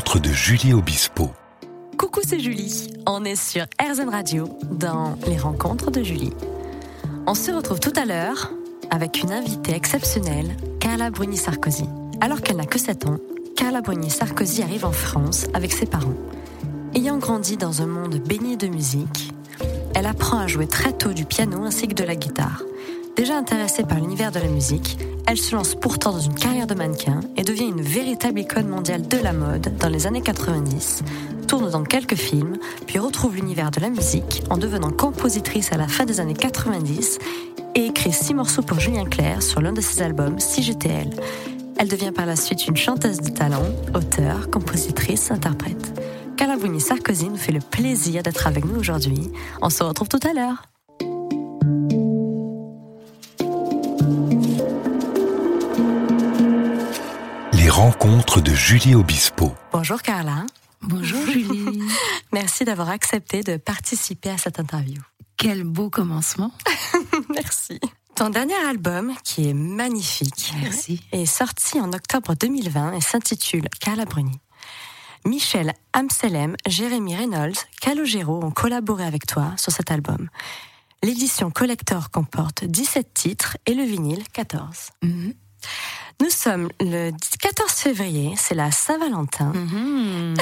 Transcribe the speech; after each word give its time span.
rencontres 0.00 0.20
de 0.20 0.32
Julie 0.32 0.72
Obispo. 0.72 1.30
Coucou, 1.98 2.20
c'est 2.26 2.40
Julie. 2.40 2.90
On 3.06 3.22
est 3.26 3.36
sur 3.36 3.66
RZN 3.78 4.08
Radio 4.08 4.48
dans 4.70 5.14
les 5.26 5.36
rencontres 5.36 5.90
de 5.90 6.02
Julie. 6.02 6.32
On 7.26 7.34
se 7.34 7.50
retrouve 7.50 7.80
tout 7.80 7.92
à 7.96 8.06
l'heure 8.06 8.50
avec 8.90 9.22
une 9.22 9.30
invitée 9.30 9.74
exceptionnelle, 9.74 10.56
Carla 10.80 11.10
Bruni-Sarkozy. 11.10 11.84
Alors 12.22 12.40
qu'elle 12.40 12.56
n'a 12.56 12.64
que 12.64 12.78
7 12.78 13.08
ans, 13.08 13.18
Carla 13.58 13.82
Bruni-Sarkozy 13.82 14.62
arrive 14.62 14.86
en 14.86 14.92
France 14.92 15.44
avec 15.52 15.70
ses 15.70 15.84
parents. 15.84 16.16
Ayant 16.94 17.18
grandi 17.18 17.58
dans 17.58 17.82
un 17.82 17.86
monde 17.86 18.20
baigné 18.26 18.56
de 18.56 18.68
musique, 18.68 19.34
elle 19.94 20.06
apprend 20.06 20.38
à 20.38 20.46
jouer 20.46 20.66
très 20.66 20.94
tôt 20.94 21.12
du 21.12 21.26
piano 21.26 21.62
ainsi 21.64 21.88
que 21.88 21.94
de 21.94 22.04
la 22.04 22.16
guitare. 22.16 22.62
Déjà 23.16 23.36
intéressée 23.36 23.82
par 23.82 23.98
l'univers 23.98 24.32
de 24.32 24.38
la 24.38 24.48
musique, 24.48 24.96
elle 25.30 25.38
se 25.38 25.54
lance 25.54 25.76
pourtant 25.76 26.10
dans 26.10 26.18
une 26.18 26.34
carrière 26.34 26.66
de 26.66 26.74
mannequin 26.74 27.20
et 27.36 27.44
devient 27.44 27.68
une 27.68 27.82
véritable 27.82 28.40
icône 28.40 28.66
mondiale 28.66 29.06
de 29.06 29.16
la 29.16 29.32
mode 29.32 29.76
dans 29.78 29.88
les 29.88 30.08
années 30.08 30.22
90, 30.22 31.04
tourne 31.46 31.70
dans 31.70 31.84
quelques 31.84 32.16
films, 32.16 32.58
puis 32.88 32.98
retrouve 32.98 33.36
l'univers 33.36 33.70
de 33.70 33.78
la 33.78 33.90
musique 33.90 34.42
en 34.50 34.58
devenant 34.58 34.90
compositrice 34.90 35.72
à 35.72 35.76
la 35.76 35.86
fin 35.86 36.04
des 36.04 36.18
années 36.18 36.34
90 36.34 37.20
et 37.76 37.86
écrit 37.86 38.12
six 38.12 38.34
morceaux 38.34 38.62
pour 38.62 38.80
Julien 38.80 39.04
Clerc 39.04 39.44
sur 39.44 39.60
l'un 39.60 39.72
de 39.72 39.80
ses 39.80 40.02
albums, 40.02 40.36
j'étais 40.58 40.88
elle. 40.88 41.86
Devient 41.88 42.12
par 42.12 42.26
la 42.26 42.34
suite 42.34 42.66
une 42.66 42.76
chanteuse 42.76 43.20
de 43.20 43.30
talent, 43.30 43.62
auteure, 43.94 44.50
compositrice, 44.50 45.30
interprète. 45.30 46.00
Carla 46.36 46.56
Sarkozy 46.80 47.28
nous 47.28 47.36
fait 47.36 47.52
le 47.52 47.60
plaisir 47.60 48.24
d'être 48.24 48.48
avec 48.48 48.64
nous 48.64 48.78
aujourd'hui. 48.80 49.30
On 49.62 49.70
se 49.70 49.84
retrouve 49.84 50.08
tout 50.08 50.20
à 50.28 50.34
l'heure. 50.34 50.69
Rencontre 57.70 58.40
de 58.40 58.52
Julie 58.52 58.94
Obispo. 58.94 59.54
Bonjour 59.72 60.02
Carla. 60.02 60.44
Bonjour 60.82 61.24
Julie. 61.26 61.82
Merci 62.32 62.64
d'avoir 62.64 62.90
accepté 62.90 63.42
de 63.42 63.56
participer 63.56 64.30
à 64.30 64.38
cette 64.38 64.58
interview. 64.58 65.00
Quel 65.36 65.64
beau 65.64 65.88
commencement. 65.88 66.52
Merci. 67.30 67.80
Ton 68.16 68.28
dernier 68.28 68.56
album, 68.68 69.14
qui 69.24 69.48
est 69.48 69.54
magnifique, 69.54 70.52
Merci. 70.60 71.00
est 71.12 71.26
sorti 71.26 71.80
en 71.80 71.92
octobre 71.92 72.34
2020 72.34 72.92
et 72.92 73.00
s'intitule 73.00 73.68
Carla 73.80 74.04
Bruni. 74.04 74.40
Michel 75.24 75.72
Amselem, 75.92 76.56
Jérémy 76.66 77.14
Reynolds, 77.14 77.56
Calogero 77.80 78.42
ont 78.42 78.50
collaboré 78.50 79.04
avec 79.04 79.26
toi 79.26 79.54
sur 79.56 79.72
cet 79.72 79.90
album. 79.90 80.28
L'édition 81.02 81.50
collector 81.50 82.10
comporte 82.10 82.64
17 82.64 83.14
titres 83.14 83.56
et 83.66 83.74
le 83.74 83.84
vinyle 83.84 84.24
14. 84.32 84.90
Nous 86.20 86.28
sommes 86.28 86.68
le 86.80 87.12
14 87.40 87.72
février, 87.72 88.34
c'est 88.36 88.54
la 88.54 88.70
Saint-Valentin. 88.70 89.52
Mhm. 89.54 90.34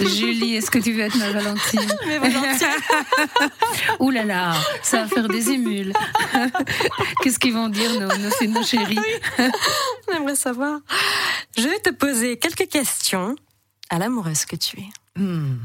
Julie, 0.00 0.56
est-ce 0.56 0.70
que 0.70 0.78
tu 0.78 0.92
veux 0.92 1.02
être 1.02 1.16
ma 1.16 1.30
Valentine 1.30 1.80
Mais. 2.06 2.18
Ouh 4.00 4.10
là 4.10 4.24
là, 4.24 4.54
ça 4.82 5.02
va 5.02 5.08
faire 5.08 5.28
des 5.28 5.50
émules. 5.50 5.92
Qu'est-ce 7.22 7.38
qu'ils 7.38 7.54
vont 7.54 7.68
dire 7.68 7.92
nos, 8.00 8.08
nos, 8.08 8.52
nos 8.52 8.62
chéris 8.64 8.98
J'aimerais 10.10 10.36
savoir. 10.36 10.80
Je 11.56 11.62
vais 11.62 11.78
te 11.78 11.90
poser 11.90 12.36
quelques 12.38 12.68
questions 12.68 13.36
à 13.90 13.98
l'amoureuse 13.98 14.44
que 14.44 14.56
tu 14.56 14.80
es. 14.80 14.88
Hmm. 15.20 15.58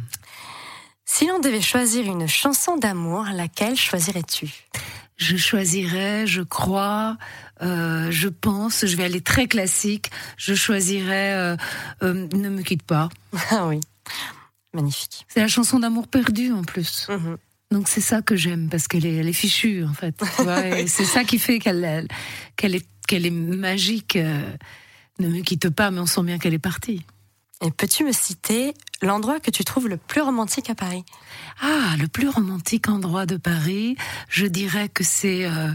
Si 1.06 1.26
l'on 1.28 1.40
devait 1.40 1.62
choisir 1.62 2.06
une 2.06 2.28
chanson 2.28 2.78
d'amour, 2.78 3.26
laquelle 3.34 3.76
choisirais-tu? 3.76 4.68
Je 5.18 5.38
choisirais, 5.38 6.26
je 6.28 6.42
crois, 6.42 7.18
euh, 7.62 8.10
je 8.12 8.28
pense, 8.30 8.86
je 8.86 8.96
vais 8.98 9.04
aller 9.06 9.22
très 9.22 9.48
classique. 9.48 10.10
Je 10.38 10.54
choisirais 10.56 11.34
euh, 11.34 11.56
euh, 12.02 12.28
Ne 12.36 12.50
me 12.50 12.62
quitte 12.64 12.84
pas. 12.84 13.10
Ah 13.52 13.68
oui, 13.68 13.80
magnifique. 14.74 15.26
C'est 15.28 15.40
la 15.40 15.48
chanson 15.48 15.80
d'amour 15.80 16.08
perdu 16.08 16.52
en 16.52 16.64
plus. 16.64 17.08
Mhm. 17.10 17.38
Donc 17.72 17.88
c'est 17.88 18.02
ça 18.02 18.22
que 18.22 18.36
j'aime 18.36 18.70
parce 18.70 18.88
qu'elle 18.88 19.06
est, 19.06 19.16
elle 19.16 19.28
est 19.30 19.34
fichue 19.34 19.84
en 19.84 19.94
fait. 19.94 20.16
c'est 20.88 21.06
ça 21.06 21.24
qui 21.24 21.40
fait 21.40 21.60
qu'elle 21.60 21.84
elle- 21.84 22.08
qu'elle 22.56 22.76
est, 22.76 22.86
qu'elle 23.08 23.26
est 23.26 23.32
magique. 23.32 24.16
euh, 24.16 24.42
ne 25.20 25.28
me 25.28 25.42
quitte 25.42 25.70
pas, 25.70 25.92
mais 25.92 26.00
on 26.00 26.06
sent 26.08 26.24
bien 26.24 26.40
qu'elle 26.40 26.56
est 26.56 26.60
partie. 26.60 27.06
Peux-tu 27.72 28.04
me 28.04 28.12
citer 28.12 28.74
l'endroit 29.02 29.40
que 29.40 29.52
tu 29.52 29.64
trouves 29.64 29.88
le 29.88 29.98
plus 29.98 30.22
romantique 30.22 30.70
à 30.70 30.76
Paris? 30.76 31.04
Ah, 31.62 31.96
le 32.00 32.08
plus 32.08 32.30
romantique 32.30 32.90
endroit 32.90 33.26
de 33.26 33.38
Paris, 33.38 33.96
je 34.30 34.46
dirais 34.46 34.90
que 34.90 35.04
c'est 35.04 35.46
euh, 35.46 35.70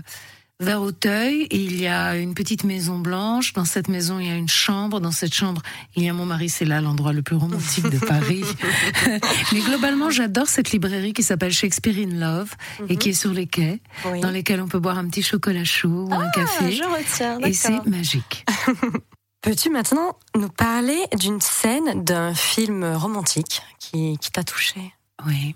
vers 0.60 0.82
Auteuil. 0.82 1.46
Il 1.50 1.80
y 1.80 1.86
a 1.86 2.16
une 2.16 2.34
petite 2.34 2.64
maison 2.64 2.98
blanche. 2.98 3.52
Dans 3.52 3.64
cette 3.64 3.88
maison, 3.88 4.18
il 4.18 4.26
y 4.26 4.30
a 4.30 4.34
une 4.34 4.48
chambre. 4.48 5.00
Dans 5.00 5.12
cette 5.12 5.32
chambre, 5.34 5.62
il 5.96 6.02
y 6.04 6.08
a 6.08 6.12
mon 6.12 6.26
mari. 6.26 6.48
C'est 6.48 6.64
là 6.64 6.80
l'endroit 6.80 7.12
le 7.12 7.22
plus 7.22 7.36
romantique 7.36 7.88
de 7.88 7.98
Paris. 7.98 8.44
Mais 9.52 9.60
globalement, 9.60 10.10
j'adore 10.10 10.48
cette 10.48 10.72
librairie 10.72 11.12
qui 11.12 11.22
s'appelle 11.22 11.52
Shakespeare 11.52 11.96
in 11.98 12.14
Love 12.18 12.50
et 12.88 12.96
qui 12.96 13.10
est 13.10 13.12
sur 13.14 13.32
les 13.32 13.46
quais, 13.46 13.80
Oui. 14.06 14.20
dans 14.20 14.30
lesquels 14.30 14.60
on 14.60 14.68
peut 14.68 14.80
boire 14.80 14.98
un 14.98 15.06
petit 15.08 15.22
chocolat 15.22 15.64
chaud 15.64 16.06
ou 16.08 16.12
un 16.14 16.26
Ah, 16.26 16.30
café. 16.34 16.72
je 16.72 16.84
retiens, 16.84 17.38
Et 17.40 17.52
c'est 17.52 17.84
magique. 17.86 18.44
Peux-tu 19.48 19.70
maintenant 19.70 20.14
nous 20.36 20.50
parler 20.50 20.98
d'une 21.18 21.40
scène 21.40 22.04
d'un 22.04 22.34
film 22.34 22.84
romantique 22.84 23.62
qui, 23.80 24.18
qui 24.18 24.30
t'a 24.30 24.44
touché? 24.44 24.92
Oui. 25.26 25.54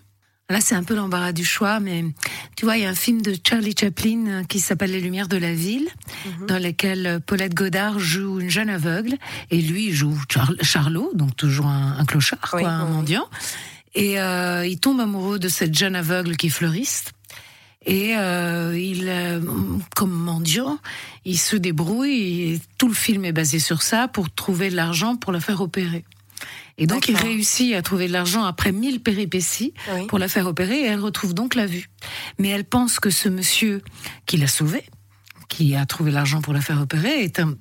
Là, 0.49 0.63
c'est 0.63 0.75
un 0.75 0.83
peu 0.83 0.95
l'embarras 0.95 1.33
du 1.33 1.45
choix, 1.45 1.79
mais 1.79 2.03
tu 2.57 2.65
vois, 2.65 2.79
il 2.79 2.85
y 2.85 2.87
a 2.87 2.89
un 2.89 2.95
film 2.95 3.21
de 3.21 3.37
Charlie 3.47 3.75
Chaplin 3.79 4.27
euh, 4.29 4.45
qui 4.45 4.61
s'appelle 4.61 4.93
Les 4.93 5.01
Lumières 5.03 5.29
de 5.29 5.37
la 5.37 5.53
Ville, 5.53 5.91
dans 6.49 6.59
lequel 6.59 7.07
euh, 7.07 7.19
Paulette 7.19 7.53
Godard 7.53 7.99
joue 7.99 8.41
une 8.41 8.49
jeune 8.49 8.71
aveugle, 8.71 9.19
et 9.51 9.61
lui 9.61 9.93
joue 9.93 10.19
Char- 10.33 10.55
Charlot, 10.63 11.11
donc 11.13 11.37
toujours 11.37 11.67
un, 11.67 11.99
un 11.99 12.07
clochard, 12.07 12.51
Oui, 12.55 12.63
quoi, 12.63 12.71
un 12.71 12.87
oui, 12.87 12.93
mendiant. 12.93 13.29
Et 13.95 14.19
euh, 14.19 14.67
il 14.67 14.81
tombe 14.81 15.01
amoureux 15.01 15.39
de 15.39 15.49
cette 15.51 15.77
jeune 15.77 15.97
aveugle 15.97 16.39
qui 16.39 16.47
est 16.47 16.51
fleuriste. 16.51 17.13
Et 17.84 18.16
euh, 18.16 18.78
il, 18.78 19.09
euh, 19.09 19.41
comme 19.97 20.12
mendiant, 20.12 20.78
il 21.25 21.38
se 21.38 21.56
débrouille. 21.56 22.53
Et 22.53 22.60
tout 22.78 22.88
le 22.88 22.94
film 22.94 23.25
est 23.25 23.32
basé 23.32 23.59
sur 23.59 23.82
ça 23.82 24.09
pour 24.09 24.32
trouver 24.32 24.70
de 24.70 24.76
l'argent 24.76 25.16
pour 25.16 25.32
la 25.32 25.41
faire 25.41 25.60
opérer. 25.60 26.04
Et 26.78 26.87
donc 26.87 27.09
il 27.09 27.16
réussit 27.16 27.75
à 27.75 27.82
trouver 27.82 28.09
de 28.09 28.12
l'argent 28.12 28.44
après 28.44 28.72
mille 28.72 29.00
péripéties 29.00 29.75
Oui. 29.94 30.06
pour 30.06 30.19
la 30.19 30.26
faire 30.26 30.47
opérer 30.47 30.81
et 30.81 30.87
elle 30.87 31.00
retrouve 31.00 31.34
donc 31.34 31.54
la 31.54 31.66
vue. 31.66 31.91
Mais 32.38 32.48
elle 32.48 32.65
pense 32.65 32.98
que 32.98 33.10
ce 33.10 33.28
monsieur 33.28 33.82
qui 34.26 34.37
l'a 34.38 34.47
sauvée, 34.47 34.84
qui 35.49 35.76
a 35.76 35.84
trouvé 35.87 36.10
l'argent 36.10 36.41
pour 36.41 36.53
la 36.53 36.60
faire 36.60 36.81
opérer, 36.81 37.22
est 37.22 37.38
un 37.41 37.54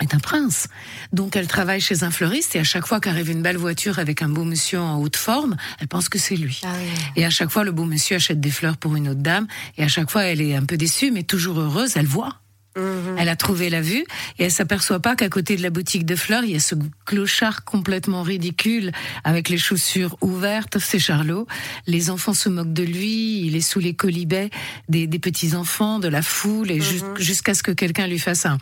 est 0.00 0.14
un 0.14 0.18
prince. 0.18 0.68
Donc 1.12 1.36
elle 1.36 1.46
travaille 1.46 1.80
chez 1.80 2.02
un 2.02 2.10
fleuriste 2.10 2.56
et 2.56 2.58
à 2.58 2.64
chaque 2.64 2.86
fois 2.86 3.00
qu'arrive 3.00 3.30
une 3.30 3.42
belle 3.42 3.56
voiture 3.58 3.98
avec 3.98 4.22
un 4.22 4.28
beau 4.28 4.44
monsieur 4.44 4.80
en 4.80 4.98
haute 5.00 5.16
forme, 5.16 5.56
elle 5.80 5.88
pense 5.88 6.08
que 6.08 6.18
c'est 6.18 6.36
lui. 6.36 6.60
Ah 6.64 6.72
oui. 6.78 6.88
Et 7.16 7.24
à 7.24 7.30
chaque 7.30 7.50
fois, 7.50 7.64
le 7.64 7.72
beau 7.72 7.84
monsieur 7.84 8.16
achète 8.16 8.40
des 8.40 8.50
fleurs 8.50 8.76
pour 8.76 8.96
une 8.96 9.08
autre 9.08 9.20
dame. 9.20 9.46
Et 9.78 9.82
à 9.84 9.88
chaque 9.88 10.10
fois, 10.10 10.24
elle 10.24 10.40
est 10.40 10.54
un 10.56 10.64
peu 10.64 10.76
déçue, 10.76 11.10
mais 11.10 11.22
toujours 11.22 11.60
heureuse. 11.60 11.96
Elle 11.96 12.06
voit. 12.06 12.38
Mhm. 12.74 13.16
Elle 13.18 13.28
a 13.28 13.36
trouvé 13.36 13.68
la 13.68 13.82
vue 13.82 14.02
et 14.38 14.44
elle 14.44 14.50
s'aperçoit 14.50 14.98
pas 14.98 15.14
qu'à 15.14 15.28
côté 15.28 15.56
de 15.56 15.62
la 15.62 15.68
boutique 15.68 16.06
de 16.06 16.16
fleurs, 16.16 16.42
il 16.42 16.52
y 16.52 16.56
a 16.56 16.58
ce 16.60 16.74
clochard 17.04 17.64
complètement 17.66 18.22
ridicule 18.22 18.92
avec 19.24 19.50
les 19.50 19.58
chaussures 19.58 20.16
ouvertes. 20.22 20.78
C'est 20.78 20.98
Charlot. 20.98 21.46
Les 21.86 22.08
enfants 22.08 22.32
se 22.32 22.48
moquent 22.48 22.72
de 22.72 22.82
lui. 22.82 23.42
Il 23.46 23.56
est 23.56 23.60
sous 23.60 23.78
les 23.78 23.92
colibets 23.92 24.48
des, 24.88 25.06
des 25.06 25.18
petits 25.18 25.54
enfants, 25.54 25.98
de 25.98 26.08
la 26.08 26.22
foule, 26.22 26.70
et 26.70 26.80
jus- 26.80 27.02
jusqu'à 27.18 27.52
ce 27.52 27.62
que 27.62 27.72
quelqu'un 27.72 28.06
lui 28.06 28.18
fasse 28.18 28.46
un 28.46 28.56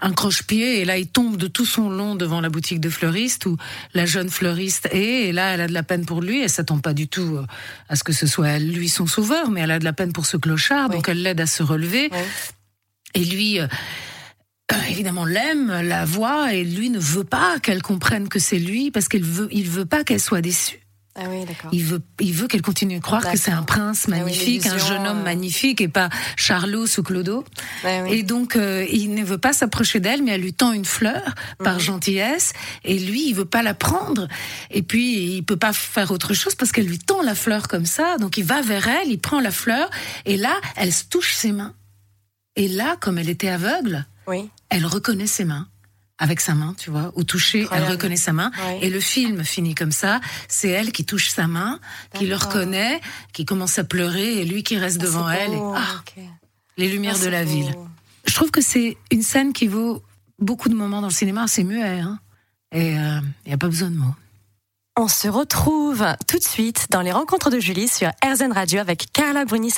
un 0.00 0.12
croche-pied 0.12 0.80
et 0.80 0.84
là 0.84 0.96
il 0.98 1.08
tombe 1.08 1.36
de 1.36 1.46
tout 1.46 1.66
son 1.66 1.90
long 1.90 2.14
devant 2.14 2.40
la 2.40 2.48
boutique 2.48 2.80
de 2.80 2.88
fleuriste 2.90 3.46
où 3.46 3.56
la 3.94 4.06
jeune 4.06 4.30
fleuriste 4.30 4.88
est 4.92 5.28
et 5.28 5.32
là 5.32 5.54
elle 5.54 5.60
a 5.60 5.66
de 5.68 5.72
la 5.72 5.82
peine 5.82 6.06
pour 6.06 6.20
lui 6.20 6.42
elle 6.42 6.50
s'attend 6.50 6.78
pas 6.78 6.94
du 6.94 7.08
tout 7.08 7.36
euh, 7.36 7.46
à 7.88 7.96
ce 7.96 8.04
que 8.04 8.12
ce 8.12 8.26
soit 8.26 8.58
lui 8.58 8.88
son 8.88 9.06
sauveur 9.06 9.50
mais 9.50 9.60
elle 9.62 9.70
a 9.70 9.78
de 9.78 9.84
la 9.84 9.92
peine 9.92 10.12
pour 10.12 10.26
ce 10.26 10.36
clochard 10.36 10.88
donc 10.88 11.08
elle 11.08 11.22
l'aide 11.22 11.40
à 11.40 11.46
se 11.46 11.62
relever 11.62 12.08
Oui. 12.12 12.18
et 13.14 13.24
lui, 13.24 13.60
euh, 13.60 13.66
euh, 14.72 14.76
évidemment, 14.90 15.24
l'aime, 15.24 15.80
la 15.80 16.04
voit, 16.04 16.52
et 16.52 16.62
lui 16.62 16.90
ne 16.90 16.98
veut 16.98 17.24
pas 17.24 17.58
qu'elle 17.58 17.80
comprenne 17.80 18.28
que 18.28 18.38
c'est 18.38 18.58
lui, 18.58 18.90
parce 18.90 19.08
qu'il 19.08 19.24
veut, 19.24 19.48
il 19.50 19.66
veut 19.68 19.86
pas 19.86 20.04
qu'elle 20.04 20.20
soit 20.20 20.42
déçue. 20.42 20.80
Ah 21.20 21.24
oui. 21.28 21.44
Il 21.72 21.84
veut, 21.84 22.00
il 22.20 22.32
veut 22.32 22.46
qu'elle 22.46 22.62
continue 22.62 22.96
de 22.98 23.02
croire 23.02 23.28
que 23.28 23.36
c'est 23.36 23.50
un 23.50 23.62
prince 23.64 24.04
Ah 24.06 24.10
oui, 24.12 24.18
magnifique, 24.20 24.66
un 24.66 24.78
jeune 24.78 25.06
homme 25.06 25.18
euh. 25.18 25.24
magnifique, 25.24 25.80
et 25.80 25.88
pas 25.88 26.08
Charlot 26.36 26.86
sous 26.86 27.02
Clodo. 27.02 27.44
Ah 27.84 28.02
oui. 28.04 28.12
Et 28.12 28.22
donc, 28.22 28.54
euh, 28.56 28.86
il 28.90 29.14
ne 29.14 29.24
veut 29.24 29.38
pas 29.38 29.52
s'approcher 29.52 29.98
d'elle, 30.00 30.22
mais 30.22 30.32
elle 30.32 30.42
lui 30.42 30.52
tend 30.54 30.72
une 30.72 30.84
fleur 30.84 31.34
par 31.62 31.74
Mhm. 31.74 31.80
gentillesse, 31.80 32.52
et 32.84 32.98
lui, 32.98 33.28
il 33.28 33.34
veut 33.34 33.44
pas 33.44 33.62
la 33.62 33.74
prendre. 33.74 34.28
Et 34.70 34.82
puis, 34.82 35.34
il 35.36 35.42
peut 35.44 35.56
pas 35.56 35.72
faire 35.72 36.10
autre 36.12 36.34
chose 36.34 36.54
parce 36.54 36.70
qu'elle 36.72 36.86
lui 36.86 36.98
tend 36.98 37.22
la 37.22 37.34
fleur 37.34 37.66
comme 37.68 37.86
ça. 37.86 38.16
Donc, 38.18 38.36
il 38.36 38.44
va 38.44 38.62
vers 38.62 38.86
elle, 38.86 39.08
il 39.10 39.18
prend 39.18 39.40
la 39.40 39.50
fleur, 39.50 39.90
et 40.24 40.36
là, 40.36 40.54
elle 40.76 40.92
se 40.92 41.04
touche 41.04 41.34
ses 41.34 41.50
mains. 41.52 41.74
Et 42.56 42.68
là, 42.68 42.96
comme 43.00 43.18
elle 43.18 43.28
était 43.28 43.48
aveugle, 43.48 44.06
Oui. 44.26 44.48
elle 44.68 44.86
reconnaît 44.86 45.26
ses 45.26 45.44
mains. 45.44 45.68
Avec 46.20 46.40
sa 46.40 46.54
main, 46.54 46.74
tu 46.76 46.90
vois, 46.90 47.12
au 47.14 47.22
toucher, 47.22 47.62
Incroyable. 47.62 47.86
elle 47.86 47.92
reconnaît 47.92 48.16
sa 48.16 48.32
main. 48.32 48.50
Ouais. 48.66 48.80
Et 48.82 48.90
le 48.90 48.98
film 49.00 49.44
finit 49.44 49.74
comme 49.76 49.92
ça. 49.92 50.20
C'est 50.48 50.68
elle 50.68 50.90
qui 50.90 51.04
touche 51.04 51.28
sa 51.30 51.46
main, 51.46 51.78
qui 52.14 52.26
le 52.26 52.34
reconnaît, 52.34 53.00
qui 53.32 53.44
commence 53.44 53.78
à 53.78 53.84
pleurer, 53.84 54.38
et 54.40 54.44
lui 54.44 54.62
qui 54.64 54.76
reste 54.78 54.98
Ah, 55.00 55.04
devant 55.04 55.30
elle. 55.30 55.52
Et, 55.54 55.60
ah, 55.76 56.02
les 56.76 56.88
lumières 56.88 57.14
Ah, 57.20 57.24
de 57.24 57.28
la 57.30 57.44
beau. 57.44 57.50
ville. 57.50 57.74
Je 58.26 58.34
trouve 58.34 58.50
que 58.50 58.60
c'est 58.60 58.96
une 59.12 59.22
scène 59.22 59.52
qui 59.52 59.68
vaut 59.68 60.02
beaucoup 60.40 60.68
de 60.68 60.74
moments 60.74 61.00
dans 61.00 61.06
le 61.08 61.12
cinéma. 61.12 61.46
C'est 61.46 61.64
muet, 61.64 62.00
hein. 62.00 62.18
Et 62.72 62.90
il 62.94 63.22
n'y 63.46 63.52
a 63.52 63.58
pas 63.58 63.68
besoin 63.68 63.90
de 63.90 63.96
mots. 63.96 64.14
On 64.96 65.06
se 65.06 65.28
retrouve 65.28 66.04
tout 66.26 66.38
de 66.38 66.44
suite 66.44 66.88
dans 66.90 67.00
les 67.02 67.12
rencontres 67.12 67.50
de 67.50 67.60
Julie 67.60 67.86
sur 67.86 68.10
RZN 68.24 68.50
Radio 68.52 68.80
avec 68.80 69.06
Carla 69.12 69.44
Bruni 69.44 69.70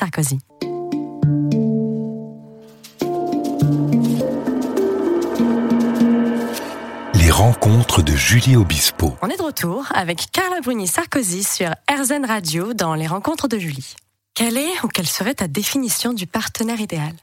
Rencontres 7.40 8.02
de 8.02 8.14
Julie 8.14 8.54
Obispo. 8.54 9.16
On 9.22 9.28
est 9.28 9.38
de 9.38 9.42
retour 9.42 9.86
avec 9.94 10.30
Carla 10.30 10.60
Bruni 10.60 10.86
Sarkozy 10.86 11.42
sur 11.42 11.70
RZN 11.90 12.26
Radio 12.26 12.74
dans 12.74 12.94
les 12.94 13.06
rencontres 13.06 13.48
de 13.48 13.58
Julie. 13.58 13.96
Quelle 14.34 14.58
est 14.58 14.84
ou 14.84 14.88
quelle 14.88 15.06
serait 15.06 15.32
ta 15.32 15.48
définition 15.48 16.12
du 16.12 16.26
partenaire 16.26 16.78
idéal? 16.80 17.14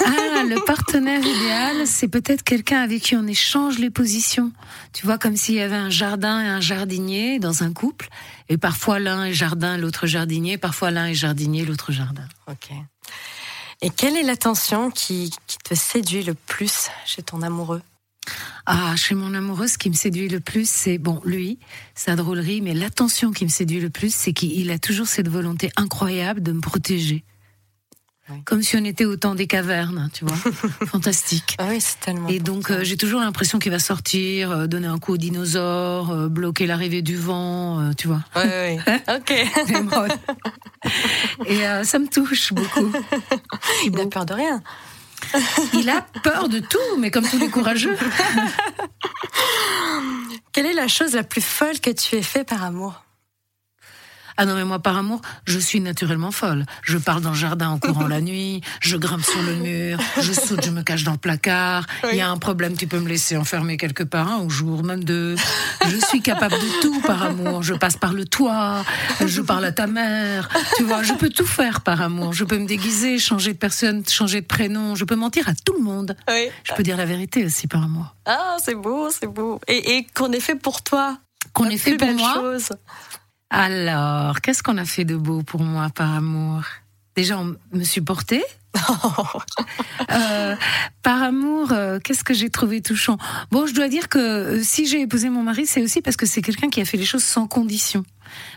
Ah, 0.05 0.45
le 0.45 0.63
partenaire 0.67 1.21
idéal, 1.21 1.87
c'est 1.87 2.09
peut-être 2.09 2.43
quelqu'un 2.43 2.83
avec 2.83 3.03
qui 3.03 3.17
on 3.17 3.27
échange 3.27 3.79
les 3.79 3.89
positions. 3.89 4.53
Tu 4.93 5.07
vois, 5.07 5.17
comme 5.17 5.37
s'il 5.37 5.55
y 5.55 5.61
avait 5.61 5.77
un 5.77 5.89
jardin 5.89 6.43
et 6.43 6.49
un 6.49 6.61
jardinier 6.61 7.39
dans 7.39 7.63
un 7.63 7.73
couple, 7.73 8.11
et 8.51 8.59
parfois 8.59 8.99
l'un 8.99 9.25
est 9.25 9.33
jardin, 9.33 9.79
l'autre 9.79 10.07
jardinier, 10.07 10.59
parfois 10.59 10.91
l'un 10.91 11.07
est 11.07 11.15
jardinier, 11.15 11.65
l'autre 11.65 11.91
jardin. 11.91 12.29
Ok. 12.49 12.71
Et 13.81 13.89
quelle 13.89 14.17
est 14.19 14.23
l'attention 14.23 14.91
qui, 14.91 15.33
qui 15.47 15.57
te 15.57 15.75
séduit 15.75 16.23
le 16.23 16.35
plus 16.35 16.91
chez 17.07 17.23
ton 17.23 17.41
amoureux? 17.41 17.81
Ah, 18.67 18.95
chez 18.97 19.15
mon 19.15 19.35
amoureux, 19.35 19.67
ce 19.67 19.79
qui 19.79 19.91
me 19.91 19.95
séduit 19.95 20.29
le 20.29 20.41
plus, 20.41 20.69
c'est, 20.69 20.99
bon, 20.99 21.21
lui, 21.25 21.59
sa 21.95 22.17
drôlerie, 22.17 22.61
mais 22.61 22.75
l'attention 22.75 23.33
qui 23.33 23.45
me 23.45 23.51
séduit 23.51 23.81
le 23.81 23.91
plus, 23.91 24.15
c'est 24.15 24.33
qu'il 24.33 24.71
a 24.71 24.79
toujours 24.79 25.07
cette 25.07 25.29
volonté 25.29 25.71
incroyable 25.77 26.43
de 26.43 26.53
me 26.53 26.61
protéger. 26.61 27.25
Comme 28.45 28.63
si 28.63 28.77
on 28.77 28.85
était 28.85 29.05
au 29.05 29.17
temps 29.17 29.35
des 29.35 29.47
cavernes, 29.47 30.11
tu 30.13 30.25
vois. 30.25 30.37
Fantastique. 30.87 31.57
Ah 31.59 31.67
oui, 31.69 31.81
c'est 31.81 31.99
tellement. 32.01 32.29
Et 32.29 32.39
donc, 32.39 32.71
euh, 32.71 32.85
j'ai 32.85 32.97
toujours 32.97 33.21
l'impression 33.21 33.59
qu'il 33.59 33.73
va 33.73 33.79
sortir, 33.79 34.51
euh, 34.51 34.67
donner 34.67 34.87
un 34.87 34.99
coup 34.99 35.15
aux 35.15 35.17
dinosaures, 35.17 36.11
euh, 36.11 36.29
bloquer 36.29 36.67
l'arrivée 36.67 37.03
du 37.03 37.17
vent, 37.17 37.93
tu 37.97 38.07
vois. 38.07 38.23
Oui, 38.37 38.43
oui. 38.45 38.95
ok. 39.17 39.31
Et 41.47 41.85
ça 41.85 41.99
me 41.99 42.09
touche 42.09 42.53
beaucoup. 42.53 42.93
Il 43.85 43.93
n'a 43.93 44.07
peur 44.07 44.27
de 44.27 44.35
rien. 44.35 44.63
Il 45.75 45.89
a 45.89 46.05
peur 46.23 46.49
de 46.49 46.59
tout, 46.59 46.97
mais 46.99 47.11
comme 47.11 47.29
tous 47.29 47.39
les 47.39 47.49
courageux. 47.49 47.97
Quelle 50.53 50.67
est 50.67 50.75
la 50.75 50.89
chose 50.89 51.15
la 51.15 51.23
plus 51.23 51.41
folle 51.41 51.81
que 51.81 51.91
tu 51.91 52.17
aies 52.17 52.23
fait 52.23 52.45
par 52.45 52.65
amour? 52.65 53.05
Ah 54.37 54.47
non, 54.47 54.55
mais 54.55 54.65
moi, 54.65 54.79
par 54.79 54.97
amour, 54.97 55.21
je 55.47 55.59
suis 55.59 55.81
naturellement 55.81 56.31
folle. 56.31 56.65
Je 56.83 56.99
pars 56.99 57.21
dans 57.21 57.31
le 57.31 57.37
jardin 57.37 57.69
en 57.71 57.79
courant 57.79 58.07
la 58.07 58.21
nuit, 58.21 58.61
je 58.81 58.97
grimpe 58.97 59.25
sur 59.25 59.43
le 59.43 59.55
mur, 59.57 59.99
je 60.21 60.33
saute, 60.33 60.65
je 60.65 60.71
me 60.71 60.83
cache 60.83 61.05
dans 61.05 61.13
le 61.13 61.19
placard. 61.19 61.87
Il 62.11 62.17
y 62.17 62.21
a 62.21 62.31
un 62.31 62.39
problème, 62.39 62.77
tu 62.77 62.87
peux 62.87 62.99
me 62.99 63.09
laisser 63.09 63.37
enfermer 63.37 63.77
quelque 63.77 64.03
part, 64.03 64.29
un 64.29 64.49
jour, 64.49 64.83
même 64.83 65.05
deux. 65.05 65.37
Je 65.87 65.97
suis 66.07 66.21
capable 66.23 66.55
de 66.55 66.81
tout 66.83 67.01
par 67.01 67.23
amour. 67.23 67.63
Je 67.63 67.75
passe 67.75 67.97
par 67.97 68.13
le 68.13 68.25
toit, 68.25 68.85
je 69.25 69.41
parle 69.41 69.65
à 69.65 69.73
ta 69.73 69.87
mère. 69.87 70.49
Tu 70.77 70.85
vois, 70.85 71.03
je 71.03 71.13
peux 71.13 71.31
tout 71.31 71.47
faire 71.47 71.81
par 71.81 72.01
amour. 72.01 72.33
Je 72.33 72.45
peux 72.45 72.59
me 72.59 72.67
déguiser, 72.67 73.19
changer 73.19 73.53
de 73.53 73.59
personne, 73.59 74.03
changer 74.07 74.41
de 74.41 74.47
prénom. 74.47 74.95
Je 74.95 75.05
peux 75.05 75.17
mentir 75.17 75.49
à 75.49 75.55
tout 75.55 75.75
le 75.75 75.83
monde. 75.83 76.17
Je 76.29 76.75
peux 76.75 76.83
dire 76.83 76.97
la 76.97 77.07
vérité 77.07 77.45
aussi 77.45 77.67
par 77.67 77.85
amour. 77.85 78.15
Ah, 78.27 78.57
c'est 78.63 78.75
beau, 78.75 79.11
c'est 79.11 79.27
beau. 79.27 79.61
Et, 79.69 80.07
qu'on 80.15 80.33
ait 80.33 80.41
fait 80.41 80.55
pour 80.55 80.83
toi. 80.83 81.19
Qu'on 81.53 81.69
ait 81.69 81.79
fait 81.79 81.97
pour 81.97 82.13
moi. 82.13 82.35
Chose. 82.35 82.71
Alors, 83.51 84.41
qu'est-ce 84.41 84.63
qu'on 84.63 84.79
a 84.79 84.85
fait 84.85 85.05
de 85.05 85.17
beau 85.17 85.43
pour 85.43 85.63
moi 85.63 85.91
par 85.91 86.15
amour? 86.15 86.63
Déjà, 87.17 87.39
on 87.39 87.57
me 87.73 87.85
supporter. 87.85 88.43
euh, 90.13 90.55
par 91.03 91.23
amour, 91.23 91.73
euh, 91.73 91.99
qu'est-ce 91.99 92.23
que 92.23 92.33
j'ai 92.33 92.51
trouvé 92.51 92.81
touchant? 92.81 93.19
Bon, 93.51 93.67
je 93.67 93.75
dois 93.75 93.89
dire 93.89 94.09
que 94.09 94.19
euh, 94.19 94.63
si 94.63 94.87
j'ai 94.87 95.01
épousé 95.01 95.29
mon 95.29 95.43
mari, 95.43 95.67
c'est 95.67 95.83
aussi 95.83 96.01
parce 96.03 96.17
que 96.17 96.25
c'est 96.25 96.41
quelqu'un 96.41 96.71
qui 96.71 96.81
a 96.81 96.85
fait 96.85 96.97
les 96.97 97.05
choses 97.05 97.25
sans 97.25 97.49
condition. 97.49 98.05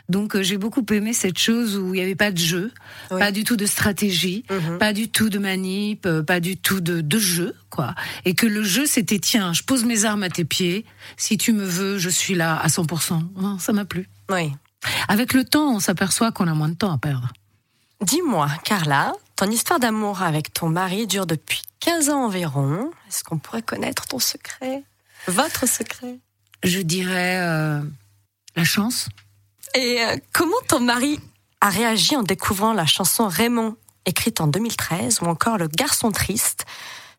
Donc 0.08 0.40
j'ai 0.40 0.58
beaucoup 0.58 0.86
aimé 0.92 1.14
cette 1.14 1.40
chose 1.40 1.78
où 1.78 1.96
il 1.96 1.98
n'y 1.98 2.04
avait 2.04 2.14
pas 2.14 2.30
de 2.30 2.38
jeu, 2.38 2.72
pas 3.10 3.32
du 3.32 3.44
tout 3.44 3.56
de 3.56 3.66
stratégie, 3.66 4.46
mhm. 4.52 4.78
pas 4.78 4.94
du 4.94 5.10
tout 5.10 5.30
de 5.30 5.40
manip, 5.40 6.08
pas 6.28 6.40
du 6.40 6.58
tout 6.58 6.80
de, 6.80 7.02
de 7.02 7.18
jeu, 7.18 7.56
quoi. 7.72 7.96
Et 8.24 8.36
que 8.36 8.46
le 8.46 8.62
jeu 8.62 8.86
c'était 8.86 9.18
tiens, 9.18 9.52
je 9.52 9.64
pose 9.64 9.84
mes 9.84 10.06
armes 10.06 10.22
à 10.22 10.30
tes 10.30 10.46
pieds, 10.46 10.86
si 11.18 11.40
tu 11.40 11.54
me 11.54 11.66
veux, 11.66 11.98
je 11.98 12.10
suis 12.10 12.36
là 12.36 12.56
à 12.56 12.68
100%. 12.68 13.58
ça 13.60 13.74
m'a 13.74 13.86
plu. 13.86 14.08
Oui. 14.30 14.54
Avec 15.08 15.34
le 15.34 15.44
temps, 15.44 15.76
on 15.76 15.80
s'aperçoit 15.80 16.32
qu'on 16.32 16.48
a 16.48 16.54
moins 16.54 16.70
de 16.70 16.76
temps 16.76 16.92
à 16.92 16.98
perdre. 16.98 17.32
Dis-moi, 18.02 18.50
Carla, 18.64 19.14
ton 19.36 19.50
histoire 19.50 19.80
d'amour 19.80 20.22
avec 20.22 20.54
ton 20.54 20.70
mari 20.70 21.08
dure 21.08 21.26
depuis 21.26 21.62
15 21.80 22.10
ans 22.10 22.26
environ. 22.26 22.92
Est-ce 23.08 23.24
qu'on 23.24 23.38
pourrait 23.38 23.62
connaître 23.62 24.08
ton 24.08 24.20
secret? 24.20 24.84
Votre 25.28 25.68
secret? 25.68 26.20
Je 26.64 26.80
dirais 26.80 27.40
euh, 27.42 27.82
la 28.56 28.64
chance. 28.64 29.10
Et 29.76 30.04
euh, 30.04 30.18
comment 30.34 30.56
ton 30.68 30.80
mari 30.80 31.20
a 31.62 31.70
réagi 31.70 32.16
en 32.16 32.24
découvrant 32.24 32.74
la 32.74 32.86
chanson 32.86 33.28
Raymond, 33.28 33.76
écrite 34.06 34.42
en 34.42 34.48
2013, 34.48 35.22
ou 35.22 35.26
encore 35.26 35.58
Le 35.58 35.68
garçon 35.68 36.12
triste, 36.12 36.66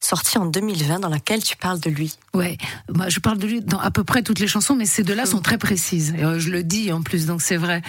sorti 0.05 0.39
en 0.39 0.47
2020 0.47 1.01
dans 1.01 1.09
laquelle 1.09 1.43
tu 1.43 1.57
parles 1.57 1.81
de 1.81 1.91
lui. 1.91 2.17
Ouais, 2.35 2.57
moi 2.89 3.09
je 3.09 3.21
parle 3.21 3.39
de 3.39 3.47
lui 3.47 3.61
dans 3.61 3.79
à 3.79 3.91
peu 3.91 4.05
près 4.05 4.23
toutes 4.23 4.39
les 4.39 4.47
chansons, 4.47 4.77
mais 4.77 4.87
ces 4.87 5.03
deux-là 5.03 5.27
sont 5.27 5.41
très 5.41 5.59
précises. 5.59 6.15
Et, 6.17 6.25
euh, 6.25 6.39
je 6.39 6.51
le 6.51 6.63
dis 6.63 6.93
en 6.93 7.03
plus, 7.03 7.27
donc 7.27 7.43
c'est 7.43 7.57
vrai. 7.57 7.83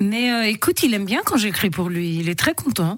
Mais 0.00 0.32
euh, 0.32 0.48
écoute, 0.48 0.82
il 0.82 0.94
aime 0.94 1.06
bien 1.06 1.22
quand 1.24 1.36
j'écris 1.36 1.70
pour 1.70 1.88
lui. 1.88 2.16
Il 2.18 2.28
est 2.28 2.38
très 2.38 2.54
content. 2.54 2.96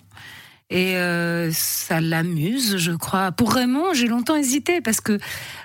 Et 0.74 0.96
euh, 0.96 1.52
ça 1.52 2.00
l'amuse, 2.00 2.78
je 2.78 2.90
crois. 2.90 3.30
Pour 3.30 3.52
Raymond, 3.52 3.94
j'ai 3.94 4.08
longtemps 4.08 4.34
hésité 4.34 4.80
parce 4.80 5.00
que 5.00 5.20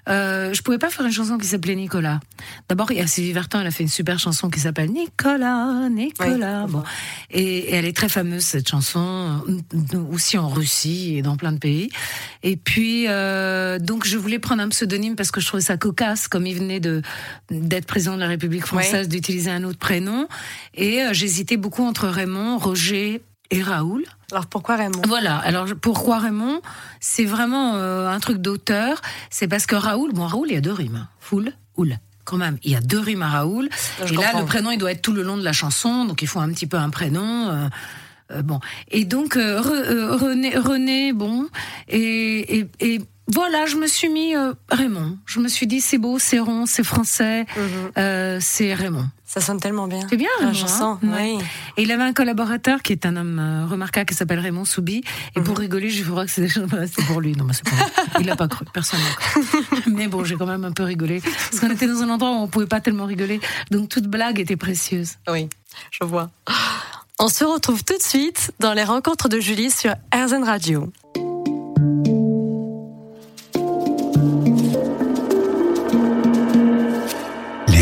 euh, 0.08 0.54
je 0.54 0.62
pouvais 0.62 0.78
pas 0.78 0.92
faire 0.92 1.04
une 1.04 1.12
chanson 1.12 1.40
qui 1.40 1.48
s'appelait 1.48 1.74
Nicolas. 1.74 2.20
D'abord, 2.70 2.92
il 2.92 3.00
y 3.00 3.02
a 3.02 3.08
Sylvie 3.08 3.32
Vartan, 3.32 3.62
elle 3.62 3.66
a 3.66 3.72
fait 3.72 3.82
une 3.82 3.90
super 3.90 4.20
chanson 4.20 4.52
qui 4.52 4.60
s'appelle 4.60 4.92
Nicolas, 4.92 5.90
Nicolas. 5.90 6.68
Bon. 6.68 6.84
Et, 7.32 7.74
elle 7.74 7.86
est 7.86 7.98
très 7.98 8.08
fameuse 8.08 8.44
cette 8.44 8.70
chanson, 8.70 9.44
aussi 10.12 10.38
en 10.38 10.48
Russie 10.48 11.16
et 11.18 11.24
dans 11.24 11.38
plein 11.38 11.54
de 11.54 11.58
pays. 11.58 11.90
Et 12.44 12.56
puis, 12.56 13.06
euh, 13.08 13.80
donc, 13.80 14.06
je 14.06 14.16
voulais 14.16 14.38
prendre 14.38 14.62
un 14.62 14.70
pseudonyme 14.70 15.16
parce 15.16 15.32
que 15.32 15.42
je 15.42 15.48
trouvais 15.48 15.64
ça 15.64 15.78
cocasse, 15.78 16.28
comme 16.28 16.46
il 16.46 16.56
venait 16.56 16.80
de 16.80 17.02
d'être 17.50 17.88
président 17.88 18.14
de 18.14 18.20
la 18.20 18.28
République 18.28 18.68
française, 18.68 19.10
d'utiliser 19.10 19.50
un 19.50 19.64
autre 19.64 19.80
prénom. 19.80 20.28
Et 20.76 21.02
euh, 21.02 21.14
j'hésitais 21.14 21.58
beaucoup 21.58 21.84
entre 21.84 22.08
Raymond, 22.08 22.60
Roger 22.60 23.24
et 23.50 23.64
Raoul. 23.64 24.04
Alors 24.32 24.46
pourquoi 24.46 24.76
Raymond? 24.76 25.02
Voilà. 25.08 25.38
Alors 25.38 25.68
pourquoi 25.82 26.20
Raymond? 26.20 26.62
C'est 27.00 27.26
vraiment 27.26 27.76
euh, 27.76 28.08
un 28.08 28.20
truc 28.20 28.38
d'auteur. 28.38 29.02
C'est 29.30 29.48
parce 29.48 29.66
que 29.66 29.76
Raoul, 29.76 30.14
bon 30.14 30.26
Raoul, 30.26 30.48
il 30.50 30.54
y 30.54 30.58
a 30.58 30.62
deux 30.62 30.74
rimes. 30.74 31.08
Foul, 31.20 31.54
oul. 31.78 31.98
Quand 32.26 32.38
même, 32.38 32.60
il 32.64 32.72
y 32.72 32.76
a 32.76 32.82
deux 32.82 33.00
rimes 33.00 33.24
à 33.24 33.30
Raoul. 33.30 33.70
et 34.08 34.16
là, 34.16 34.40
le 34.40 34.46
prénom, 34.46 34.70
il 34.70 34.78
doit 34.78 34.92
être 34.92 35.02
tout 35.02 35.14
le 35.14 35.24
long 35.24 35.36
de 35.36 35.44
la 35.44 35.54
chanson, 35.54 36.06
donc 36.06 36.22
il 36.22 36.28
faut 36.28 36.40
un 36.40 36.50
petit 36.50 36.68
peu 36.68 36.78
un 36.78 36.92
prénom. 36.92 37.50
Euh, 37.50 37.68
euh, 38.32 38.42
bon. 38.44 38.60
Et 38.90 39.06
donc 39.06 39.34
René, 39.34 40.56
René, 40.56 41.14
bon. 41.14 41.48
Et, 41.88 42.68
et, 42.80 43.02
voilà, 43.34 43.66
je 43.66 43.76
me 43.76 43.88
suis 43.88 44.10
mis 44.10 44.34
Raymond. 44.70 45.18
Je 45.26 45.40
me 45.40 45.48
suis 45.48 45.68
dit 45.68 45.82
c'est 45.82 45.98
beau, 45.98 46.20
c'est 46.20 46.40
rond, 46.40 46.66
c'est 46.66 46.84
français, 46.84 47.46
mhm. 47.56 48.40
c'est 48.42 48.74
Raymond. 48.74 49.10
Ça 49.30 49.42
sonne 49.42 49.60
tellement 49.60 49.88
bien. 49.88 50.08
C'est 50.10 50.18
bien, 50.18 50.30
la 50.42 50.54
chanson. 50.54 50.98
Hein 51.04 51.16
oui. 51.16 51.38
Et 51.78 51.84
il 51.84 51.92
avait 51.92 52.02
un 52.02 52.14
collaborateur 52.14 52.82
qui 52.82 52.94
est 52.94 53.06
un 53.06 53.16
homme 53.16 53.38
euh, 53.38 53.68
remarquable 53.68 54.10
qui 54.10 54.16
s'appelle 54.16 54.40
Raymond 54.40 54.66
Soubi. 54.66 55.04
Et 55.36 55.42
pour 55.42 55.54
mhm. 55.54 55.62
rigoler, 55.62 55.90
je 55.92 56.04
crois 56.04 56.26
que 56.26 56.32
c'est 56.32 56.48
c'est 56.48 57.06
pour 57.06 57.22
lui. 57.22 57.34
Non, 57.34 57.44
mais 57.44 57.54
c'est 57.54 57.64
pas 57.64 57.76
Il 58.20 58.26
l'a 58.26 58.36
pas 58.36 58.48
cru. 58.48 58.66
Personne 58.74 59.00
n'a 59.00 59.14
cru. 59.14 59.42
mais 59.88 60.08
bon, 60.08 60.24
j'ai 60.24 60.36
quand 60.36 60.48
même 60.48 60.66
un 60.66 60.72
peu 60.72 60.82
rigolé. 60.82 61.22
Parce 61.22 61.60
qu'on 61.60 61.70
était 61.70 61.86
dans 61.86 62.02
un 62.02 62.10
endroit 62.10 62.32
où 62.32 62.40
on 62.42 62.48
pouvait 62.48 62.66
pas 62.66 62.82
tellement 62.82 63.06
rigoler. 63.06 63.40
Donc 63.70 63.90
toute 63.90 64.08
blague 64.08 64.40
était 64.40 64.58
précieuse. 64.58 65.18
Oui, 65.32 65.48
je 65.92 66.04
vois. 66.04 66.32
On 67.20 67.28
se 67.28 67.44
retrouve 67.44 67.84
tout 67.84 67.98
de 67.98 68.02
suite 68.02 68.52
dans 68.60 68.74
les 68.74 68.84
rencontres 68.84 69.30
de 69.30 69.40
Julie 69.40 69.70
sur 69.70 69.94
RZN 70.12 70.44
Radio. 70.44 70.92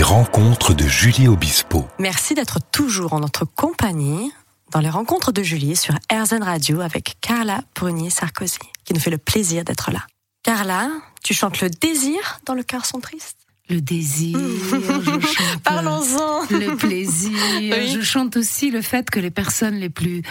Rencontres 0.07 0.73
de 0.73 0.85
Julie 0.87 1.27
Obispo. 1.27 1.85
Merci 1.99 2.33
d'être 2.33 2.59
toujours 2.71 3.11
en 3.11 3.19
notre 3.19 3.43
compagnie 3.43 4.31
dans 4.71 4.79
les 4.79 4.89
rencontres 4.89 5.33
de 5.33 5.43
Julie 5.43 5.75
sur 5.75 5.95
RZN 6.09 6.43
Radio 6.43 6.79
avec 6.79 7.17
Carla 7.19 7.59
Brunier-Sarkozy, 7.75 8.59
qui 8.85 8.93
nous 8.93 9.01
fait 9.01 9.09
le 9.09 9.17
plaisir 9.17 9.65
d'être 9.65 9.91
là. 9.91 10.07
Carla, 10.43 10.87
tu 11.25 11.33
chantes 11.33 11.59
le 11.59 11.69
désir 11.69 12.39
dans 12.45 12.53
le 12.53 12.63
cœur 12.63 12.85
son 12.85 13.01
triste 13.01 13.37
le 13.69 13.81
désir, 13.81 14.39
Parlons-en. 15.65 16.43
Le 16.51 16.77
plaisir. 16.77 17.75
Je 17.85 17.99
chante 17.99 18.37
aussi 18.37 18.71
le 18.71 18.81
fait 18.81 19.09
que 19.09 19.19
les 19.19 19.29
personnes 19.29 19.75
les 19.75 19.89
plus 19.89 20.21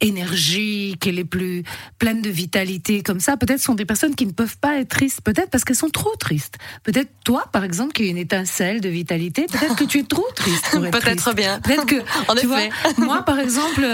énergiques 0.00 1.06
et 1.06 1.12
les 1.12 1.24
plus 1.24 1.62
pleines 1.98 2.22
de 2.22 2.30
vitalité 2.30 3.02
comme 3.02 3.20
ça, 3.20 3.36
peut-être 3.36 3.60
sont 3.60 3.74
des 3.74 3.84
personnes 3.84 4.14
qui 4.14 4.26
ne 4.26 4.32
peuvent 4.32 4.56
pas 4.58 4.78
être 4.78 4.88
tristes, 4.88 5.20
peut-être 5.22 5.50
parce 5.50 5.64
qu'elles 5.64 5.76
sont 5.76 5.90
trop 5.90 6.14
tristes. 6.16 6.56
Peut-être 6.82 7.10
toi, 7.24 7.48
par 7.52 7.64
exemple, 7.64 7.92
qui 7.92 8.04
as 8.04 8.06
une 8.06 8.18
étincelle 8.18 8.80
de 8.80 8.88
vitalité, 8.88 9.46
peut-être 9.50 9.76
que 9.76 9.84
tu 9.84 9.98
es 9.98 10.02
trop 10.04 10.26
triste 10.34 10.68
pour 10.72 10.84
être 10.86 10.98
Peut-être 10.98 11.34
bien. 11.34 11.60
Peut-être 11.60 11.86
que, 11.86 11.96
En 12.28 12.34
tu 12.34 12.46
effet. 12.46 12.46
vois, 12.46 12.68
moi, 13.06 13.22
par 13.24 13.38
exemple, 13.38 13.86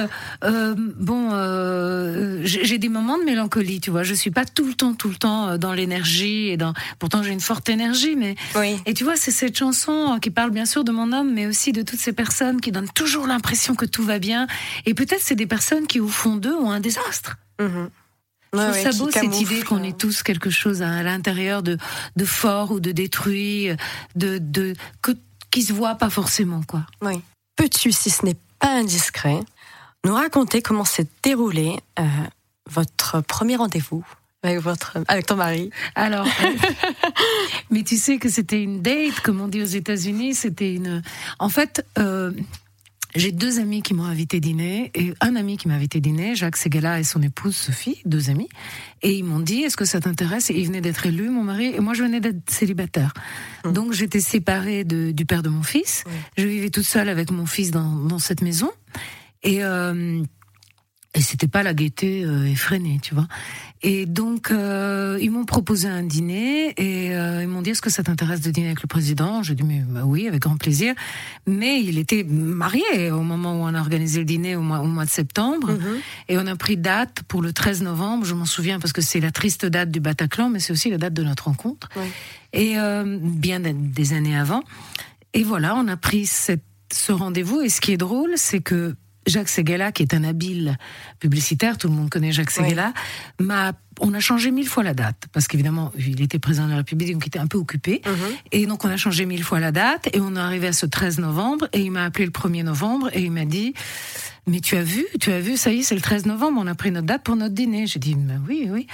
euh, 0.44 0.74
bon, 0.76 1.30
euh, 1.32 2.40
j'ai 2.44 2.78
des 2.78 2.88
moments 2.88 3.18
de 3.18 3.24
mélancolie, 3.24 3.80
tu 3.80 3.90
vois. 3.90 4.02
Je 4.02 4.14
suis 4.14 4.30
pas 4.30 4.44
tout 4.44 4.64
le 4.66 4.74
temps, 4.74 4.94
tout 4.94 5.08
le 5.08 5.16
temps 5.16 5.48
euh, 5.48 5.56
dans 5.58 5.72
l'énergie 5.72 6.48
et 6.48 6.56
dans. 6.56 6.72
Pourtant, 6.98 7.22
j'ai 7.22 7.32
une 7.32 7.40
forte 7.40 7.68
énergie, 7.68 8.16
mais 8.16 8.34
Oui. 8.56 8.76
et 8.86 8.94
tu 8.94 9.04
vois, 9.04 9.16
c'est 9.16 9.30
cette 9.30 9.56
chanson 9.56 10.18
qui 10.20 10.30
parle 10.30 10.50
bien 10.50 10.66
sûr 10.66 10.84
de 10.84 10.92
mon 10.92 11.12
homme, 11.12 11.32
mais 11.32 11.46
aussi 11.46 11.72
de 11.72 11.82
toutes 11.82 12.00
ces 12.00 12.12
personnes 12.12 12.60
qui 12.60 12.70
donnent 12.72 12.90
toujours 12.94 13.26
l'impression 13.26 13.74
que 13.74 13.84
tout 13.86 14.02
va 14.04 14.18
bien. 14.18 14.46
Et 14.86 14.94
peut-être 14.94 15.20
c'est 15.22 15.34
des 15.34 15.46
personnes 15.46 15.71
qui, 15.80 16.00
au 16.00 16.08
fond 16.08 16.36
d'eux, 16.36 16.54
ont 16.54 16.70
un 16.70 16.80
désastre. 16.80 17.36
Je 17.58 17.66
Ouais, 18.58 18.64
trouve 18.64 18.74
ouais, 18.74 18.92
ça 18.92 18.98
beau 18.98 19.10
cette 19.10 19.40
idée 19.40 19.62
qu'on 19.62 19.80
euh, 19.80 19.88
est 19.88 19.98
tous 19.98 20.22
quelque 20.22 20.50
chose 20.50 20.82
à 20.82 21.02
l'intérieur 21.02 21.62
de, 21.62 21.78
de 22.16 22.24
fort 22.26 22.70
ou 22.72 22.80
de 22.80 22.92
détruit, 22.92 23.70
de, 24.14 24.36
de, 24.36 24.74
que, 25.00 25.12
qui 25.50 25.62
se 25.62 25.72
voit 25.72 25.94
pas 25.94 26.10
forcément, 26.10 26.62
quoi. 26.62 26.84
Oui. 27.00 27.22
Peux-tu, 27.56 27.92
si 27.92 28.10
ce 28.10 28.26
n'est 28.26 28.36
pas 28.58 28.74
indiscret, 28.74 29.40
nous 30.04 30.14
raconter 30.14 30.60
comment 30.60 30.84
s'est 30.84 31.06
déroulé 31.22 31.78
euh, 31.98 32.04
votre 32.68 33.22
premier 33.22 33.56
rendez-vous 33.56 34.04
avec 34.42 34.58
votre 34.58 34.98
avec 35.08 35.26
ton 35.26 35.36
mari? 35.36 35.70
Alors, 35.94 36.26
euh, 36.26 36.48
mais 37.70 37.84
tu 37.84 37.96
sais 37.96 38.18
que 38.18 38.28
c'était 38.28 38.62
une 38.62 38.82
date, 38.82 39.20
comme 39.20 39.40
on 39.40 39.48
dit 39.48 39.62
aux 39.62 39.66
États-Unis. 39.66 40.34
C'était 40.34 40.74
une. 40.74 41.02
En 41.38 41.48
fait, 41.48 41.86
euh, 41.98 42.32
j'ai 43.14 43.32
deux 43.32 43.58
amis 43.60 43.82
qui 43.82 43.94
m'ont 43.94 44.04
invité 44.04 44.40
dîner 44.40 44.90
et 44.94 45.12
un 45.20 45.36
ami 45.36 45.56
qui 45.56 45.68
m'a 45.68 45.74
invité 45.74 46.00
dîner, 46.00 46.34
Jacques 46.34 46.56
Segala 46.56 46.98
et 47.00 47.04
son 47.04 47.20
épouse 47.22 47.54
Sophie, 47.56 48.00
deux 48.06 48.30
amis. 48.30 48.48
Et 49.02 49.12
ils 49.14 49.24
m'ont 49.24 49.40
dit 49.40 49.62
Est-ce 49.62 49.76
que 49.76 49.84
ça 49.84 50.00
t'intéresse? 50.00 50.50
Et 50.50 50.54
il 50.54 50.66
venait 50.66 50.80
d'être 50.80 51.04
élu, 51.06 51.28
mon 51.30 51.42
mari, 51.44 51.66
et 51.74 51.80
moi 51.80 51.94
je 51.94 52.02
venais 52.02 52.20
d'être 52.20 52.48
célibataire. 52.50 53.12
Donc 53.64 53.92
j'étais 53.92 54.20
séparée 54.20 54.84
de- 54.84 55.10
du 55.12 55.24
père 55.26 55.42
de 55.42 55.48
mon 55.48 55.62
fils. 55.62 56.04
Je 56.36 56.46
vivais 56.46 56.70
toute 56.70 56.84
seule 56.86 57.08
avec 57.08 57.30
mon 57.30 57.46
fils 57.46 57.70
dans, 57.70 57.94
dans 57.96 58.18
cette 58.18 58.42
maison. 58.42 58.70
Et. 59.42 59.62
Euh, 59.64 60.22
et 61.14 61.20
c'était 61.20 61.48
pas 61.48 61.62
la 61.62 61.74
gaieté 61.74 62.24
euh, 62.24 62.46
effrénée, 62.46 62.98
tu 63.02 63.14
vois. 63.14 63.28
Et 63.82 64.06
donc, 64.06 64.50
euh, 64.50 65.18
ils 65.20 65.30
m'ont 65.30 65.44
proposé 65.44 65.86
un 65.88 66.02
dîner 66.04 66.72
et 66.78 67.14
euh, 67.14 67.42
ils 67.42 67.48
m'ont 67.48 67.60
dit 67.62 67.70
est-ce 67.70 67.82
que 67.82 67.90
ça 67.90 68.02
t'intéresse 68.02 68.40
de 68.40 68.50
dîner 68.50 68.68
avec 68.68 68.80
le 68.82 68.86
président? 68.86 69.42
J'ai 69.42 69.54
dit 69.54 69.62
mais 69.64 69.80
bah 69.86 70.02
oui, 70.06 70.26
avec 70.28 70.40
grand 70.40 70.56
plaisir. 70.56 70.94
Mais 71.46 71.82
il 71.82 71.98
était 71.98 72.24
marié 72.24 73.10
au 73.10 73.22
moment 73.22 73.54
où 73.60 73.64
on 73.64 73.74
a 73.74 73.80
organisé 73.80 74.20
le 74.20 74.24
dîner 74.24 74.56
au 74.56 74.62
mois, 74.62 74.80
au 74.80 74.86
mois 74.86 75.04
de 75.04 75.10
septembre 75.10 75.72
et 76.28 76.38
on 76.38 76.46
a 76.46 76.56
pris 76.56 76.76
date 76.78 77.22
pour 77.28 77.42
le 77.42 77.52
13 77.52 77.82
novembre. 77.82 78.24
Je 78.24 78.34
m'en 78.34 78.46
souviens 78.46 78.78
parce 78.80 78.92
que 78.92 79.02
c'est 79.02 79.20
la 79.20 79.32
triste 79.32 79.66
date 79.66 79.90
du 79.90 80.00
Bataclan, 80.00 80.48
mais 80.48 80.60
c'est 80.60 80.72
aussi 80.72 80.88
la 80.90 80.98
date 80.98 81.12
de 81.14 81.22
notre 81.24 81.44
rencontre. 81.44 81.88
Oui. 81.96 82.06
Et 82.54 82.78
euh, 82.78 83.18
bien 83.20 83.60
des- 83.60 83.72
des 83.74 84.12
années 84.14 84.38
avant. 84.38 84.62
Et 85.34 85.42
voilà, 85.42 85.74
on 85.76 85.88
a 85.88 85.96
pris 85.96 86.24
cette, 86.26 86.62
ce 86.92 87.10
rendez-vous. 87.12 87.60
Et 87.62 87.68
ce 87.68 87.80
qui 87.80 87.92
est 87.92 87.96
drôle, 87.96 88.32
c'est 88.36 88.60
que 88.60 88.94
Jacques 89.32 89.48
Seguela, 89.48 89.90
qui 89.90 90.02
est 90.02 90.14
un 90.14 90.24
habile 90.24 90.76
publicitaire, 91.18 91.78
tout 91.78 91.88
le 91.88 91.94
monde 91.94 92.10
connaît 92.10 92.32
Jacques 92.32 92.52
Oui. 92.58 92.64
Seguela, 92.64 92.92
m'a, 93.40 93.72
on 94.00 94.14
a 94.14 94.20
changé 94.20 94.50
mille 94.50 94.68
fois 94.68 94.82
la 94.82 94.94
date, 94.94 95.24
parce 95.32 95.48
qu'évidemment, 95.48 95.90
il 95.98 96.20
était 96.22 96.38
président 96.38 96.66
de 96.66 96.70
la 96.70 96.76
République, 96.76 97.12
donc 97.12 97.24
il 97.24 97.28
était 97.28 97.38
un 97.38 97.46
peu 97.46 97.58
occupé. 97.58 98.02
Et 98.52 98.66
donc, 98.66 98.84
on 98.84 98.88
a 98.88 98.96
changé 98.96 99.26
mille 99.26 99.42
fois 99.42 99.58
la 99.58 99.72
date, 99.72 100.08
et 100.14 100.20
on 100.20 100.36
est 100.36 100.38
arrivé 100.38 100.68
à 100.68 100.72
ce 100.72 100.86
13 100.86 101.18
novembre, 101.18 101.68
et 101.72 101.80
il 101.80 101.90
m'a 101.90 102.04
appelé 102.04 102.26
le 102.26 102.30
1er 102.30 102.62
novembre, 102.62 103.10
et 103.12 103.22
il 103.22 103.32
m'a 103.32 103.44
dit, 103.44 103.74
mais 104.46 104.60
tu 104.60 104.76
as 104.76 104.82
vu, 104.82 105.06
tu 105.20 105.30
as 105.30 105.40
vu, 105.40 105.56
ça 105.56 105.72
y 105.72 105.80
est, 105.80 105.82
c'est 105.82 105.94
le 105.94 106.00
13 106.00 106.26
novembre, 106.26 106.60
on 106.60 106.66
a 106.66 106.74
pris 106.74 106.90
notre 106.90 107.06
date 107.06 107.22
pour 107.22 107.36
notre 107.36 107.54
dîner. 107.54 107.86
J'ai 107.86 108.00
dit, 108.00 108.14
bah 108.14 108.34
oui, 108.48 108.68
oui. 108.70 108.86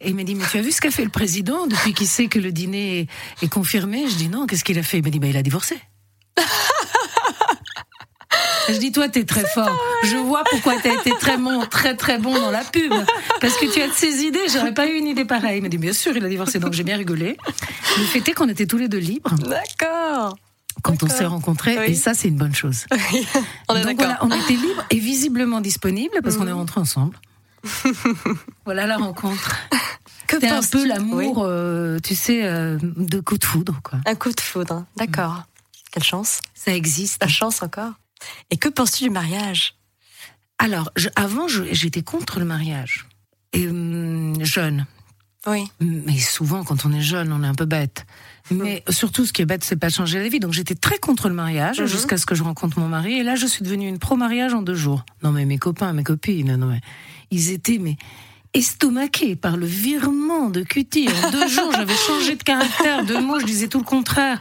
Et 0.00 0.10
il 0.10 0.16
m'a 0.16 0.24
dit, 0.24 0.34
mais 0.34 0.44
tu 0.50 0.58
as 0.58 0.62
vu 0.62 0.72
ce 0.72 0.80
qu'a 0.80 0.90
fait 0.90 1.04
le 1.04 1.10
président 1.10 1.66
depuis 1.66 1.92
qu'il 1.92 2.06
sait 2.06 2.26
que 2.28 2.38
le 2.38 2.52
dîner 2.52 3.00
est, 3.00 3.08
est 3.44 3.48
confirmé? 3.48 4.08
Je 4.08 4.16
dis, 4.16 4.28
non, 4.28 4.46
qu'est-ce 4.46 4.64
qu'il 4.64 4.78
a 4.78 4.82
fait? 4.82 4.98
Il 4.98 5.04
m'a 5.04 5.10
dit, 5.10 5.18
bah 5.18 5.28
il 5.28 5.36
a 5.36 5.42
divorcé. 5.42 5.76
Je 8.72 8.78
dis, 8.78 8.92
toi, 8.92 9.08
t'es 9.08 9.24
très 9.24 9.44
fort. 9.46 9.70
Je 10.04 10.16
vois 10.16 10.42
pourquoi 10.50 10.74
t'as 10.82 10.94
été 10.94 11.12
très 11.20 11.36
bon, 11.36 11.64
très 11.66 11.96
très 11.96 12.18
bon 12.18 12.34
dans 12.34 12.50
la 12.50 12.64
pub. 12.64 12.92
Parce 13.40 13.56
que 13.56 13.72
tu 13.72 13.80
as 13.80 13.88
de 13.88 13.92
ces 13.92 14.22
idées, 14.22 14.40
j'aurais 14.52 14.74
pas 14.74 14.86
eu 14.86 14.94
une 14.94 15.06
idée 15.06 15.24
pareille. 15.24 15.58
Il 15.58 15.62
m'a 15.62 15.68
dit, 15.68 15.78
bien 15.78 15.92
sûr, 15.92 16.16
il 16.16 16.24
a 16.24 16.28
divorcé, 16.28 16.58
donc 16.58 16.72
j'ai 16.72 16.84
bien 16.84 16.96
rigolé. 16.96 17.36
Le 17.98 18.04
fait 18.04 18.26
est 18.28 18.32
qu'on 18.32 18.48
était 18.48 18.66
tous 18.66 18.78
les 18.78 18.88
deux 18.88 18.98
libres 18.98 19.34
D'accord. 19.36 20.36
quand 20.82 21.02
on 21.02 21.08
s'est 21.08 21.26
rencontrés, 21.26 21.78
Oui. 21.78 21.84
et 21.88 21.94
ça, 21.94 22.14
c'est 22.14 22.28
une 22.28 22.36
bonne 22.36 22.54
chose. 22.54 22.86
On 23.68 23.76
est 23.76 23.84
Donc 23.84 23.96
voilà, 23.96 24.18
on 24.22 24.30
était 24.30 24.54
libres 24.54 24.84
et 24.90 24.98
visiblement 24.98 25.60
disponibles 25.60 26.20
parce 26.22 26.36
qu'on 26.36 26.46
est 26.46 26.52
rentrés 26.52 26.80
ensemble. 26.80 27.16
voilà 28.64 28.86
la 28.86 28.96
rencontre. 28.96 29.56
Que 30.26 30.36
C'était 30.40 30.48
un 30.48 30.62
peu 30.62 30.86
l'amour, 30.86 31.38
Oui. 31.38 31.44
euh, 31.46 31.98
tu 32.02 32.14
sais, 32.14 32.44
euh, 32.44 32.78
de 32.80 33.20
coup 33.20 33.36
de 33.38 33.44
foudre, 33.44 33.80
quoi. 33.82 33.98
Un 34.06 34.14
coup 34.14 34.32
de 34.32 34.40
foudre. 34.40 34.84
D'accord. 34.96 35.42
Quelle 35.92 36.02
chance. 36.04 36.40
Ça 36.54 36.74
existe. 36.74 37.20
La 37.22 37.28
chance 37.28 37.62
encore. 37.62 37.92
Et 38.50 38.56
que 38.56 38.68
penses-tu 38.68 39.04
du 39.04 39.10
mariage? 39.10 39.74
Alors, 40.58 40.90
je- 40.96 41.08
avant, 41.16 41.46
j'étais 41.48 42.02
contre 42.02 42.38
le 42.38 42.44
mariage. 42.44 43.06
Et 43.52 43.66
hum, 43.68 44.34
jeune. 44.44 44.86
Oui. 45.46 45.64
Mais 45.80 46.18
souvent, 46.18 46.62
quand 46.62 46.86
on 46.86 46.92
est 46.92 47.00
jeune, 47.00 47.32
on 47.32 47.42
est 47.42 47.46
un 47.48 47.54
peu 47.54 47.64
bête. 47.64 48.06
Mais 48.52 48.84
surtout, 48.88 49.26
ce 49.26 49.32
qui 49.32 49.42
est 49.42 49.46
bête, 49.46 49.64
c'est 49.64 49.74
pas 49.76 49.88
de 49.88 49.92
changer 49.92 50.20
la 50.20 50.28
vie. 50.28 50.38
Donc, 50.38 50.52
j'étais 50.52 50.76
très 50.76 50.98
contre 50.98 51.28
le 51.28 51.34
mariage 51.34 51.80
Mhm. 51.80 51.86
jusqu'à 51.86 52.16
ce 52.16 52.26
que 52.26 52.34
je 52.36 52.44
rencontre 52.44 52.78
mon 52.78 52.86
mari. 52.88 53.14
Et 53.18 53.22
là, 53.24 53.34
je 53.34 53.46
suis 53.46 53.64
devenue 53.64 53.88
une 53.88 53.98
pro-mariage 53.98 54.54
en 54.54 54.62
deux 54.62 54.74
jours. 54.76 55.04
Non, 55.24 55.32
mais 55.32 55.44
mes 55.44 55.58
copains, 55.58 55.92
mes 55.92 56.04
copines, 56.04 56.54
non, 56.56 56.66
mais 56.68 56.80
ils 57.32 57.50
étaient, 57.50 57.78
mais 57.78 57.96
estomaqués 58.54 59.34
par 59.34 59.56
le 59.56 59.66
virement 59.66 60.50
de 60.50 60.62
cutie. 60.62 61.08
En 61.24 61.30
deux 61.30 61.48
jours, 61.48 61.72
j'avais 61.72 61.96
changé 61.96 62.36
de 62.36 62.42
caractère, 62.42 63.04
de 63.04 63.16
mots, 63.16 63.40
je 63.40 63.46
disais 63.46 63.66
tout 63.68 63.78
le 63.78 63.84
contraire. 63.84 64.38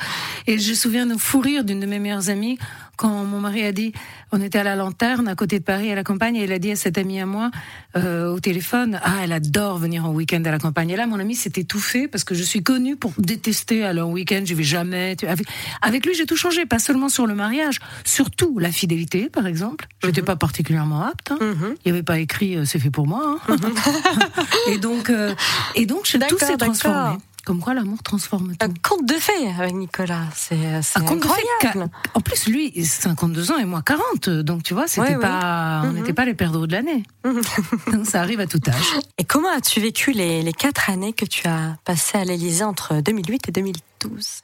Et 0.47 0.59
je 0.59 0.69
me 0.71 0.75
souviens 0.75 1.05
de 1.05 1.15
fou 1.17 1.39
rire 1.39 1.63
d'une 1.63 1.79
de 1.79 1.85
mes 1.85 1.97
meilleures 1.99 2.29
amies 2.29 2.57
quand 3.01 3.23
mon 3.25 3.39
mari 3.39 3.63
a 3.65 3.71
dit, 3.71 3.93
on 4.31 4.39
était 4.41 4.59
à 4.59 4.63
la 4.63 4.75
lanterne 4.75 5.27
à 5.27 5.33
côté 5.35 5.57
de 5.57 5.63
Paris 5.63 5.91
à 5.91 5.95
la 5.95 6.03
campagne 6.03 6.35
et 6.35 6.43
il 6.43 6.51
a 6.51 6.59
dit 6.59 6.69
à 6.71 6.75
cette 6.75 6.99
amie 6.99 7.19
à 7.19 7.25
moi 7.25 7.49
euh, 7.95 8.31
au 8.31 8.39
téléphone, 8.39 8.99
ah 9.03 9.15
elle 9.23 9.31
adore 9.33 9.79
venir 9.79 10.05
en 10.05 10.11
week-end 10.11 10.43
à 10.45 10.51
la 10.51 10.59
campagne. 10.59 10.91
Et 10.91 10.95
là 10.95 11.07
mon 11.07 11.19
ami 11.19 11.33
s'est 11.35 11.51
étouffé 11.55 12.07
parce 12.07 12.23
que 12.23 12.35
je 12.35 12.43
suis 12.43 12.61
connue 12.61 12.95
pour 12.95 13.11
détester 13.17 13.83
aller 13.83 14.01
en 14.01 14.11
week-end, 14.11 14.43
je 14.45 14.53
vais 14.53 14.63
jamais. 14.63 15.15
Tu- 15.15 15.25
Avec, 15.25 15.47
avec 15.81 16.05
lui 16.05 16.13
j'ai 16.13 16.27
tout 16.27 16.35
changé, 16.37 16.65
pas 16.67 16.77
seulement 16.79 17.09
sur 17.09 17.25
le 17.25 17.33
mariage, 17.33 17.79
surtout 18.05 18.59
la 18.59 18.71
fidélité 18.71 19.29
par 19.29 19.47
exemple. 19.47 19.87
J'étais 20.03 20.21
pas 20.21 20.35
particulièrement 20.35 21.01
apte. 21.03 21.31
hein. 21.31 21.39
Mhm. 21.41 21.75
Il 21.83 21.91
n'y 21.91 21.97
avait 21.97 22.03
pas 22.03 22.19
écrit 22.19 22.55
euh, 22.55 22.65
c'est 22.65 22.79
fait 22.79 22.91
pour 22.91 23.07
moi. 23.07 23.39
hein. 23.49 23.55
et 24.67 24.77
donc 24.77 25.09
euh, 25.09 25.33
et 25.75 25.85
donc 25.87 26.05
tout 26.27 26.37
s'est 26.37 26.57
transformé. 26.57 27.17
Comme 27.45 27.59
quoi 27.59 27.73
l'amour 27.73 28.03
transforme 28.03 28.55
tout. 28.55 28.65
Un 28.65 28.73
conte 28.83 29.05
de 29.07 29.15
fées 29.15 29.47
avec 29.57 29.73
Nicolas. 29.73 30.25
C'est 30.35 30.55
Un 30.95 31.01
conte 31.01 31.25
incroyable. 31.25 31.91
En 32.13 32.21
plus, 32.21 32.45
lui, 32.47 32.71
52 32.85 33.51
ans 33.51 33.57
et 33.57 33.65
moi 33.65 33.81
40. 33.81 34.29
Donc, 34.29 34.61
tu 34.63 34.73
vois, 34.75 34.87
c'était 34.87 35.01
Ouais, 35.01 35.15
ouais. 35.15 35.21
pas, 35.21 35.81
on 35.83 35.87
Mhm. 35.87 35.95
n'était 35.95 36.13
pas 36.13 36.25
les 36.25 36.33
perdreaux 36.35 36.67
de 36.67 36.73
l'année. 36.73 37.03
donc, 37.23 37.43
ça 38.05 38.21
arrive 38.21 38.39
à 38.39 38.47
tout 38.47 38.59
âge. 38.67 38.99
Et 39.17 39.23
comment 39.23 39.49
as-tu 39.49 39.79
vécu 39.79 40.11
les, 40.11 40.43
les 40.43 40.53
quatre 40.53 40.89
années 40.89 41.13
que 41.13 41.25
tu 41.25 41.47
as 41.47 41.77
passées 41.83 42.19
à 42.19 42.25
l'Élysée 42.25 42.63
entre 42.63 43.01
2008 43.01 43.49
et 43.49 43.51
2012 43.51 44.41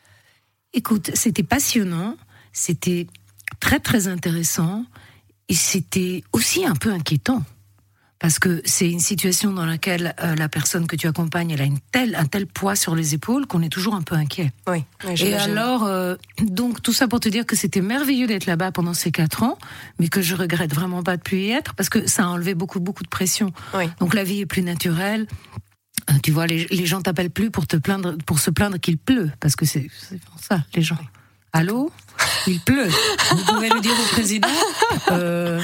Écoute, 0.73 1.11
c'était 1.13 1.43
passionnant. 1.43 2.15
C'était 2.53 3.07
très, 3.59 3.79
très 3.79 4.07
intéressant. 4.07 4.85
Et 5.49 5.53
c'était 5.55 6.23
aussi 6.33 6.65
un 6.65 6.75
peu 6.75 6.91
inquiétant. 6.91 7.41
Parce 8.19 8.39
que 8.39 8.63
c'est 8.65 8.89
une 8.89 8.99
situation 8.99 9.51
dans 9.53 9.65
laquelle 9.65 10.15
euh, 10.23 10.35
la 10.35 10.49
personne 10.49 10.87
que 10.87 10.95
tu 10.95 11.07
accompagnes, 11.07 11.51
elle 11.51 11.61
a 11.61 11.65
une 11.65 11.79
telle, 11.91 12.15
un 12.15 12.25
tel 12.25 12.47
poids 12.47 12.75
sur 12.75 12.95
les 12.95 13.13
épaules 13.13 13.45
qu'on 13.45 13.61
est 13.61 13.69
toujours 13.69 13.93
un 13.93 14.01
peu 14.01 14.15
inquiet. 14.15 14.51
Oui. 14.67 14.83
oui 15.05 15.21
Et 15.21 15.35
alors, 15.35 15.83
euh, 15.83 16.15
donc 16.41 16.81
tout 16.81 16.93
ça 16.93 17.07
pour 17.07 17.19
te 17.19 17.29
dire 17.29 17.45
que 17.45 17.55
c'était 17.55 17.81
merveilleux 17.81 18.25
d'être 18.25 18.47
là-bas 18.47 18.71
pendant 18.71 18.95
ces 18.95 19.11
quatre 19.11 19.43
ans, 19.43 19.57
mais 19.99 20.07
que 20.07 20.21
je 20.21 20.33
regrette 20.35 20.73
vraiment 20.73 21.03
pas 21.03 21.15
de 21.15 21.21
plus 21.21 21.41
y 21.41 21.51
être 21.51 21.75
parce 21.75 21.89
que 21.89 22.07
ça 22.07 22.23
a 22.23 22.27
enlevé 22.27 22.55
beaucoup 22.55 22.79
beaucoup 22.79 23.03
de 23.03 23.09
pression. 23.09 23.51
Oui. 23.75 23.85
Donc 23.99 24.15
la 24.15 24.23
vie 24.23 24.39
est 24.41 24.45
plus 24.47 24.63
naturelle. 24.63 25.27
Euh, 26.09 26.13
Tu 26.23 26.31
vois, 26.31 26.47
les, 26.47 26.65
les 26.71 26.85
gens 26.87 27.01
t'appellent 27.01 27.29
plus 27.29 27.51
pour 27.51 27.67
te 27.67 27.77
plaindre, 27.77 28.17
pour 28.25 28.39
se 28.39 28.49
plaindre 28.49 28.79
qu'il 28.79 28.97
pleut, 28.97 29.29
parce 29.39 29.55
que 29.55 29.65
c'est 29.65 29.89
ça 30.41 30.63
les 30.73 30.81
gens. 30.81 30.97
Allô, 31.53 31.91
il 32.47 32.59
pleut. 32.59 32.89
Vous 33.31 33.45
pouvez 33.45 33.69
le 33.69 33.79
dire 33.79 33.93
au 33.93 34.13
président. 34.13 34.47
Euh, 35.11 35.61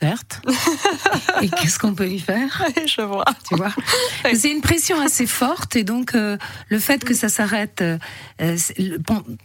certes. 0.00 0.40
Et 1.42 1.48
qu'est-ce 1.48 1.78
qu'on 1.78 1.94
peut 1.94 2.08
y 2.08 2.18
faire? 2.20 2.62
Je 2.86 3.02
vois. 3.02 3.24
tu 3.48 3.54
vois? 3.56 3.72
C'est 4.34 4.50
une 4.50 4.60
pression 4.60 5.00
assez 5.00 5.26
forte 5.26 5.76
et 5.76 5.84
donc 5.84 6.14
euh, 6.14 6.36
le 6.68 6.78
fait 6.78 7.04
que 7.04 7.14
ça 7.14 7.28
s'arrête 7.28 7.80
euh, 7.80 7.98
euh, 8.40 8.56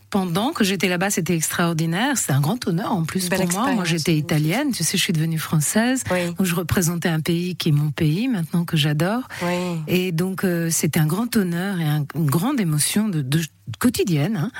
pendant 0.09 0.51
que 0.51 0.63
j'étais 0.63 0.87
là-bas, 0.87 1.09
c'était 1.09 1.35
extraordinaire. 1.35 2.17
C'est 2.17 2.31
un 2.31 2.41
grand 2.41 2.65
honneur 2.67 2.91
en 2.91 3.03
plus 3.03 3.29
Belle 3.29 3.41
pour 3.47 3.51
moi. 3.59 3.71
Moi, 3.73 3.85
j'étais 3.85 4.15
italienne, 4.15 4.71
tu 4.71 4.83
sais, 4.83 4.97
je 4.97 5.03
suis 5.03 5.13
devenue 5.13 5.37
française. 5.39 6.03
Oui. 6.11 6.27
Donc, 6.33 6.43
je 6.45 6.55
représentais 6.55 7.09
un 7.09 7.19
pays 7.19 7.55
qui 7.55 7.69
est 7.69 7.73
mon 7.73 7.91
pays 7.91 8.27
maintenant 8.27 8.65
que 8.65 8.77
j'adore. 8.77 9.23
Oui. 9.43 9.81
Et 9.87 10.11
donc, 10.11 10.43
euh, 10.43 10.69
c'était 10.71 10.99
un 10.99 11.05
grand 11.07 11.35
honneur 11.35 11.79
et 11.79 11.85
un- 11.85 12.05
une 12.15 12.29
grande 12.29 12.59
émotion 12.59 13.07
de, 13.07 13.21
de- 13.21 13.41
quotidienne. 13.79 14.35
hein. 14.37 14.51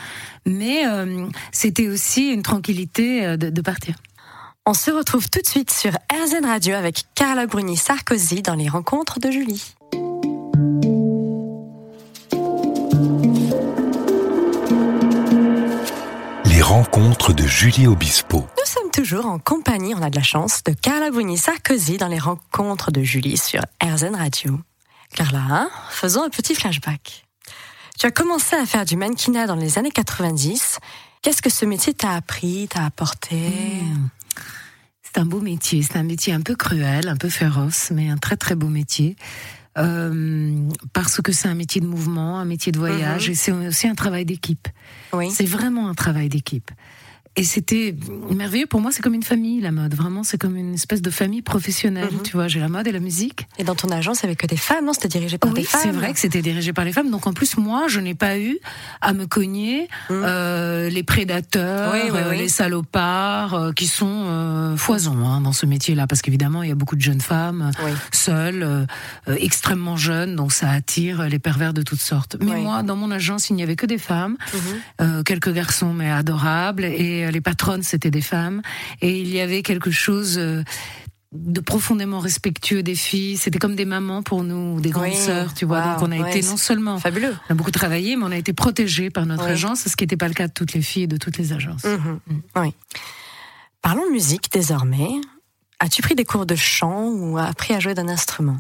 Mais 0.46 0.84
c'était 1.51 1.88
aussi 1.88 2.29
une 2.29 2.41
tranquillité 2.43 3.38
de, 3.38 3.50
de 3.50 3.62
partir. 3.62 3.96
On 4.65 4.73
se 4.73 4.91
retrouve 4.91 5.29
tout 5.29 5.41
de 5.41 5.47
suite 5.47 5.71
sur 5.71 5.91
RZN 6.11 6.45
Radio 6.45 6.75
avec 6.75 7.05
Carla 7.15 7.47
Bruni 7.47 7.77
Sarkozy 7.77 8.41
dans 8.41 8.55
les 8.55 8.69
rencontres 8.69 9.19
de 9.19 9.31
Julie. 9.31 9.73
Les 16.45 16.61
rencontres 16.61 17.33
de 17.33 17.47
Julie 17.47 17.87
Obispo. 17.87 18.39
Nous 18.57 18.65
sommes 18.65 18.91
toujours 18.91 19.25
en 19.25 19.39
compagnie, 19.39 19.95
on 19.95 20.03
a 20.03 20.09
de 20.09 20.15
la 20.15 20.23
chance, 20.23 20.63
de 20.63 20.73
Carla 20.73 21.09
Bruni 21.09 21.37
Sarkozy 21.37 21.97
dans 21.97 22.07
les 22.07 22.19
rencontres 22.19 22.91
de 22.91 23.01
Julie 23.01 23.37
sur 23.37 23.61
RZN 23.83 24.15
Radio. 24.15 24.59
Carla, 25.15 25.39
hein, 25.49 25.69
faisons 25.89 26.23
un 26.23 26.29
petit 26.29 26.53
flashback. 26.53 27.25
Tu 27.97 28.05
as 28.05 28.11
commencé 28.11 28.55
à 28.55 28.65
faire 28.65 28.85
du 28.85 28.97
mannequinat 28.97 29.47
dans 29.47 29.55
les 29.55 29.79
années 29.79 29.91
90. 29.91 30.79
Qu'est-ce 31.21 31.41
que 31.41 31.49
ce 31.49 31.65
métier 31.65 31.93
t'a 31.93 32.13
appris, 32.13 32.67
t'a 32.69 32.85
apporté? 32.85 33.35
Mmh. 33.35 34.09
C'est 35.11 35.21
un 35.21 35.25
beau 35.25 35.41
métier, 35.41 35.81
c'est 35.81 35.97
un 35.97 36.03
métier 36.03 36.33
un 36.33 36.41
peu 36.41 36.55
cruel, 36.55 37.07
un 37.07 37.15
peu 37.15 37.29
féroce, 37.29 37.91
mais 37.91 38.09
un 38.09 38.17
très 38.17 38.37
très 38.37 38.55
beau 38.55 38.67
métier. 38.67 39.15
Euh, 39.77 40.69
parce 40.93 41.21
que 41.21 41.31
c'est 41.31 41.47
un 41.47 41.55
métier 41.55 41.81
de 41.81 41.87
mouvement, 41.87 42.39
un 42.39 42.45
métier 42.45 42.71
de 42.71 42.77
voyage, 42.79 43.27
mhm. 43.27 43.31
et 43.31 43.35
c'est 43.35 43.51
aussi 43.51 43.87
un 43.87 43.95
travail 43.95 44.25
d'équipe. 44.25 44.67
Oui. 45.13 45.31
C'est 45.31 45.45
vraiment 45.45 45.89
un 45.89 45.93
travail 45.93 46.29
d'équipe. 46.29 46.69
Et 47.39 47.43
c'était 47.46 47.96
merveilleux 48.29 48.67
pour 48.67 48.81
moi, 48.81 48.91
c'est 48.91 49.01
comme 49.01 49.13
une 49.13 49.24
famille 49.24 49.62
la 49.62 49.72
mode. 49.72 49.93
Vraiment, 49.96 50.24
c'est 50.24 50.38
comme 50.38 50.58
une 50.58 50.74
espèce 50.74 51.01
de 51.01 51.10
famille 51.10 51.41
professionnelle. 51.41 52.10
Mhm. 52.12 52.24
Tu 52.24 52.34
vois, 52.34 52.50
j'ai 52.50 52.60
la 52.60 52.67
mode 52.67 52.86
et 52.86 52.91
la 52.91 53.00
musique. 53.00 53.48
Et 53.58 53.63
dans 53.63 53.75
ton 53.75 53.88
agence, 53.91 54.22
il 54.22 54.25
n'y 54.25 54.31
avait 54.31 54.36
que 54.36 54.46
des 54.46 54.58
femmes, 54.58 54.86
non? 54.86 54.91
C'était 54.91 55.08
dirigé 55.08 55.38
par 55.38 55.53
des 55.53 55.63
femmes? 55.63 55.79
C'est 55.81 55.91
vrai 55.91 56.12
que 56.12 56.19
c'était 56.19 56.41
dirigé 56.41 56.74
par 56.74 56.84
les 56.84 56.91
femmes. 56.91 57.10
Donc 57.10 57.27
en 57.27 57.34
plus, 57.34 57.55
moi, 57.55 57.88
je 57.88 58.01
n'ai 58.01 58.13
pas 58.13 58.38
eu 58.38 58.58
à 59.00 59.13
me 59.13 59.25
cogner 59.25 59.88
mhm. 60.10 60.22
euh, 60.25 60.89
les 60.89 61.03
prédateurs, 61.03 61.93
euh, 61.93 62.34
les 62.34 62.50
salopards, 62.50 63.53
euh, 63.53 63.72
qui 63.72 63.88
sont 63.88 64.25
euh, 64.27 64.75
foison 64.75 65.25
hein, 65.25 65.39
dans 65.39 65.53
ce 65.53 65.65
métier-là, 65.65 66.08
parce 66.08 66.22
qu'évidemment, 66.22 66.62
il 66.62 66.67
y 66.67 66.74
a 66.74 66.75
beaucoup 66.75 66.98
de 66.98 67.01
jeunes 67.01 67.22
femmes 67.22 67.72
seules, 68.12 68.86
extrêmement 69.27 69.96
jeunes, 69.96 70.36
donc 70.36 70.51
ça 70.51 70.69
attire 70.69 71.24
les 71.29 71.39
pervers 71.39 71.74
de 71.74 71.84
toutes 71.84 72.01
sortes. 72.01 72.36
Mais 72.41 72.60
moi, 72.60 72.84
dans 72.84 72.98
mon 72.98 73.12
agence, 73.12 73.50
il 73.50 73.55
n'y 73.55 73.63
avait 73.63 73.77
que 73.77 73.86
des 73.86 73.98
femmes, 73.98 74.36
mhm. 75.00 75.24
quelques 75.24 75.53
garçons, 75.53 75.93
mais 75.93 76.12
adorables 76.12 76.84
et 76.84 77.28
les 77.31 77.41
patronnes 77.41 77.83
c'était 77.83 78.12
des 78.12 78.21
femmes 78.21 78.62
et 79.01 79.19
il 79.19 79.29
y 79.29 79.39
avait 79.39 79.62
quelque 79.62 79.91
chose 79.91 80.38
euh, 80.38 80.63
de 81.31 81.59
profondément 81.59 82.19
respectueux 82.19 82.81
des 82.81 82.95
filles. 82.95 83.38
C'était 83.38 83.59
comme 83.59 83.75
des 83.75 83.86
mamans 83.86 84.24
pour 84.24 84.43
nous, 84.43 84.81
des 84.81 84.89
grandes 84.89 85.13
sœurs, 85.13 85.53
tu 85.53 85.65
vois. 85.65 85.95
Donc 85.95 86.09
on 86.09 86.12
a 86.12 86.29
été 86.29 86.41
non 86.48 86.57
seulement 86.57 86.98
fabuleux, 86.98 87.36
on 87.50 87.53
a 87.53 87.55
beaucoup 87.55 87.71
travaillé, 87.71 88.15
mais 88.15 88.24
on 88.25 88.31
a 88.31 88.38
été 88.38 88.53
protégés 88.53 89.09
par 89.09 89.25
notre 89.25 89.43
agence, 89.43 89.88
ce 89.88 89.95
qui 89.95 90.03
n'était 90.03 90.17
pas 90.17 90.27
le 90.27 90.33
cas 90.33 90.48
de 90.48 90.53
toutes 90.53 90.74
les 90.74 90.81
filles 90.81 91.03
et 91.03 91.07
de 91.07 91.17
toutes 91.17 91.38
les 91.38 91.53
agences. 91.53 91.83
Mhm. 91.83 92.19
Mm. 92.27 92.41
Oui. 92.57 92.74
Parlons 93.81 94.09
musique 94.12 94.51
désormais. 94.51 95.21
As-tu 95.79 96.01
pris 96.01 96.15
des 96.15 96.25
cours 96.25 96.45
de 96.45 96.55
chant 96.55 97.07
ou 97.07 97.38
appris 97.38 97.74
à 97.74 97.79
jouer 97.79 97.93
d'un 97.93 98.09
instrument? 98.09 98.59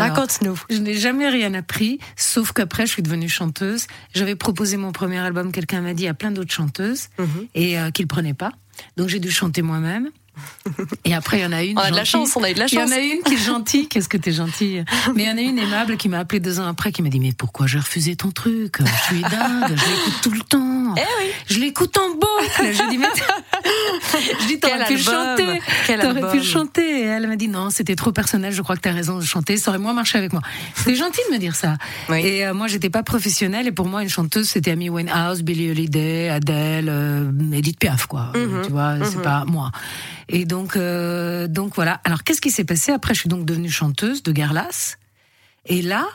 Raconte-nous. 0.00 0.60
Je 0.70 0.78
n'ai 0.78 0.94
jamais 0.94 1.28
rien 1.28 1.54
appris, 1.54 1.98
sauf 2.16 2.52
qu'après, 2.52 2.86
je 2.86 2.92
suis 2.92 3.02
devenue 3.02 3.28
chanteuse. 3.28 3.86
J'avais 4.14 4.36
proposé 4.36 4.76
mon 4.76 4.92
premier 4.92 5.18
album, 5.18 5.52
quelqu'un 5.52 5.80
m'a 5.80 5.94
dit 5.94 6.08
à 6.08 6.14
plein 6.14 6.30
d'autres 6.30 6.52
chanteuses, 6.52 7.08
mhm. 7.18 7.46
et 7.54 7.78
euh, 7.78 7.90
qu'il 7.90 8.06
prenait 8.06 8.34
pas. 8.34 8.52
Donc 8.96 9.08
j'ai 9.08 9.20
dû 9.20 9.30
chanter 9.30 9.62
moi-même. 9.62 10.10
Et 11.04 11.14
après, 11.14 11.38
il 11.38 11.42
y 11.42 11.46
en 11.46 11.52
a 11.52 11.62
une. 11.62 11.78
On 11.78 11.82
a 11.82 11.90
de 11.90 11.96
la 11.96 12.04
chance, 12.04 12.36
on 12.36 12.42
a 12.42 12.50
eu 12.50 12.54
de 12.54 12.58
la 12.58 12.66
chance. 12.66 12.90
Il 12.90 12.90
y 12.90 12.94
en 12.94 12.96
a 12.96 13.00
une 13.00 13.22
qui 13.22 13.34
est 13.34 13.44
gentille. 13.44 13.88
Qu'est-ce 13.88 14.08
que 14.08 14.18
t'es 14.18 14.32
gentille? 14.32 14.84
Mais 15.14 15.24
il 15.24 15.28
y 15.28 15.30
en 15.30 15.38
a 15.38 15.40
une 15.40 15.58
aimable 15.58 15.96
qui 15.96 16.08
m'a 16.08 16.18
appelé 16.18 16.40
deux 16.40 16.60
ans 16.60 16.66
après, 16.66 16.92
qui 16.92 17.02
m'a 17.02 17.08
dit, 17.08 17.20
mais 17.20 17.32
pourquoi 17.32 17.66
j'ai 17.66 17.78
refusé 17.78 18.16
ton 18.16 18.30
truc? 18.30 18.78
Je 18.80 19.14
suis 19.14 19.22
dingue, 19.22 19.68
je 19.68 19.72
l'écoute 19.72 20.20
tout 20.22 20.30
le 20.30 20.40
temps. 20.40 20.75
Eh 20.96 21.00
oui. 21.00 21.30
Je 21.46 21.58
l'écoute 21.60 21.96
en 21.98 22.10
boucle. 22.10 22.72
Je 22.72 22.88
dis, 22.90 22.98
mais 22.98 23.06
je 24.40 24.46
dis, 24.46 24.58
t'aurais 24.58 24.86
pu 24.86 24.94
le 24.94 24.98
chanter. 24.98 25.60
T'aurais 26.00 26.30
pu 26.32 26.38
le 26.38 26.42
chanter. 26.42 27.00
Et 27.00 27.04
elle 27.04 27.26
m'a 27.26 27.36
dit, 27.36 27.48
non, 27.48 27.70
c'était 27.70 27.96
trop 27.96 28.12
personnel, 28.12 28.52
je 28.52 28.62
crois 28.62 28.76
que 28.76 28.80
t'as 28.80 28.92
raison 28.92 29.18
de 29.18 29.24
chanter, 29.24 29.56
ça 29.56 29.70
aurait 29.70 29.78
moins 29.78 29.92
marché 29.92 30.18
avec 30.18 30.32
moi. 30.32 30.42
C'était 30.74 30.94
gentil 30.94 31.20
de 31.28 31.34
me 31.34 31.38
dire 31.38 31.54
ça. 31.54 31.76
Et 32.14 32.46
euh, 32.46 32.54
moi, 32.54 32.66
j'étais 32.66 32.90
pas 32.90 33.02
professionnelle, 33.02 33.66
et 33.66 33.72
pour 33.72 33.86
moi, 33.86 34.02
une 34.02 34.08
chanteuse, 34.08 34.48
c'était 34.48 34.72
Amy 34.72 34.88
Winehouse, 34.88 35.42
Billie 35.42 35.70
Holiday, 35.70 36.28
Adele, 36.28 36.88
euh, 36.88 37.52
Edith 37.52 37.78
Piaf, 37.78 38.06
quoi. 38.06 38.32
Mhm. 38.34 38.62
Tu 38.64 38.72
vois, 38.72 38.96
c'est 39.04 39.16
mhm. 39.16 39.22
pas 39.22 39.44
moi. 39.46 39.70
Et 40.28 40.44
donc, 40.44 40.76
euh, 40.76 41.46
donc 41.46 41.74
voilà. 41.74 42.00
Alors, 42.04 42.24
qu'est-ce 42.24 42.40
qui 42.40 42.50
s'est 42.50 42.64
passé? 42.64 42.92
Après, 42.92 43.14
je 43.14 43.20
suis 43.20 43.28
donc 43.28 43.44
devenue 43.44 43.70
chanteuse 43.70 44.22
de 44.22 44.32
Garlas. 44.32 44.96
Et 45.66 45.82
là, 45.82 46.06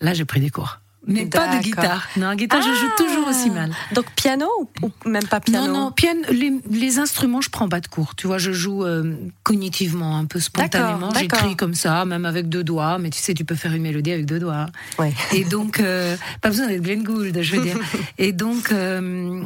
là, 0.00 0.14
j'ai 0.14 0.24
pris 0.24 0.40
des 0.40 0.50
cours. 0.50 0.78
Mais 1.10 1.26
pas 1.26 1.56
de 1.56 1.62
guitare. 1.62 2.08
Non, 2.16 2.34
guitare, 2.34 2.62
je 2.62 2.72
joue 2.72 2.90
toujours 2.96 3.28
aussi 3.28 3.48
ah. 3.50 3.54
mal. 3.54 3.70
Donc 3.94 4.06
piano 4.16 4.46
ou 4.82 4.90
même 5.08 5.26
pas 5.26 5.40
piano 5.40 5.66
Non, 5.66 5.72
non, 5.72 5.92
piano, 5.92 6.20
les, 6.30 6.98
instruments, 6.98 7.40
je 7.40 7.50
prends 7.50 7.68
pas 7.68 7.80
de 7.80 7.86
cours. 7.86 8.14
Tu 8.14 8.26
vois, 8.26 8.38
je 8.38 8.52
joue 8.52 8.84
euh, 8.84 9.14
cognitivement, 9.42 10.16
un 10.16 10.24
peu 10.24 10.40
spontanément. 10.40 11.12
J'écris 11.14 11.56
comme 11.56 11.74
ça, 11.74 12.04
même 12.04 12.24
avec 12.24 12.48
deux 12.48 12.64
doigts. 12.64 12.98
Mais 12.98 13.10
tu 13.10 13.18
sais, 13.18 13.34
tu 13.34 13.44
peux 13.44 13.54
faire 13.54 13.72
une 13.72 13.82
mélodie 13.82 14.12
avec 14.12 14.26
deux 14.26 14.38
doigts. 14.38 14.66
Ouais. 14.98 15.12
Et 15.32 15.44
donc, 15.44 15.80
euh, 15.80 16.16
pas 16.40 16.50
besoin 16.50 16.68
d'être 16.68 16.82
Glenn 16.82 17.02
Gould, 17.02 17.40
je 17.40 17.56
veux 17.56 17.62
dire. 17.62 17.78
Et 18.18 18.32
donc, 18.32 18.72
euh, 18.72 19.42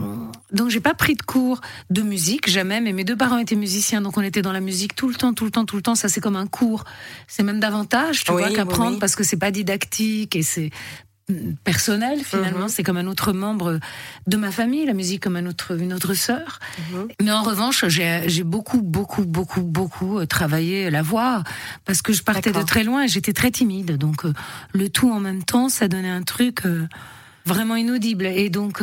donc 0.53 0.71
j'ai 0.71 0.81
pas 0.81 0.95
pris 0.95 1.15
de 1.15 1.23
cours 1.23 1.61
de 1.91 2.03
musique, 2.03 2.49
jamais. 2.49 2.81
Mais 2.81 2.93
mes 2.93 3.05
deux 3.05 3.17
parents 3.17 3.39
étaient 3.39 3.57
musiciens, 3.57 4.01
donc 4.01 4.17
on 4.17 4.23
était 4.23 4.43
dans 4.43 4.53
la 4.53 4.61
musique 4.61 4.95
tout 4.95 5.09
le 5.09 5.15
temps, 5.15 5.33
tout 5.33 5.45
le 5.45 5.51
temps, 5.51 5.65
tout 5.65 5.77
le 5.77 5.83
temps. 5.83 5.95
Ça, 5.95 6.09
c'est 6.09 6.21
comme 6.21 6.37
un 6.37 6.47
cours. 6.47 6.85
C'est 7.29 7.43
même 7.43 7.61
davantage, 7.61 8.25
tu 8.25 8.33
vois, 8.33 8.51
qu'apprendre 8.51 8.99
parce 8.99 9.17
que 9.17 9.25
c'est 9.25 9.37
pas 9.37 9.51
didactique 9.51 10.37
et 10.37 10.43
c'est 10.43 10.71
personnel 11.65 12.21
finalement. 12.23 12.65
Mhm. 12.65 12.69
C'est 12.69 12.83
comme 12.83 12.97
un 12.97 13.07
autre 13.07 13.33
membre 13.33 13.81
de 14.27 14.37
ma 14.37 14.51
famille, 14.51 14.85
la 14.85 14.93
musique 14.93 15.23
comme 15.23 15.37
un 15.37 15.47
autre, 15.47 15.79
une 15.81 15.93
autre 15.95 16.15
sœur. 16.15 16.59
Mhm. 16.93 17.09
Mais 17.23 17.33
en 17.33 17.43
revanche, 17.43 17.85
j'ai 17.89 18.45
beaucoup, 18.45 18.83
beaucoup, 18.83 19.25
beaucoup, 19.25 19.63
beaucoup 19.63 20.19
euh, 20.19 20.27
travaillé 20.27 20.91
la 20.91 21.03
voix 21.03 21.43
parce 21.85 22.03
que 22.03 22.13
je 22.13 22.23
partais 22.23 22.53
de 22.53 22.63
très 22.63 22.85
loin 22.85 23.05
et 23.05 23.09
j'étais 23.09 23.33
très 23.33 23.51
timide. 23.51 23.97
Donc 23.97 24.25
euh, 24.25 24.33
le 24.73 24.89
tout 24.91 25.11
en 25.11 25.21
même 25.21 25.43
temps, 25.43 25.69
ça 25.69 25.89
donnait 25.89 26.11
un 26.11 26.23
truc 26.23 26.67
euh, 26.67 26.87
vraiment 27.47 27.77
inaudible. 27.77 28.27
Et 28.27 28.51
donc, 28.51 28.83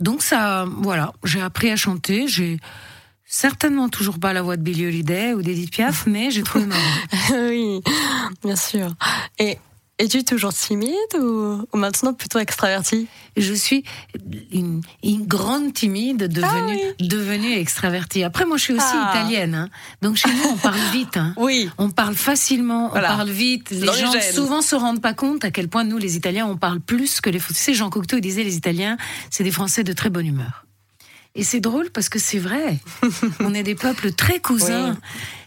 donc 0.00 0.22
ça, 0.22 0.66
voilà, 0.78 1.12
j'ai 1.24 1.40
appris 1.40 1.70
à 1.70 1.76
chanter. 1.76 2.28
J'ai 2.28 2.58
certainement 3.24 3.88
toujours 3.88 4.20
pas 4.20 4.32
la 4.32 4.42
voix 4.42 4.56
de 4.56 4.62
Billie 4.62 4.86
Holiday 4.86 5.34
ou 5.34 5.42
d'Edith 5.42 5.72
Piaf, 5.72 6.06
mais 6.06 6.30
j'ai 6.30 6.42
trouvé 6.44 6.66
ma 6.66 6.76
voix. 6.76 7.38
oui, 7.48 7.80
bien 8.44 8.56
sûr. 8.56 8.94
Et 9.38 9.58
es-tu 9.98 10.24
toujours 10.24 10.52
timide 10.52 10.94
ou, 11.20 11.64
maintenant 11.72 12.14
plutôt 12.14 12.38
extravertie? 12.38 13.06
Je 13.36 13.54
suis 13.54 13.84
une, 14.52 14.82
grande 15.26 15.72
timide 15.72 16.28
devenue, 16.28 16.80
ah 16.90 16.94
devenue 17.00 17.52
extravertie. 17.52 18.24
Après, 18.24 18.44
moi, 18.44 18.56
je 18.56 18.62
suis 18.64 18.74
aussi 18.74 18.84
ah. 18.92 19.12
italienne. 19.14 19.54
Hein. 19.54 19.68
Donc, 20.02 20.16
chez 20.16 20.30
nous, 20.30 20.50
on 20.52 20.56
parle 20.56 20.80
vite. 20.92 21.16
Hein. 21.16 21.34
Oui. 21.36 21.70
On 21.78 21.90
parle 21.90 22.14
facilement, 22.14 22.90
on 22.94 23.00
parle 23.00 23.30
vite. 23.30 23.70
Les 23.70 23.86
gens 23.86 24.12
souvent 24.32 24.62
se 24.62 24.74
rendent 24.74 25.02
pas 25.02 25.14
compte 25.14 25.44
à 25.44 25.50
quel 25.50 25.68
point 25.68 25.84
nous, 25.84 25.98
les 25.98 26.16
Italiens, 26.16 26.46
on 26.46 26.56
parle 26.56 26.80
plus 26.80 27.20
que 27.20 27.30
les 27.30 27.38
Français. 27.38 27.54
Tu 27.54 27.62
sais, 27.62 27.74
Jean 27.74 27.90
Cocteau 27.90 28.18
disait 28.18 28.42
les 28.42 28.56
Italiens, 28.56 28.96
c'est 29.30 29.44
des 29.44 29.52
Français 29.52 29.84
de 29.84 29.92
très 29.92 30.10
bonne 30.10 30.26
humeur. 30.26 30.63
Et 31.36 31.42
c'est 31.42 31.60
drôle 31.60 31.90
parce 31.90 32.08
que 32.08 32.20
c'est 32.20 32.38
vrai. 32.38 32.78
on 33.40 33.54
est 33.54 33.64
des 33.64 33.74
peuples 33.74 34.12
très 34.12 34.38
cousins. 34.38 34.96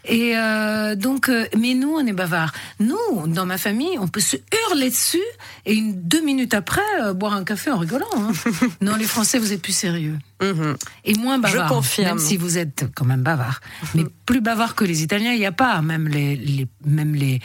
Et 0.04 0.36
euh, 0.36 0.94
donc, 0.96 1.30
euh, 1.30 1.46
mais 1.58 1.72
nous, 1.72 1.94
on 1.94 2.06
est 2.06 2.12
bavards. 2.12 2.52
Nous, 2.78 3.26
dans 3.26 3.46
ma 3.46 3.56
famille, 3.56 3.98
on 3.98 4.06
peut 4.06 4.20
se 4.20 4.36
hurler 4.36 4.90
dessus 4.90 5.24
et 5.64 5.74
une 5.74 5.94
deux 5.94 6.22
minutes 6.22 6.52
après 6.52 6.82
euh, 7.00 7.14
boire 7.14 7.32
un 7.32 7.44
café 7.44 7.70
en 7.70 7.78
rigolant. 7.78 8.06
Hein. 8.16 8.32
non, 8.82 8.96
les 8.96 9.06
Français, 9.06 9.38
vous 9.38 9.54
êtes 9.54 9.62
plus 9.62 9.72
sérieux 9.72 10.18
mhm. 10.42 10.76
et 11.06 11.14
moins 11.14 11.38
bavards. 11.38 11.68
Je 11.68 11.74
confirme. 11.74 12.08
Même 12.08 12.18
si 12.18 12.36
vous 12.36 12.58
êtes 12.58 12.84
quand 12.94 13.06
même 13.06 13.22
bavards, 13.22 13.60
mais 13.94 14.04
plus 14.26 14.42
bavards 14.42 14.74
que 14.74 14.84
les 14.84 15.02
Italiens, 15.02 15.32
il 15.32 15.38
n'y 15.38 15.46
a 15.46 15.52
pas. 15.52 15.80
Même 15.80 16.08
les, 16.08 16.36
les 16.36 16.66
même 16.84 17.14
les 17.14 17.40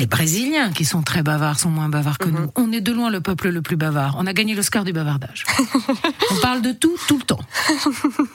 les 0.00 0.06
Brésiliens, 0.06 0.72
qui 0.72 0.86
sont 0.86 1.02
très 1.02 1.22
bavards, 1.22 1.58
sont 1.58 1.68
moins 1.68 1.90
bavards 1.90 2.16
que 2.16 2.30
nous. 2.30 2.40
Mhm. 2.40 2.50
On 2.56 2.72
est 2.72 2.80
de 2.80 2.90
loin 2.90 3.10
le 3.10 3.20
peuple 3.20 3.50
le 3.50 3.60
plus 3.60 3.76
bavard. 3.76 4.16
On 4.18 4.26
a 4.26 4.32
gagné 4.32 4.54
l'Oscar 4.54 4.82
du 4.82 4.94
bavardage. 4.94 5.44
on 6.30 6.36
parle 6.40 6.62
de 6.62 6.72
tout, 6.72 6.96
tout 7.06 7.18
le 7.18 7.24
temps. 7.24 7.40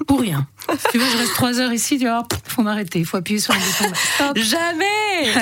Pour 0.07 0.21
rien. 0.21 0.47
Si 0.77 0.85
tu 0.91 0.99
veux, 0.99 1.09
je 1.09 1.17
reste 1.17 1.33
trois 1.33 1.59
heures 1.59 1.73
ici, 1.73 1.97
tu 1.97 2.05
vois, 2.05 2.23
faut 2.47 2.61
m'arrêter, 2.61 2.99
il 2.99 3.05
faut 3.05 3.17
appuyer 3.17 3.39
sur 3.39 3.53
le 3.53 3.59
bouton. 3.59 4.33
Jamais 4.35 5.33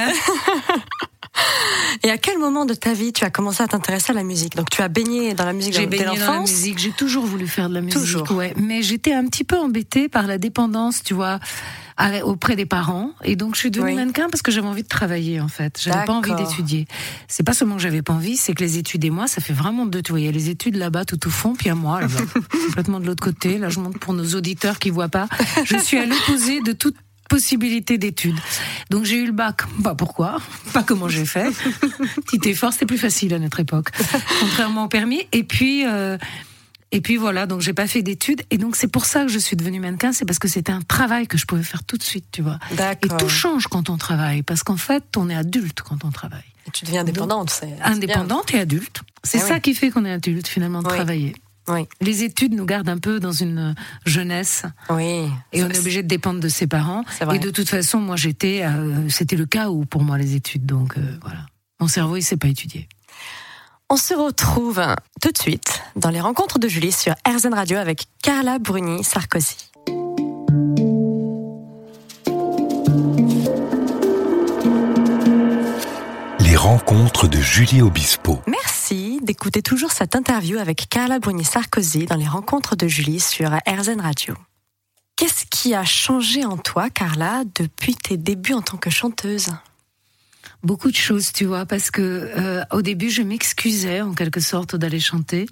Et 2.04 2.10
à 2.10 2.18
quel 2.18 2.38
moment 2.38 2.66
de 2.66 2.74
ta 2.74 2.94
vie 2.94 3.14
tu 3.14 3.24
as 3.24 3.30
commencé 3.30 3.64
à 3.64 3.68
t'intéresser 3.68 4.12
à 4.12 4.16
la 4.16 4.24
musique? 4.24 4.56
Donc 4.56 4.70
tu 4.70 4.82
as 4.82 4.88
baigné 4.88 5.34
dans 5.34 5.46
la 5.46 5.54
musique 5.54 5.74
J'ai 5.74 5.88
baigné 5.88 6.18
dans 6.18 6.34
la 6.34 6.40
musique, 6.42 6.78
j'ai 6.78 6.92
toujours 6.92 7.26
voulu 7.26 7.48
faire 7.48 7.70
de 7.70 7.76
la 7.76 7.82
musique. 7.82 8.00
Toujours. 8.00 8.32
Ouais. 8.32 8.54
Mais 8.58 8.82
j'étais 8.82 9.14
un 9.14 9.26
petit 9.26 9.44
peu 9.44 9.58
embêtée 9.58 10.10
par 10.10 10.28
la 10.28 10.38
dépendance, 10.38 11.04
tu 11.04 11.14
vois 11.14 11.40
auprès 12.24 12.56
des 12.56 12.66
parents. 12.66 13.12
Et 13.24 13.36
donc, 13.36 13.56
je 13.56 13.60
suis 13.60 13.72
devenue 13.72 13.96
mannequin 13.96 14.28
parce 14.30 14.42
que 14.42 14.52
j'avais 14.52 14.68
envie 14.68 14.84
de 14.84 14.88
travailler, 14.88 15.40
en 15.42 15.48
fait. 15.48 15.80
J'avais 15.82 16.06
pas 16.06 16.14
envie 16.14 16.34
d'étudier. 16.36 16.88
C'est 17.28 17.44
pas 17.44 17.54
seulement 17.54 17.76
que 17.76 17.82
j'avais 17.82 18.02
pas 18.02 18.14
envie, 18.14 18.38
c'est 18.38 18.54
que 18.54 18.64
les 18.64 18.78
études 18.78 19.04
et 19.06 19.10
moi, 19.10 19.28
ça 19.28 19.42
fait 19.42 19.54
vraiment 19.54 19.86
deux. 19.86 20.02
Tu 20.02 20.12
vois, 20.12 20.20
il 20.20 20.26
y 20.26 20.30
a 20.30 20.32
les 20.32 20.50
études 20.50 20.76
là-bas, 20.76 21.06
tout 21.06 21.28
au 21.28 21.30
fond, 21.30 21.54
puis 21.54 21.70
à 21.70 21.76
moi, 21.76 22.02
là-bas, 22.02 22.22
complètement 22.68 23.00
de 23.00 23.06
l'autre 23.06 23.24
côté. 23.24 23.58
Là, 23.58 23.70
je 23.70 23.80
montre 23.80 24.00
pour 24.00 24.14
nos 24.14 24.36
auditeurs 24.36 24.80
qui 24.80 24.90
voient 24.90 25.10
pas. 25.10 25.28
Je 25.64 25.78
suis 25.78 25.98
à 25.98 26.06
l'opposé 26.06 26.62
de 26.62 26.72
toute 26.72 26.96
possibilité 27.34 27.98
d'études. 27.98 28.40
Donc 28.92 29.06
j'ai 29.06 29.18
eu 29.18 29.26
le 29.26 29.32
bac. 29.32 29.62
Bah 29.80 29.96
pourquoi? 29.98 30.40
Pas 30.72 30.84
comment 30.84 31.10
j'ai 31.10 31.26
fait. 31.26 31.50
Petit 32.28 32.50
effort, 32.50 32.74
c'était 32.74 32.86
plus 32.86 33.00
facile 33.00 33.34
à 33.34 33.40
notre 33.40 33.60
époque, 33.60 33.90
contrairement 34.40 34.86
au 34.86 34.88
permis. 34.88 35.22
Et 35.32 35.44
puis. 35.44 35.86
Euh, 35.86 36.18
Et 36.96 37.02
puis 37.02 37.18
voilà, 37.18 37.48
donc 37.48 37.62
j'ai 37.62 37.74
pas 37.74 37.88
fait 37.88 38.04
d'études. 38.04 38.44
Et 38.52 38.60
donc 38.60 38.76
c'est 38.76 38.88
pour 38.88 39.06
ça 39.06 39.26
que 39.26 39.32
je 39.32 39.40
suis 39.40 39.56
devenue 39.56 39.80
mannequin, 39.80 40.14
c'est 40.14 40.26
parce 40.26 40.38
que 40.38 40.48
c'était 40.48 40.72
un 40.72 40.84
travail 40.84 41.26
que 41.26 41.40
je 41.40 41.48
pouvais 41.48 41.64
faire 41.64 41.84
tout 41.84 41.98
de 41.98 42.04
suite, 42.04 42.26
tu 42.32 42.44
vois. 42.44 42.60
Et 43.02 43.08
tout 43.08 43.30
change 43.30 43.66
quand 43.66 43.90
on 43.90 43.98
travaille, 43.98 44.44
parce 44.44 44.62
qu'en 44.62 44.78
fait, 44.78 45.04
on 45.18 45.28
est 45.28 45.36
adulte 45.36 45.82
quand 45.82 46.06
on 46.06 46.12
travaille. 46.12 46.52
Et 46.68 46.72
tu 46.72 46.86
deviens 46.86 47.02
indépendante, 47.02 47.50
c'est 47.50 47.74
Indépendante 47.82 48.54
et 48.54 48.60
adulte. 48.60 49.02
C'est 49.24 49.42
ah 49.42 49.48
ça 49.48 49.60
qui 49.60 49.74
fait 49.74 49.90
qu'on 49.90 50.06
est 50.06 50.12
adulte, 50.12 50.48
finalement, 50.48 50.84
de 50.84 50.88
travailler. 50.88 51.34
Oui. 51.68 51.88
Les 52.02 52.24
études 52.24 52.54
nous 52.54 52.66
gardent 52.66 52.90
un 52.90 52.98
peu 52.98 53.20
dans 53.20 53.32
une 53.32 53.76
jeunesse. 54.06 54.64
Oui. 54.90 55.30
Et 55.52 55.64
on 55.64 55.70
est 55.70 55.80
obligé 55.80 56.04
de 56.04 56.08
dépendre 56.08 56.40
de 56.40 56.50
ses 56.50 56.68
parents. 56.68 57.04
Et 57.34 57.40
de 57.40 57.50
toute 57.50 57.70
façon, 57.70 58.00
moi, 58.00 58.16
j'étais, 58.16 58.64
euh, 58.64 59.08
c'était 59.10 59.36
le 59.36 59.46
cas 59.46 59.70
où 59.70 59.86
pour 59.86 60.04
moi 60.04 60.18
les 60.18 60.36
études. 60.36 60.66
Donc 60.66 60.98
euh, 60.98 61.18
voilà, 61.22 61.46
mon 61.80 61.88
cerveau, 61.88 62.18
il 62.18 62.24
s'est 62.24 62.38
pas 62.38 62.48
étudié. 62.48 62.88
On 63.90 63.98
se 63.98 64.14
retrouve 64.14 64.82
tout 65.22 65.32
de 65.32 65.38
suite 65.38 65.84
dans 65.96 66.10
les 66.10 66.22
rencontres 66.22 66.58
de 66.58 66.68
Julie 66.68 66.92
sur 66.92 67.14
RZN 67.28 67.54
Radio 67.54 67.78
avec 67.78 68.06
Carla 68.22 68.58
Bruni 68.60 69.04
Sarkozy. 69.04 69.72
Les 76.40 76.56
rencontres 76.56 77.28
de 77.28 77.40
Julie 77.40 77.82
Obispo. 77.82 78.42
Merci 78.48 78.73
d'écouter 78.94 79.64
toujours 79.64 79.92
cette 79.92 80.16
interview 80.16 80.60
avec 80.60 80.88
Carla 80.88 81.18
Bruni 81.18 81.44
Sarkozy 81.44 82.06
dans 82.06 82.16
les 82.16 82.28
rencontres 82.28 82.76
de 82.76 82.88
Julie 82.88 83.20
sur 83.20 83.50
RZN 83.68 84.00
Radio. 84.00 84.36
Qu'est-ce 85.16 85.46
qui 85.50 85.74
a 85.74 85.84
changé 85.84 86.46
en 86.46 86.58
toi, 86.58 86.90
Carla, 86.90 87.44
depuis 87.56 87.96
tes 87.96 88.18
débuts 88.18 88.54
en 88.54 88.62
tant 88.62 88.78
que 88.78 88.92
chanteuse? 88.92 89.50
Beaucoup 90.64 90.92
de 90.92 90.96
choses, 90.96 91.32
tu 91.34 91.46
vois, 91.46 91.66
parce 91.66 91.92
que 91.92 92.02
euh, 92.02 92.64
au 92.72 92.82
début, 92.82 93.10
je 93.10 93.22
m'excusais 93.22 94.02
en 94.02 94.14
quelque 94.14 94.40
sorte 94.40 94.76
d'aller 94.76 95.00
chanter. 95.00 95.46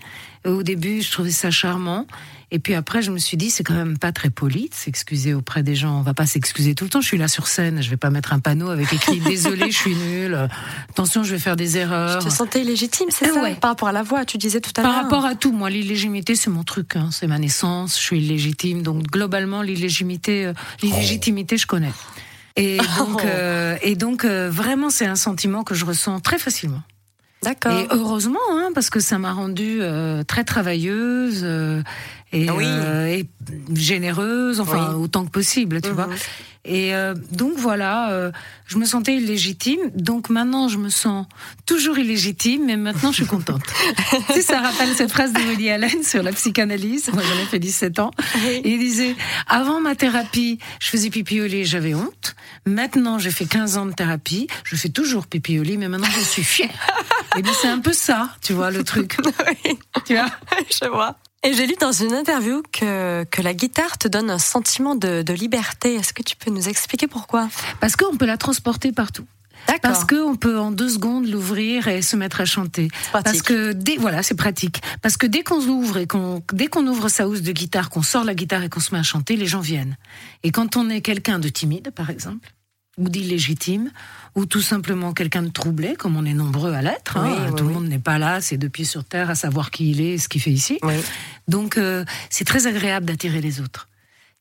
Au 0.46 0.64
début, 0.64 1.02
je 1.02 1.12
trouvais 1.12 1.32
ça 1.32 1.52
charmant. 1.52 2.08
Et 2.54 2.60
puis 2.60 2.74
après, 2.74 3.02
je 3.02 3.12
me 3.12 3.18
suis 3.18 3.38
dit, 3.38 3.50
c'est 3.50 3.64
quand 3.64 3.74
même 3.74 3.98
pas 3.98 4.12
très 4.12 4.30
poli 4.30 4.68
de 4.68 4.74
s'excuser 4.74 5.34
auprès 5.34 5.64
des 5.64 5.74
gens. 5.74 6.00
On 6.00 6.02
va 6.02 6.14
pas 6.14 6.26
s'excuser 6.26 6.76
tout 6.76 6.84
le 6.84 6.90
temps. 6.90 7.00
Je 7.00 7.08
suis 7.08 7.18
là 7.18 7.30
sur 7.30 7.48
scène. 7.48 7.82
Je 7.82 7.90
vais 7.90 7.98
pas 7.98 8.10
mettre 8.10 8.34
un 8.34 8.40
panneau 8.40 8.70
avec 8.70 8.92
écrit 8.92 9.20
désolé, 9.20 9.72
je 9.72 9.78
suis 9.78 9.96
nulle. 9.96 10.50
Attention, 10.90 11.24
je 11.24 11.32
vais 11.32 11.40
faire 11.40 11.56
des 11.56 11.78
erreurs. 11.78 12.20
Je 12.20 12.28
te 12.28 12.34
sentais 12.34 12.62
illégitime, 12.62 13.08
c'est 13.10 13.26
ça 13.26 13.42
Par 13.62 13.70
rapport 13.72 13.88
à 13.88 13.94
la 13.94 14.04
voix, 14.04 14.26
tu 14.26 14.38
disais 14.38 14.60
tout 14.60 14.74
à 14.76 14.82
l'heure. 14.82 14.92
Par 14.92 15.04
rapport 15.04 15.26
à 15.26 15.36
tout, 15.36 15.54
moi, 15.54 15.70
l'illégitimité, 15.70 16.36
c'est 16.36 16.50
mon 16.50 16.64
truc. 16.64 16.98
Hein. 16.98 17.10
C'est 17.12 17.28
ma 17.28 17.40
naissance. 17.40 17.96
Je 17.96 18.02
suis 18.02 18.18
illégitime. 18.18 18.82
Donc 18.82 19.04
globalement, 19.04 19.62
l'illégitimité, 19.62 20.46
euh, 20.48 20.54
l'illégitimité, 20.82 21.58
je 21.58 21.68
connais. 21.68 21.94
Et 22.56 22.78
donc, 22.98 23.24
euh, 23.26 23.78
et 23.82 23.96
donc 23.96 24.26
euh, 24.26 24.50
vraiment, 24.50 24.90
c'est 24.90 25.06
un 25.06 25.16
sentiment 25.16 25.64
que 25.64 25.76
je 25.76 25.86
ressens 25.86 26.20
très 26.20 26.38
facilement. 26.38 26.82
D'accord. 27.44 27.72
Et 27.72 27.88
heureusement, 27.90 28.40
hein, 28.52 28.70
parce 28.76 28.90
que 28.90 29.00
ça 29.00 29.18
m'a 29.18 29.34
rendue 29.34 29.80
euh, 29.82 30.24
très 30.24 30.44
travailleuse 30.44 31.44
et, 32.34 32.48
ah 32.50 33.10
et, 33.10 33.26
généreuse, 33.74 34.60
enfin 34.60 34.94
autant 34.94 35.26
que 35.26 35.32
possible, 35.32 35.82
tu 35.82 35.90
vois. 35.90 36.08
Mhm. 36.08 36.16
Et 36.64 36.94
euh, 36.94 37.16
donc 37.32 37.54
voilà, 37.58 38.12
euh, 38.12 38.32
je 38.68 38.78
me 38.78 38.86
sentais 38.86 39.16
illégitime. 39.16 39.80
Donc 39.96 40.30
maintenant, 40.30 40.68
je 40.68 40.78
me 40.78 40.90
sens 40.90 41.26
toujours 41.66 41.98
illégitime, 41.98 42.66
mais 42.68 42.78
maintenant, 42.78 43.12
je 43.12 43.18
suis 43.18 43.26
contente. 43.26 43.64
tu 44.28 44.34
sais, 44.34 44.42
ça 44.44 44.60
rappelle 44.60 44.94
cette 44.96 45.12
phrase 45.12 45.34
de 45.34 45.40
Woody 45.40 45.70
Allen 45.72 46.04
sur 46.04 46.22
la 46.22 46.32
psychanalyse. 46.32 47.10
Moi, 47.14 47.24
j'en 47.24 47.42
ai 47.42 47.46
fait 47.46 47.58
17 47.58 48.00
ans. 48.00 48.12
Il 48.64 48.78
disait, 48.78 49.16
avant 49.48 49.82
ma 49.82 49.96
thérapie, 49.96 50.60
je 50.80 50.90
faisais 50.90 51.10
pipi 51.10 51.42
au 51.42 51.48
lit, 51.48 51.66
j'avais 51.66 51.96
honte. 51.96 52.36
Maintenant, 52.68 53.18
j'ai 53.18 53.32
fait 53.32 53.46
15 53.46 53.78
ans 53.78 53.86
de 53.88 53.94
thérapie, 53.94 54.48
je 54.64 54.76
fais 54.76 54.90
toujours 54.90 55.26
pipi 55.26 55.58
au 55.58 55.64
lit, 55.64 55.78
mais 55.78 55.88
maintenant, 55.88 56.12
je 56.14 56.24
suis 56.24 56.44
fière. 56.44 56.70
Et 57.38 57.42
bien, 57.42 57.54
c'est 57.60 57.70
un 57.70 57.80
peu 57.80 57.94
ça, 57.94 58.30
tu 58.42 58.54
vois, 58.54 58.70
le 58.70 58.84
truc. 58.84 59.18
Tu 60.06 60.14
vois? 60.14 60.28
Je 60.82 60.88
vois. 60.88 61.18
Et 61.44 61.54
j'ai 61.54 61.66
lu 61.66 61.74
dans 61.80 61.92
une 61.92 62.14
interview 62.14 62.62
que, 62.72 63.24
que 63.24 63.42
la 63.42 63.56
guitare 63.56 63.98
te 63.98 64.08
donne 64.08 64.30
un 64.30 64.38
sentiment 64.38 64.94
de, 64.94 65.24
de 65.24 65.34
liberté. 65.34 65.96
Est-ce 65.96 66.14
que 66.14 66.22
tu 66.22 66.36
peux 66.36 66.52
nous 66.52 66.70
expliquer 66.70 67.08
pourquoi? 67.08 67.50
Parce 67.80 67.96
qu'on 67.96 68.16
peut 68.16 68.28
la 68.28 68.38
transporter 68.38 68.92
partout. 68.92 69.26
Parce 69.82 70.06
qu'on 70.06 70.36
peut 70.36 70.60
en 70.60 70.72
deux 70.72 70.90
secondes 70.90 71.28
l'ouvrir 71.28 71.88
et 71.88 72.02
se 72.02 72.16
mettre 72.16 72.42
à 72.42 72.46
chanter. 72.46 72.90
Parce 73.12 73.42
que 73.42 73.74
dès, 73.74 73.98
voilà, 73.98 74.22
c'est 74.22 74.36
pratique. 74.36 74.82
Parce 75.02 75.18
que 75.18 75.26
dès 75.26 75.44
qu'on 75.44 75.66
l'ouvre 75.66 75.98
et 75.98 76.08
qu'on, 76.08 76.44
dès 76.54 76.68
qu'on 76.68 76.86
ouvre 76.86 77.10
sa 77.10 77.28
housse 77.28 77.42
de 77.42 77.52
guitare, 77.52 77.90
qu'on 77.90 78.02
sort 78.02 78.24
la 78.24 78.36
guitare 78.36 78.64
et 78.64 78.70
qu'on 78.70 78.80
se 78.80 78.94
met 78.94 79.00
à 79.00 79.04
chanter, 79.04 79.36
les 79.36 79.48
gens 79.48 79.62
viennent. 79.62 79.98
Et 80.44 80.52
quand 80.52 80.78
on 80.78 80.90
est 80.90 81.02
quelqu'un 81.02 81.40
de 81.40 81.50
timide, 81.50 81.92
par 81.92 82.10
exemple, 82.10 82.54
ou 82.98 83.10
d'illégitime, 83.10 83.92
ou 84.36 84.46
tout 84.46 84.62
simplement 84.62 85.14
quelqu'un 85.14 85.44
de 85.44 85.50
troublé, 85.50 85.96
comme 85.96 86.16
on 86.18 86.26
est 86.26 86.34
nombreux 86.34 86.74
à 86.74 86.82
l'être. 86.82 87.18
Hein. 87.18 87.52
tout 87.56 87.66
le 87.66 87.74
monde 87.74 87.88
n'est 87.88 88.00
pas 88.00 88.18
là, 88.18 88.42
c'est 88.42 88.58
deux 88.58 88.70
pieds 88.70 88.86
sur 88.86 89.04
terre 89.04 89.30
à 89.30 89.36
savoir 89.36 89.72
qui 89.72 89.92
il 89.92 90.02
est 90.02 90.14
et 90.14 90.18
ce 90.18 90.28
qu'il 90.28 90.42
fait 90.42 90.52
ici. 90.52 90.80
Donc 91.48 91.78
euh, 91.78 92.06
c'est 92.30 92.46
très 92.46 92.68
agréable 92.68 93.06
d'attirer 93.06 93.42
les 93.42 93.62
autres. 93.62 93.88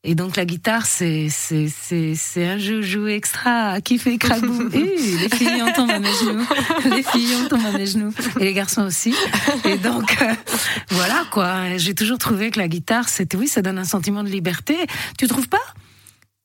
Et 0.03 0.15
donc 0.15 0.37
la 0.37 0.47
guitare, 0.47 0.87
c'est 0.87 1.29
c'est 1.29 1.69
c'est 1.69 2.47
un 2.47 2.57
jeu 2.57 2.81
joué 2.81 3.15
extra 3.15 3.83
qui 3.83 3.99
fait 3.99 4.17
crabou. 4.17 4.69
les 4.73 5.29
filles 5.29 5.63
ont 5.63 5.73
tombent 5.73 5.91
à 5.91 5.99
mes 5.99 6.13
genoux, 6.13 6.47
les 6.87 7.03
filles 7.03 7.35
ont 7.37 7.49
tombent 7.49 7.67
à 7.67 7.77
mes 7.77 7.85
genoux, 7.85 8.13
et 8.41 8.45
les 8.45 8.55
garçons 8.55 8.83
aussi. 8.83 9.15
Et 9.67 9.77
donc 9.77 10.17
euh, 10.23 10.33
voilà 10.89 11.27
quoi. 11.31 11.77
J'ai 11.77 11.95
toujours 11.95 12.17
trouvé 12.17 12.51
que 12.51 12.59
la 12.59 12.69
guitare, 12.69 13.11
c'était 13.11 13.37
oui, 13.37 13.47
ça 13.47 13.61
donne 13.61 13.79
un 13.79 13.85
sentiment 13.85 14.25
de 14.25 14.31
liberté. 14.31 14.75
Tu 15.19 15.27
trouves 15.27 15.49
pas 15.51 15.59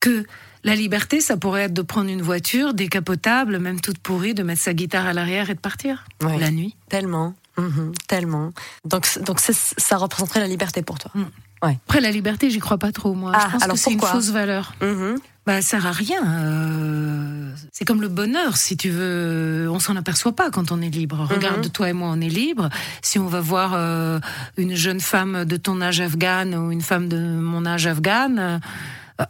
que 0.01 0.25
la 0.65 0.75
liberté, 0.75 1.21
ça 1.21 1.37
pourrait 1.37 1.65
être 1.65 1.73
de 1.73 1.83
prendre 1.83 2.09
une 2.09 2.23
voiture 2.23 2.73
décapotable, 2.73 3.59
même 3.59 3.79
toute 3.79 3.99
pourrie, 3.99 4.33
de 4.33 4.41
mettre 4.41 4.61
sa 4.61 4.73
guitare 4.73 5.05
à 5.05 5.13
l'arrière 5.13 5.51
et 5.51 5.53
de 5.53 5.59
partir 5.59 6.05
la 6.21 6.49
nuit. 6.49 6.75
Tellement, 6.89 7.35
mhm, 7.57 7.91
tellement. 8.07 8.51
Donc, 8.83 9.07
donc 9.21 9.39
ça 9.39 9.97
représenterait 9.97 10.39
la 10.39 10.47
liberté 10.47 10.81
pour 10.81 10.97
toi. 10.97 11.11
Mm. 11.13 11.23
Ouais. 11.63 11.77
Après, 11.87 12.01
la 12.01 12.09
liberté, 12.09 12.49
j'y 12.49 12.59
crois 12.59 12.79
pas 12.79 12.91
trop, 12.91 13.13
moi. 13.13 13.31
je 13.33 13.37
ah, 13.37 13.49
pense 13.51 13.67
que 13.67 13.77
c'est 13.77 13.91
une 13.91 14.01
fausse 14.01 14.31
valeur. 14.31 14.73
Mm 14.81 15.15
Bah, 15.45 15.61
ça 15.61 15.77
sert 15.77 15.85
à 15.85 15.91
rien. 15.91 16.23
Euh, 16.25 17.51
c'est 17.71 17.85
comme 17.85 18.01
le 18.01 18.07
bonheur, 18.07 18.57
si 18.57 18.75
tu 18.75 18.89
veux. 18.89 19.69
On 19.69 19.79
s'en 19.79 19.95
aperçoit 19.95 20.35
pas 20.35 20.49
quand 20.49 20.71
on 20.71 20.81
est 20.81 20.89
libre. 20.89 21.17
Mhm. 21.17 21.27
Regarde, 21.27 21.71
toi 21.71 21.89
et 21.89 21.93
moi, 21.93 22.09
on 22.11 22.19
est 22.21 22.29
libre. 22.29 22.69
Si 23.03 23.19
on 23.19 23.27
va 23.27 23.39
voir 23.39 23.73
euh, 23.75 24.19
une 24.57 24.75
jeune 24.75 24.99
femme 24.99 25.45
de 25.45 25.57
ton 25.57 25.79
âge 25.79 26.01
afghane 26.01 26.55
ou 26.55 26.71
une 26.71 26.81
femme 26.81 27.07
de 27.07 27.19
mon 27.19 27.67
âge 27.67 27.85
afghane, 27.85 28.39
euh, 28.39 28.57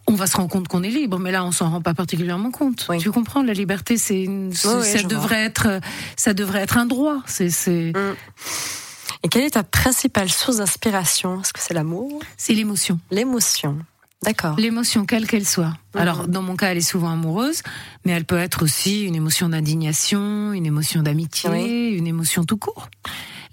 on 0.07 0.15
va 0.15 0.27
se 0.27 0.37
rendre 0.37 0.49
compte 0.49 0.67
qu'on 0.67 0.83
est 0.83 0.89
libre, 0.89 1.19
mais 1.19 1.31
là 1.31 1.43
on 1.43 1.51
s'en 1.51 1.69
rend 1.69 1.81
pas 1.81 1.93
particulièrement 1.93 2.51
compte. 2.51 2.89
Tu 2.99 3.11
comprends 3.11 3.43
La 3.43 3.53
liberté, 3.53 3.97
c'est 3.97 4.27
ça 4.53 5.03
devrait 5.03 5.43
être, 5.43 5.79
ça 6.15 6.33
devrait 6.33 6.61
être 6.61 6.77
un 6.77 6.85
droit. 6.85 7.21
C'est, 7.25 7.49
mm. 7.93 8.15
Et 9.23 9.27
quelle 9.27 9.43
est 9.43 9.51
ta 9.51 9.63
principale 9.63 10.29
source 10.29 10.57
d'inspiration? 10.57 11.41
Est-ce 11.41 11.53
que 11.53 11.59
c'est 11.59 11.73
l'amour? 11.73 12.21
C'est 12.37 12.53
l'émotion. 12.53 12.99
L'émotion. 13.11 13.79
D'accord. 14.23 14.55
L'émotion, 14.57 15.05
quelle 15.05 15.27
qu'elle 15.27 15.45
soit. 15.45 15.73
Mm. 15.93 15.97
Alors, 15.97 16.27
dans 16.27 16.41
mon 16.41 16.55
cas, 16.55 16.71
elle 16.71 16.77
est 16.77 16.81
souvent 16.81 17.11
amoureuse, 17.11 17.61
mais 18.05 18.11
elle 18.11 18.25
peut 18.25 18.37
être 18.37 18.63
aussi 18.63 19.03
une 19.03 19.15
émotion 19.15 19.49
d'indignation, 19.49 20.53
une 20.53 20.65
émotion 20.65 21.03
d'amitié, 21.03 21.89
une 21.89 22.07
émotion 22.07 22.43
tout 22.43 22.57
court. 22.57 22.89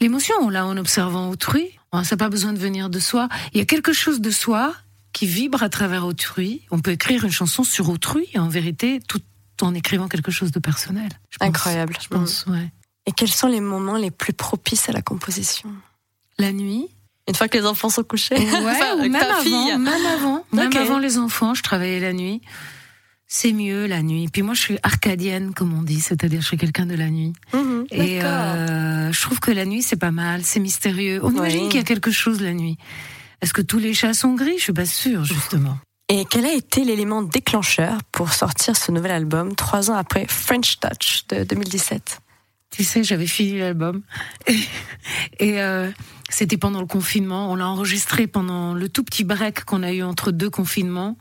L'émotion, 0.01 0.49
là, 0.49 0.67
en 0.67 0.77
observant 0.77 1.29
autrui, 1.29 1.71
ça 1.93 2.03
n'a 2.11 2.17
pas 2.17 2.29
besoin 2.29 2.53
de 2.53 2.59
venir 2.59 2.89
de 2.91 2.99
soi. 2.99 3.29
Il 3.53 3.59
y 3.59 3.61
a 3.61 3.67
quelque 3.67 3.93
chose 3.93 4.21
de 4.21 4.31
soi 4.31 4.75
qui 5.13 5.27
vibre 5.27 5.63
à 5.63 5.69
travers 5.69 6.07
autrui. 6.07 6.63
On 6.71 6.81
peut 6.81 6.93
écrire 6.93 7.25
une 7.25 7.31
chanson 7.31 7.65
sur 7.65 7.89
autrui, 7.89 8.29
en 8.37 8.49
vérité, 8.49 9.01
tout 9.07 9.21
en 9.61 9.75
écrivant 9.75 10.09
quelque 10.09 10.31
chose 10.31 10.51
de 10.51 10.59
personnel. 10.59 11.11
Incroyable. 11.41 11.97
Je 12.01 12.09
pense, 12.09 12.47
mm. 12.47 12.53
ouais. 12.53 12.73
Et 13.07 13.13
quels 13.13 13.31
sont 13.31 13.49
les 13.49 13.61
moments 13.61 13.97
les 13.97 14.11
plus 14.11 14.33
propices 14.33 14.89
à 14.89 14.93
la 14.93 15.03
composition? 15.03 15.71
La 16.39 16.53
nuit. 16.53 16.89
Une 17.29 17.35
fois 17.35 17.49
que 17.49 17.59
les 17.59 17.67
enfants 17.67 17.89
sont 17.89 18.03
couchés 18.03 18.37
Ouais, 18.37 18.45
même, 19.09 19.15
avant, 19.15 19.79
même 19.79 20.05
avant, 20.13 20.45
même 20.53 20.77
avant 20.77 20.99
les 20.99 21.19
enfants, 21.19 21.55
je 21.55 21.63
travaillais 21.63 22.01
la 22.01 22.13
nuit. 22.13 22.41
C'est 23.27 23.53
mieux 23.53 23.87
la 23.87 24.03
nuit. 24.03 24.29
Puis 24.29 24.43
moi, 24.43 24.55
je 24.55 24.61
suis 24.61 24.79
arcadienne, 24.83 25.55
comme 25.55 25.73
on 25.73 25.83
dit, 25.83 26.01
c'est-à-dire 26.01 26.43
je 26.43 26.47
suis 26.47 26.59
quelqu'un 26.59 26.85
de 26.85 26.95
la 26.95 27.09
nuit. 27.09 27.33
Mhm, 27.55 27.87
et 27.91 28.23
euh, 28.23 29.11
je 29.11 29.21
trouve 29.23 29.41
que 29.41 29.51
la 29.51 29.65
nuit, 29.65 29.83
c'est 29.83 29.97
pas 29.97 30.11
mal, 30.11 30.43
c'est 30.45 30.61
mystérieux. 30.61 31.21
On 31.23 31.31
imagine 31.31 31.69
qu'il 31.69 31.79
y 31.79 31.83
a 31.83 31.87
quelque 31.87 32.11
chose 32.11 32.43
la 32.43 32.53
nuit. 32.53 32.77
Est-ce 33.43 33.53
que 33.53 33.63
tous 33.63 33.79
les 33.79 33.93
chats 33.93 34.15
sont 34.15 34.35
gris? 34.35 34.57
Je 34.59 34.63
suis 34.63 34.73
pas 34.73 34.87
sûre, 34.87 35.25
justement. 35.25 35.77
Et 36.09 36.25
quel 36.31 36.45
a 36.45 36.53
été 36.53 36.85
l'élément 36.85 37.23
déclencheur 37.23 37.99
pour 38.13 38.33
sortir 38.33 38.77
ce 38.77 38.93
nouvel 38.93 39.11
album 39.11 39.55
trois 39.57 39.91
ans 39.91 39.97
après 39.97 40.27
French 40.29 40.79
Touch 40.79 41.27
de 41.29 41.43
2017 41.43 42.21
Tu 42.71 42.85
sais, 42.85 43.03
j'avais 43.03 43.27
fini 43.27 43.59
l'album 43.59 44.03
et, 45.39 45.61
euh, 45.61 45.91
c'était 46.29 46.57
pendant 46.57 46.81
le 46.81 46.87
confinement. 46.87 47.51
On 47.51 47.57
l'a 47.57 47.67
enregistré 47.67 48.27
pendant 48.27 48.75
le 48.75 48.89
tout 48.89 49.05
petit 49.05 49.25
break 49.25 49.65
qu'on 49.65 49.83
a 49.83 49.93
eu 49.93 50.03
entre 50.03 50.31
deux 50.31 50.51
confinements. 50.51 51.17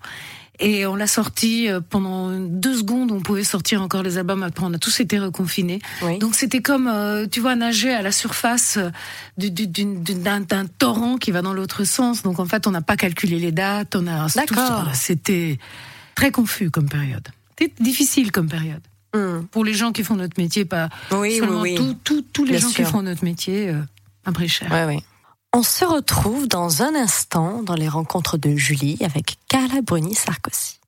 Et 0.61 0.85
on 0.85 0.95
l'a 0.95 1.07
sorti 1.07 1.67
euh, 1.67 1.81
pendant 1.81 2.29
deux 2.29 2.77
secondes, 2.77 3.11
on 3.11 3.19
pouvait 3.19 3.43
sortir 3.43 3.81
encore 3.81 4.03
les 4.03 4.19
albums, 4.19 4.43
après 4.43 4.63
on 4.63 4.73
a 4.73 4.77
tous 4.77 4.99
été 4.99 5.17
reconfinés. 5.17 5.79
Donc 6.19 6.35
c'était 6.35 6.61
comme, 6.61 6.87
euh, 6.87 7.25
tu 7.25 7.39
vois, 7.39 7.55
nager 7.55 7.91
à 7.91 8.03
la 8.03 8.11
surface 8.11 8.77
euh, 8.77 8.89
d'un 9.37 10.65
torrent 10.67 11.17
qui 11.17 11.31
va 11.31 11.41
dans 11.41 11.53
l'autre 11.53 11.83
sens. 11.83 12.21
Donc 12.21 12.39
en 12.39 12.45
fait, 12.45 12.67
on 12.67 12.71
n'a 12.71 12.81
pas 12.81 12.95
calculé 12.95 13.39
les 13.39 13.51
dates, 13.51 13.95
on 13.95 14.05
a... 14.05 14.27
D'accord. 14.35 14.89
C'était 14.93 15.57
très 16.13 16.31
confus 16.31 16.69
comme 16.69 16.87
période. 16.87 17.27
C'était 17.57 17.83
difficile 17.83 18.31
comme 18.31 18.47
période. 18.47 18.81
Hmm. 19.15 19.45
Pour 19.51 19.65
les 19.65 19.73
gens 19.73 19.91
qui 19.91 20.03
font 20.03 20.15
notre 20.15 20.39
métier, 20.39 20.63
pas 20.63 20.89
oui, 21.11 21.37
seulement 21.37 21.63
tous 22.03 22.45
les 22.45 22.59
gens 22.59 22.69
qui 22.69 22.83
font 22.83 23.01
notre 23.01 23.25
métier, 23.25 23.73
un 24.25 24.31
prix 24.31 24.47
cher. 24.47 24.71
Ouais, 24.71 24.85
oui. 24.85 25.03
On 25.53 25.63
se 25.63 25.83
retrouve 25.83 26.47
dans 26.47 26.81
un 26.81 26.95
instant 26.95 27.61
dans 27.61 27.73
les 27.75 27.89
rencontres 27.89 28.37
de 28.37 28.55
Julie 28.55 28.97
avec 29.01 29.35
Carla 29.49 29.81
Bruni 29.81 30.15
Sarkozy. 30.15 30.79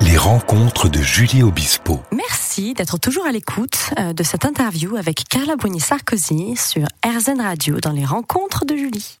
Les 0.00 0.16
rencontres 0.16 0.88
de 0.88 1.00
Julie 1.00 1.42
Obispo. 1.42 2.00
Merci 2.12 2.72
d'être 2.72 2.98
toujours 2.98 3.26
à 3.26 3.32
l'écoute 3.32 3.90
euh, 3.98 4.12
de 4.12 4.22
cette 4.22 4.44
interview 4.44 4.94
avec 4.94 5.24
Carla 5.28 5.56
Bruni 5.56 5.80
Sarkozy 5.80 6.54
sur 6.54 6.86
RZN 7.04 7.40
Radio 7.40 7.80
dans 7.80 7.90
les 7.90 8.04
rencontres 8.04 8.64
de 8.64 8.76
Julie. 8.76 9.18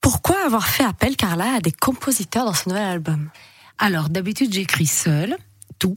Pourquoi 0.00 0.44
avoir 0.44 0.66
fait 0.66 0.84
appel, 0.84 1.14
Carla, 1.14 1.54
à 1.54 1.60
des 1.60 1.70
compositeurs 1.70 2.44
dans 2.44 2.54
ce 2.54 2.68
nouvel 2.68 2.86
album? 2.86 3.30
Alors, 3.78 4.08
d'habitude, 4.08 4.52
j'écris 4.52 4.86
seule, 4.86 5.36
tout. 5.78 5.94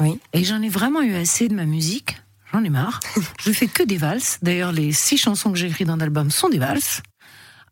Oui. 0.00 0.18
Et 0.32 0.44
j'en 0.44 0.62
ai 0.62 0.68
vraiment 0.68 1.02
eu 1.02 1.14
assez 1.14 1.48
de 1.48 1.54
ma 1.54 1.64
musique. 1.64 2.16
J'en 2.52 2.64
ai 2.64 2.70
marre. 2.70 3.00
je 3.40 3.52
fais 3.52 3.66
que 3.66 3.82
des 3.82 3.96
valses. 3.96 4.38
D'ailleurs, 4.42 4.72
les 4.72 4.92
six 4.92 5.16
chansons 5.16 5.52
que 5.52 5.58
j'ai 5.58 5.68
écrites 5.68 5.86
dans 5.86 5.96
l'album 5.96 6.30
sont 6.30 6.48
des 6.48 6.58
valses. 6.58 7.02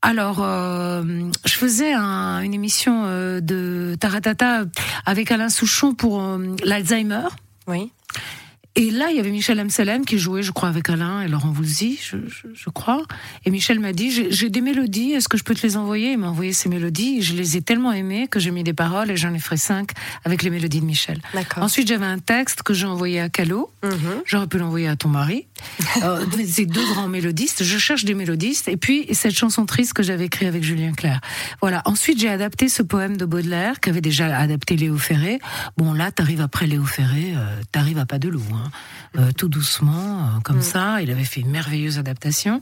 Alors, 0.02 0.42
euh, 0.42 1.02
je 1.44 1.52
faisais 1.52 1.92
un, 1.92 2.40
une 2.40 2.54
émission 2.54 3.04
euh, 3.04 3.40
de 3.40 3.96
Taratata 4.00 4.64
avec 5.04 5.30
Alain 5.30 5.50
Souchon 5.50 5.94
pour 5.94 6.22
euh, 6.22 6.56
l'Alzheimer. 6.64 7.28
Oui. 7.66 7.92
Et 8.76 8.90
là, 8.90 9.10
il 9.10 9.16
y 9.16 9.20
avait 9.20 9.30
Michel 9.32 9.58
Amselem 9.58 10.04
qui 10.04 10.18
jouait, 10.18 10.42
je 10.42 10.52
crois, 10.52 10.68
avec 10.68 10.88
Alain 10.88 11.22
et 11.22 11.28
Laurent 11.28 11.50
Voulzy, 11.50 11.98
je, 12.00 12.16
je, 12.28 12.46
je 12.54 12.70
crois. 12.70 13.02
Et 13.44 13.50
Michel 13.50 13.80
m'a 13.80 13.92
dit, 13.92 14.30
j'ai 14.30 14.48
des 14.48 14.60
mélodies, 14.60 15.12
est-ce 15.12 15.28
que 15.28 15.36
je 15.36 15.42
peux 15.42 15.54
te 15.54 15.62
les 15.66 15.76
envoyer? 15.76 16.12
Il 16.12 16.18
m'a 16.18 16.28
envoyé 16.28 16.52
ces 16.52 16.68
mélodies. 16.68 17.20
Je 17.20 17.34
les 17.34 17.56
ai 17.56 17.62
tellement 17.62 17.92
aimées 17.92 18.28
que 18.28 18.38
j'ai 18.38 18.52
mis 18.52 18.62
des 18.62 18.72
paroles 18.72 19.10
et 19.10 19.16
j'en 19.16 19.34
ai 19.34 19.40
fait 19.40 19.56
cinq 19.56 19.90
avec 20.24 20.44
les 20.44 20.50
mélodies 20.50 20.80
de 20.80 20.86
Michel. 20.86 21.20
D'accord. 21.34 21.64
Ensuite, 21.64 21.88
j'avais 21.88 22.06
un 22.06 22.20
texte 22.20 22.62
que 22.62 22.72
j'ai 22.72 22.86
envoyé 22.86 23.20
à 23.20 23.28
Calo. 23.28 23.72
Mhm. 23.82 24.22
J'aurais 24.24 24.46
pu 24.46 24.58
l'envoyer 24.58 24.86
à 24.86 24.94
ton 24.94 25.08
mari. 25.08 25.46
Euh, 26.02 26.24
c'est 26.46 26.66
deux 26.66 26.84
grands 26.92 27.08
mélodistes. 27.08 27.64
Je 27.64 27.78
cherche 27.78 28.04
des 28.04 28.14
mélodistes. 28.14 28.68
Et 28.68 28.76
puis, 28.76 29.06
cette 29.12 29.34
chanson 29.34 29.66
triste 29.66 29.92
que 29.92 30.02
j'avais 30.02 30.26
écrite 30.26 30.48
avec 30.48 30.62
Julien 30.62 30.92
Clerc. 30.92 31.20
Voilà. 31.60 31.82
Ensuite, 31.84 32.20
j'ai 32.20 32.28
adapté 32.28 32.68
ce 32.68 32.82
poème 32.82 33.16
de 33.16 33.24
Baudelaire 33.24 33.80
qu'avait 33.80 34.00
déjà 34.00 34.36
adapté 34.38 34.76
Léo 34.76 34.96
Ferré. 34.98 35.40
Bon, 35.76 35.92
là, 35.92 36.10
t'arrives 36.12 36.40
après 36.40 36.66
Léo 36.66 36.84
Ferré, 36.84 37.32
euh, 37.36 37.56
t'arrives 37.72 37.98
à 37.98 38.06
pas 38.06 38.18
de 38.18 38.28
loup. 38.28 38.42
Hein. 38.54 38.70
Euh, 39.18 39.32
tout 39.36 39.48
doucement, 39.48 40.28
comme 40.44 40.58
Mm. 40.58 40.62
ça. 40.62 41.02
Il 41.02 41.10
avait 41.10 41.24
fait 41.24 41.40
une 41.40 41.50
merveilleuse 41.50 41.98
adaptation. 41.98 42.60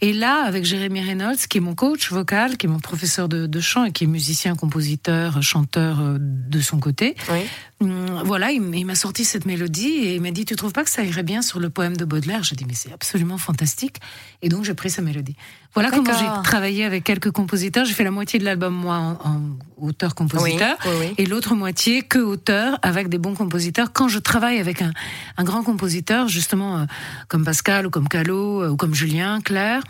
Et 0.00 0.12
là, 0.12 0.42
avec 0.44 0.64
Jérémy 0.64 1.00
Reynolds, 1.00 1.36
qui 1.48 1.58
est 1.58 1.60
mon 1.60 1.74
coach 1.74 2.10
vocal, 2.10 2.56
qui 2.56 2.66
est 2.66 2.68
mon 2.68 2.80
professeur 2.80 3.28
de, 3.28 3.46
de 3.46 3.60
chant 3.60 3.84
et 3.84 3.92
qui 3.92 4.04
est 4.04 4.08
musicien, 4.08 4.54
compositeur, 4.56 5.42
chanteur 5.42 5.98
de 6.18 6.60
son 6.60 6.78
côté, 6.78 7.14
Oui. 7.30 7.40
Hum, 7.84 8.22
voilà, 8.24 8.50
il, 8.50 8.60
m'a 8.60 8.94
sorti 8.94 9.24
cette 9.24 9.46
mélodie 9.46 9.88
et 9.88 10.14
il 10.16 10.22
m'a 10.22 10.30
dit 10.30 10.44
Tu 10.44 10.56
trouves 10.56 10.72
pas 10.72 10.84
que 10.84 10.90
ça 10.90 11.02
irait 11.02 11.22
bien 11.22 11.42
sur 11.42 11.60
le 11.60 11.70
poème 11.70 11.96
de 11.96 12.04
Baudelaire? 12.04 12.42
J'ai 12.42 12.56
dit 12.56 12.64
Mais 12.66 12.74
c'est 12.74 12.92
absolument 12.92 13.38
fantastique. 13.38 14.00
Et 14.42 14.48
donc 14.48 14.64
j'ai 14.64 14.74
pris 14.74 14.90
sa 14.90 15.02
mélodie. 15.02 15.36
Voilà 15.74 15.90
comment 15.90 16.12
j'ai 16.12 16.42
travaillé 16.44 16.84
avec 16.84 17.02
quelques 17.02 17.32
compositeurs. 17.32 17.84
J'ai 17.84 17.94
fait 17.94 18.04
la 18.04 18.12
moitié 18.12 18.38
de 18.38 18.44
l'album, 18.44 18.72
moi, 18.72 18.96
en, 18.96 19.12
en 19.28 19.40
auteur-compositeur. 19.76 20.76
Oui, 20.84 20.90
oui, 20.90 21.06
oui. 21.08 21.14
Et 21.18 21.26
l'autre 21.26 21.54
moitié 21.54 22.02
que 22.02 22.20
auteur 22.20 22.78
avec 22.82 23.08
des 23.08 23.18
bons 23.18 23.34
compositeurs. 23.34 23.92
Quand 23.92 24.08
je 24.08 24.20
travaille 24.20 24.60
avec 24.60 24.82
un, 24.82 24.92
un 25.36 25.44
grand 25.44 25.62
compositeur, 25.62 26.28
justement 26.28 26.78
euh, 26.78 26.84
comme 27.28 27.44
Pascal 27.44 27.86
ou 27.86 27.90
comme 27.90 28.08
Calo 28.08 28.62
euh, 28.62 28.68
ou 28.70 28.76
comme 28.76 28.94
Julien, 28.94 29.40
Claire, 29.40 29.82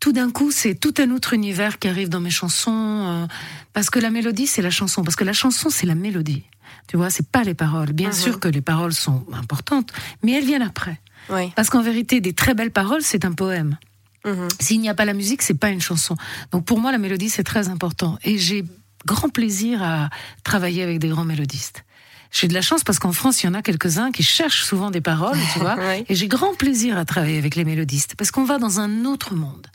tout 0.00 0.12
d'un 0.12 0.30
coup 0.30 0.50
c'est 0.50 0.74
tout 0.74 0.94
un 0.98 1.10
autre 1.10 1.32
univers 1.32 1.78
qui 1.78 1.88
arrive 1.88 2.08
dans 2.08 2.20
mes 2.20 2.30
chansons 2.30 2.72
euh, 2.72 3.26
parce 3.72 3.90
que 3.90 3.98
la 3.98 4.10
mélodie 4.10 4.46
c'est 4.46 4.62
la 4.62 4.70
chanson, 4.70 5.02
parce 5.02 5.16
que 5.16 5.24
la 5.24 5.32
chanson 5.32 5.68
c'est 5.70 5.86
la 5.86 5.94
mélodie. 5.94 6.44
Tu 6.88 6.96
vois, 6.96 7.10
c'est 7.10 7.26
pas 7.28 7.42
les 7.42 7.54
paroles. 7.54 7.92
Bien 7.92 8.08
Mhm. 8.08 8.14
sûr 8.14 8.40
que 8.40 8.48
les 8.48 8.60
paroles 8.60 8.92
sont 8.94 9.24
importantes, 9.32 9.92
mais 10.22 10.32
elles 10.32 10.44
viennent 10.44 10.62
après. 10.62 11.00
Oui. 11.30 11.52
Parce 11.56 11.68
qu'en 11.70 11.82
vérité, 11.82 12.20
des 12.20 12.32
très 12.32 12.54
belles 12.54 12.70
paroles, 12.70 13.02
c'est 13.02 13.24
un 13.24 13.32
poème. 13.32 13.76
Mhm. 14.24 14.48
S'il 14.60 14.80
n'y 14.80 14.88
a 14.88 14.94
pas 14.94 15.04
la 15.04 15.12
musique, 15.14 15.42
c'est 15.42 15.54
pas 15.54 15.70
une 15.70 15.80
chanson. 15.80 16.16
Donc 16.52 16.64
pour 16.64 16.78
moi, 16.80 16.92
la 16.92 16.98
mélodie, 16.98 17.28
c'est 17.30 17.44
très 17.44 17.68
important. 17.68 18.18
Et 18.24 18.38
j'ai 18.38 18.64
grand 19.04 19.28
plaisir 19.28 19.82
à 19.82 20.10
travailler 20.44 20.82
avec 20.82 20.98
des 20.98 21.08
grands 21.08 21.24
mélodistes. 21.24 21.84
J'ai 22.32 22.48
de 22.48 22.54
la 22.54 22.60
chance 22.62 22.82
parce 22.84 22.98
qu'en 22.98 23.12
France, 23.12 23.42
il 23.42 23.46
y 23.46 23.48
en 23.48 23.54
a 23.54 23.62
quelques-uns 23.62 24.10
qui 24.10 24.22
cherchent 24.24 24.64
souvent 24.64 24.90
des 24.90 25.00
paroles, 25.00 25.38
tu 25.52 25.60
vois. 25.60 25.76
Oui. 25.78 26.04
Et 26.08 26.14
j'ai 26.16 26.26
grand 26.28 26.54
plaisir 26.56 26.98
à 26.98 27.04
travailler 27.04 27.38
avec 27.38 27.54
les 27.54 27.64
mélodistes 27.64 28.14
parce 28.16 28.30
qu'on 28.32 28.44
va 28.44 28.58
dans 28.58 28.80
un 28.80 29.04
autre 29.04 29.34
monde 29.34 29.66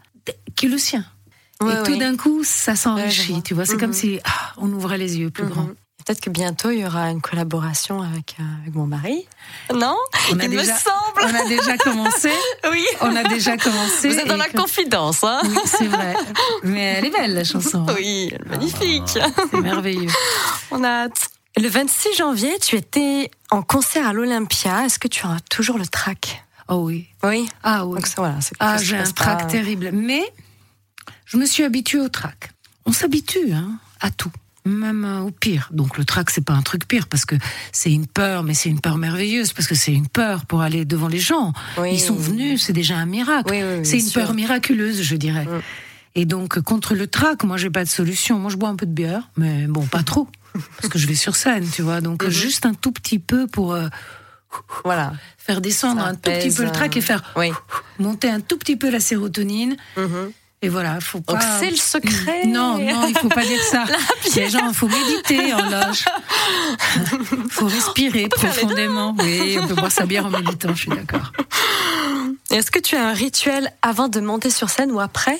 qui 0.56 0.66
est 0.66 0.70
le 0.70 0.78
sien. 0.78 1.06
Oui, 1.62 1.72
et 1.74 1.84
tout 1.84 1.98
d'un 1.98 2.18
coup, 2.18 2.42
ça 2.44 2.76
s'enrichit, 2.76 3.42
tu 3.44 3.54
vois. 3.54 3.66
C'est 3.66 3.76
Mhm. 3.76 3.80
comme 3.80 3.94
si 3.94 4.20
ah, 4.26 4.54
on 4.58 4.72
ouvrait 4.74 4.98
les 4.98 5.18
yeux 5.18 5.30
plus 5.30 5.44
Mhm. 5.44 5.50
grands. 5.50 5.70
Peut-être 6.12 6.26
que 6.26 6.30
bientôt 6.30 6.72
il 6.72 6.80
y 6.80 6.86
aura 6.86 7.10
une 7.10 7.22
collaboration 7.22 8.02
avec, 8.02 8.36
euh, 8.38 8.44
avec 8.64 8.76
mon 8.76 8.86
mari. 8.86 9.26
Non 9.74 9.96
On 10.30 10.40
a 10.40 10.44
Il 10.44 10.50
me 10.50 10.58
déjà- 10.58 10.76
semble. 10.78 11.22
On 11.24 11.34
a 11.46 11.48
déjà 11.48 11.78
commencé. 11.78 12.30
Oui. 12.70 12.86
On 13.00 13.16
a 13.16 13.24
déjà 13.24 13.56
commencé. 13.56 14.10
Vous 14.10 14.20
êtes 14.20 14.28
dans 14.28 14.36
la 14.36 14.50
que- 14.50 14.58
confidence, 14.58 15.24
hein 15.24 15.40
Oui, 15.46 15.56
c'est 15.66 15.88
vrai. 15.88 16.14
Mais 16.64 16.82
elle 16.98 17.06
est 17.06 17.10
belle, 17.12 17.34
la 17.34 17.46
chanson. 17.46 17.86
Oui, 17.96 18.30
magnifique. 18.46 19.08
C'est 19.08 19.54
merveilleux. 19.62 20.10
On 20.72 20.84
a 20.84 21.04
hâte. 21.06 21.30
Le 21.56 21.70
26 21.70 22.14
janvier, 22.18 22.60
tu 22.60 22.76
étais 22.76 23.32
en 23.50 23.62
concert 23.62 24.06
à 24.06 24.12
l'Olympia. 24.12 24.84
Est-ce 24.84 25.00
que 25.00 25.08
tu 25.08 25.26
as 25.26 25.38
toujours 25.50 25.78
le 25.78 25.88
trac? 25.88 26.44
Oh 26.68 26.76
oui. 26.88 27.08
Oui. 27.24 27.48
Ah 27.64 27.86
oui. 27.86 27.96
Donc 27.96 28.08
ça, 28.08 28.16
voilà, 28.18 28.42
c'est 28.42 28.50
quelque 28.58 28.58
Ah, 28.60 28.74
chose 28.74 28.82
qui 28.82 28.88
j'ai 28.90 28.98
un 28.98 29.00
passe 29.04 29.14
trac 29.16 29.40
pas. 29.40 29.46
terrible. 29.46 29.92
Mais 29.94 30.24
je 31.24 31.38
me 31.38 31.46
suis 31.46 31.64
habituée 31.64 32.00
au 32.02 32.10
trac. 32.10 32.52
On 32.86 32.92
s'habitue 32.92 33.54
hein, 33.54 33.80
à 34.02 34.12
tout, 34.12 34.32
même 34.66 35.06
euh, 35.06 35.20
au 35.22 35.32
pire. 35.32 35.70
Donc 35.72 35.98
le 35.98 36.06
trac, 36.06 36.30
c'est 36.30 36.46
pas 36.46 36.54
un 36.54 36.62
truc 36.62 36.88
pire 36.88 37.08
parce 37.08 37.26
que 37.26 37.36
c'est 37.72 37.92
une 37.92 38.08
peur, 38.08 38.44
mais 38.44 38.54
c'est 38.54 38.70
une 38.70 38.80
peur 38.80 38.98
merveilleuse 38.98 39.54
parce 39.54 39.68
que 39.68 39.76
c'est 39.76 39.94
une 39.94 40.08
peur 40.08 40.46
pour 40.46 40.62
aller 40.62 40.86
devant 40.86 41.08
les 41.08 41.20
gens. 41.20 41.54
Oui. 41.78 41.94
Ils 41.94 42.00
sont 42.00 42.16
venus, 42.16 42.64
c'est 42.64 42.74
déjà 42.74 42.98
un 42.98 43.06
miracle. 43.06 43.50
Oui, 43.52 43.62
oui, 43.64 43.78
oui, 43.80 43.86
c'est 43.86 44.00
une 44.00 44.06
sûr. 44.08 44.22
peur 44.22 44.34
miraculeuse, 44.34 45.02
je 45.02 45.16
dirais. 45.16 45.46
Mm. 45.46 45.62
Et 46.16 46.26
donc 46.26 46.60
contre 46.60 46.94
le 46.94 47.08
trac, 47.08 47.44
moi 47.44 47.58
j'ai 47.58 47.70
pas 47.70 47.84
de 47.86 47.90
solution. 47.90 48.38
Moi 48.38 48.52
je 48.52 48.58
bois 48.58 48.70
un 48.70 48.76
peu 48.76 48.86
de 48.86 48.92
bière, 48.94 49.30
mais 49.38 49.66
bon 49.68 49.86
pas 49.86 50.04
trop 50.04 50.28
parce 50.78 50.90
que 50.90 51.00
je 51.00 51.08
vais 51.08 51.16
sur 51.16 51.36
scène, 51.36 51.68
tu 51.70 51.82
vois. 51.82 52.02
Donc 52.02 52.24
Mhm. 52.24 52.30
juste 52.30 52.66
un 52.66 52.74
tout 52.74 52.92
petit 52.92 53.18
peu 53.20 53.48
pour 53.48 53.74
euh, 53.74 53.88
Voilà. 54.84 55.14
faire 55.38 55.62
descendre 55.62 56.02
Ça 56.02 56.08
un 56.08 56.16
tout 56.16 56.30
petit 56.30 56.54
peu 56.54 56.64
le 56.66 56.72
trac 56.72 56.96
et 56.98 57.00
euh, 57.00 57.02
faire 57.02 57.24
Oui. 57.38 57.52
monter 58.00 58.30
un 58.30 58.42
tout 58.42 58.58
petit 58.58 58.76
peu 58.76 58.90
la 58.90 59.00
sérotonine. 59.00 59.78
Mhm. 59.98 60.32
Et 60.64 60.70
voilà, 60.70 61.00
faut 61.00 61.22
pas. 61.22 61.34
Donc 61.34 61.42
c'est 61.60 61.72
le 61.72 61.76
secret. 61.76 62.46
Non, 62.46 62.78
non, 62.78 63.08
il 63.08 63.18
faut 63.18 63.30
pas 63.30 63.44
dire 63.44 63.62
ça. 63.64 63.84
Les 64.36 64.50
gens, 64.50 64.68
il 64.68 64.76
faut 64.76 64.88
méditer 64.88 65.54
en 65.54 65.70
loge. 65.70 66.06
Il 67.34 67.40
faut 67.50 67.66
respirer 67.66 68.28
profondément. 68.30 69.16
Oui, 69.20 69.58
on 69.60 69.68
peut 69.68 69.74
boire 69.74 69.92
sa 69.92 70.06
bière 70.06 70.28
en 70.28 70.30
méditant, 70.30 70.76
je 70.76 70.82
suis 70.82 70.92
d'accord. 70.92 71.32
Est-ce 72.52 72.70
que 72.70 72.80
tu 72.80 72.96
as 72.96 73.08
un 73.08 73.14
rituel 73.14 73.72
avant 73.82 74.08
de 74.08 74.20
monter 74.20 74.52
sur 74.52 74.70
scène 74.70 74.92
ou 74.92 75.00
après? 75.00 75.40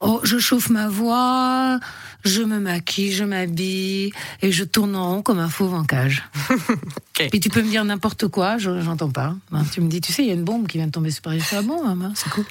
Oh, 0.00 0.20
je 0.24 0.38
chauffe 0.38 0.68
ma 0.68 0.88
voix, 0.88 1.78
je 2.24 2.42
me 2.42 2.58
maquille, 2.58 3.12
je 3.12 3.24
m'habille 3.24 4.12
et 4.42 4.52
je 4.52 4.64
tourne 4.64 4.96
en 4.96 5.08
rond 5.08 5.22
comme 5.22 5.38
un 5.38 5.48
fauve 5.48 5.74
en 5.74 5.84
cage. 5.84 6.24
Puis 7.30 7.40
tu 7.40 7.48
peux 7.48 7.62
me 7.62 7.68
dire 7.68 7.84
n'importe 7.84 8.28
quoi, 8.28 8.58
je 8.58 8.80
j'entends 8.80 9.10
pas. 9.10 9.34
Hein, 9.52 9.62
tu 9.72 9.80
me 9.80 9.88
dis, 9.88 10.00
tu 10.00 10.12
sais, 10.12 10.22
il 10.22 10.28
y 10.28 10.30
a 10.30 10.34
une 10.34 10.44
bombe 10.44 10.66
qui 10.66 10.78
vient 10.78 10.86
de 10.86 10.92
tomber 10.92 11.10
sur 11.10 11.22
Paris. 11.22 11.42
Ah 11.52 11.62
bon, 11.62 11.84
maman, 11.84 12.12
c'est 12.14 12.30
cool. 12.30 12.44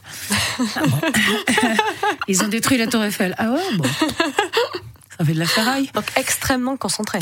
Ah 0.75 0.81
bon. 0.88 0.99
Ils 2.27 2.43
ont 2.43 2.47
détruit 2.47 2.77
la 2.77 2.88
Tour 2.88 3.03
Eiffel. 3.03 3.36
Ah 3.38 3.51
ouais, 3.51 3.77
bon. 3.77 3.83
Ça 5.17 5.25
fait 5.25 5.33
de 5.33 5.39
la 5.39 5.45
ferraille. 5.45 5.89
Donc 5.93 6.05
extrêmement 6.15 6.77
concentré. 6.77 7.19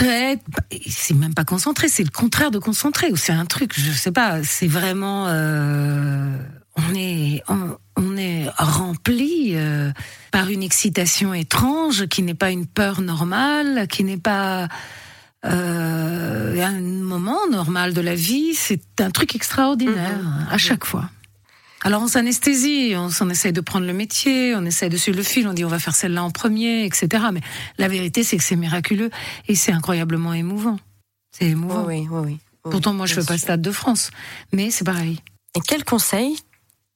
C'est 0.87 1.13
même 1.13 1.33
pas 1.33 1.43
concentré, 1.43 1.87
c'est 1.87 2.03
le 2.03 2.09
contraire 2.09 2.51
de 2.51 2.59
concentré. 2.59 3.11
Ou 3.11 3.17
c'est 3.17 3.33
un 3.33 3.45
truc, 3.45 3.73
je 3.77 3.91
sais 3.91 4.11
pas, 4.11 4.43
c'est 4.43 4.67
vraiment, 4.67 5.25
euh, 5.27 6.37
on 6.77 6.95
est, 6.95 7.43
on, 7.47 7.77
on 7.97 8.17
est 8.17 8.47
rempli 8.57 9.51
euh, 9.55 9.91
par 10.31 10.49
une 10.49 10.63
excitation 10.63 11.33
étrange 11.33 12.07
qui 12.07 12.23
n'est 12.23 12.33
pas 12.33 12.51
une 12.51 12.65
peur 12.65 13.01
normale, 13.01 13.87
qui 13.87 14.03
n'est 14.03 14.17
pas 14.17 14.67
euh, 15.45 16.61
un 16.61 16.79
moment 16.81 17.47
normal 17.49 17.93
de 17.93 18.01
la 18.01 18.15
vie. 18.15 18.53
C'est 18.55 19.01
un 19.01 19.11
truc 19.11 19.35
extraordinaire 19.35 20.47
à 20.49 20.57
chaque 20.57 20.85
fois. 20.85 21.09
Alors 21.83 22.03
on 22.03 22.07
s'anesthésie, 22.07 22.93
on 22.95 23.09
s'en 23.09 23.27
essaye 23.29 23.53
de 23.53 23.61
prendre 23.61 23.87
le 23.87 23.93
métier, 23.93 24.53
on 24.55 24.63
essaye 24.65 24.89
de 24.89 24.97
suivre 24.97 25.17
le 25.17 25.23
fil, 25.23 25.47
on 25.47 25.53
dit 25.53 25.65
on 25.65 25.69
va 25.69 25.79
faire 25.79 25.95
celle-là 25.95 26.23
en 26.23 26.29
premier, 26.29 26.85
etc. 26.85 27.23
Mais 27.33 27.41
la 27.79 27.87
vérité 27.87 28.23
c'est 28.23 28.37
que 28.37 28.43
c'est 28.43 28.55
miraculeux 28.55 29.09
et 29.47 29.55
c'est 29.55 29.71
incroyablement 29.71 30.33
émouvant. 30.33 30.77
C'est 31.31 31.47
émouvant. 31.47 31.85
oui, 31.85 32.07
oui. 32.11 32.21
oui. 32.25 32.39
Pourtant 32.61 32.93
moi 32.93 33.07
je 33.07 33.15
Bien 33.15 33.23
fais 33.23 33.27
pas 33.27 33.33
le. 33.33 33.39
Stade 33.39 33.61
de 33.63 33.71
France, 33.71 34.11
mais 34.53 34.69
c'est 34.69 34.85
pareil. 34.85 35.21
Et 35.55 35.59
quel 35.67 35.83
conseil 35.83 36.37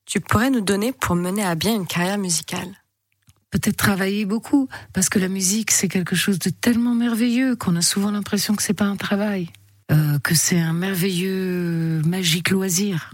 tu 0.06 0.20
pourrais 0.20 0.50
nous 0.50 0.62
donner 0.62 0.92
pour 0.92 1.16
mener 1.16 1.44
à 1.44 1.56
bien 1.56 1.76
une 1.76 1.88
carrière 1.88 2.18
musicale? 2.18 2.70
Peut-être 3.52 3.78
travailler 3.78 4.26
beaucoup, 4.26 4.68
parce 4.94 5.08
que 5.10 5.18
la 5.20 5.30
musique 5.30 5.72
c'est 5.72 5.88
quelque 5.88 6.16
chose 6.16 6.40
de 6.40 6.50
tellement 6.50 6.94
merveilleux 6.94 7.56
qu'on 7.56 7.76
a 7.76 7.82
souvent 7.82 8.12
l'impression 8.12 8.56
que 8.56 8.64
c'est 8.64 8.74
pas 8.74 8.86
un 8.86 8.98
travail, 8.98 9.50
euh, 9.92 10.20
que 10.20 10.36
c'est 10.36 10.60
un 10.60 10.74
merveilleux, 10.74 12.02
magique 12.06 12.50
loisir. 12.50 13.14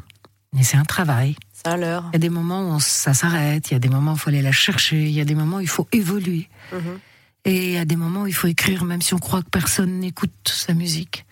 Mais 0.53 0.63
c'est 0.63 0.77
un 0.77 0.83
travail. 0.85 1.35
C'est 1.53 1.67
à 1.67 1.77
l'heure. 1.77 2.05
Il 2.11 2.13
y 2.13 2.15
a 2.15 2.19
des 2.19 2.29
moments 2.29 2.61
où 2.63 2.71
on- 2.73 2.79
ça 2.79 3.13
s'arrête, 3.13 3.69
il 3.69 3.73
y 3.73 3.77
a 3.77 3.79
des 3.79 3.89
moments 3.89 4.11
où 4.13 4.15
il 4.15 4.19
faut 4.19 4.29
aller 4.29 4.41
la 4.41 4.51
chercher, 4.51 5.03
il 5.03 5.11
y 5.11 5.21
a 5.21 5.25
des 5.25 5.35
moments 5.35 5.57
où 5.57 5.61
il 5.61 5.67
faut 5.69 5.87
évoluer. 5.91 6.49
Mhm. 6.73 6.99
Et 7.45 7.67
il 7.67 7.73
y 7.73 7.77
a 7.77 7.85
des 7.85 7.95
moments 7.95 8.23
où 8.23 8.27
il 8.27 8.33
faut 8.33 8.47
écrire 8.47 8.83
même 8.83 9.01
si 9.01 9.13
on 9.13 9.19
croit 9.19 9.41
que 9.43 9.49
personne 9.49 9.99
n'écoute 9.99 10.31
sa 10.45 10.73
musique. 10.73 11.25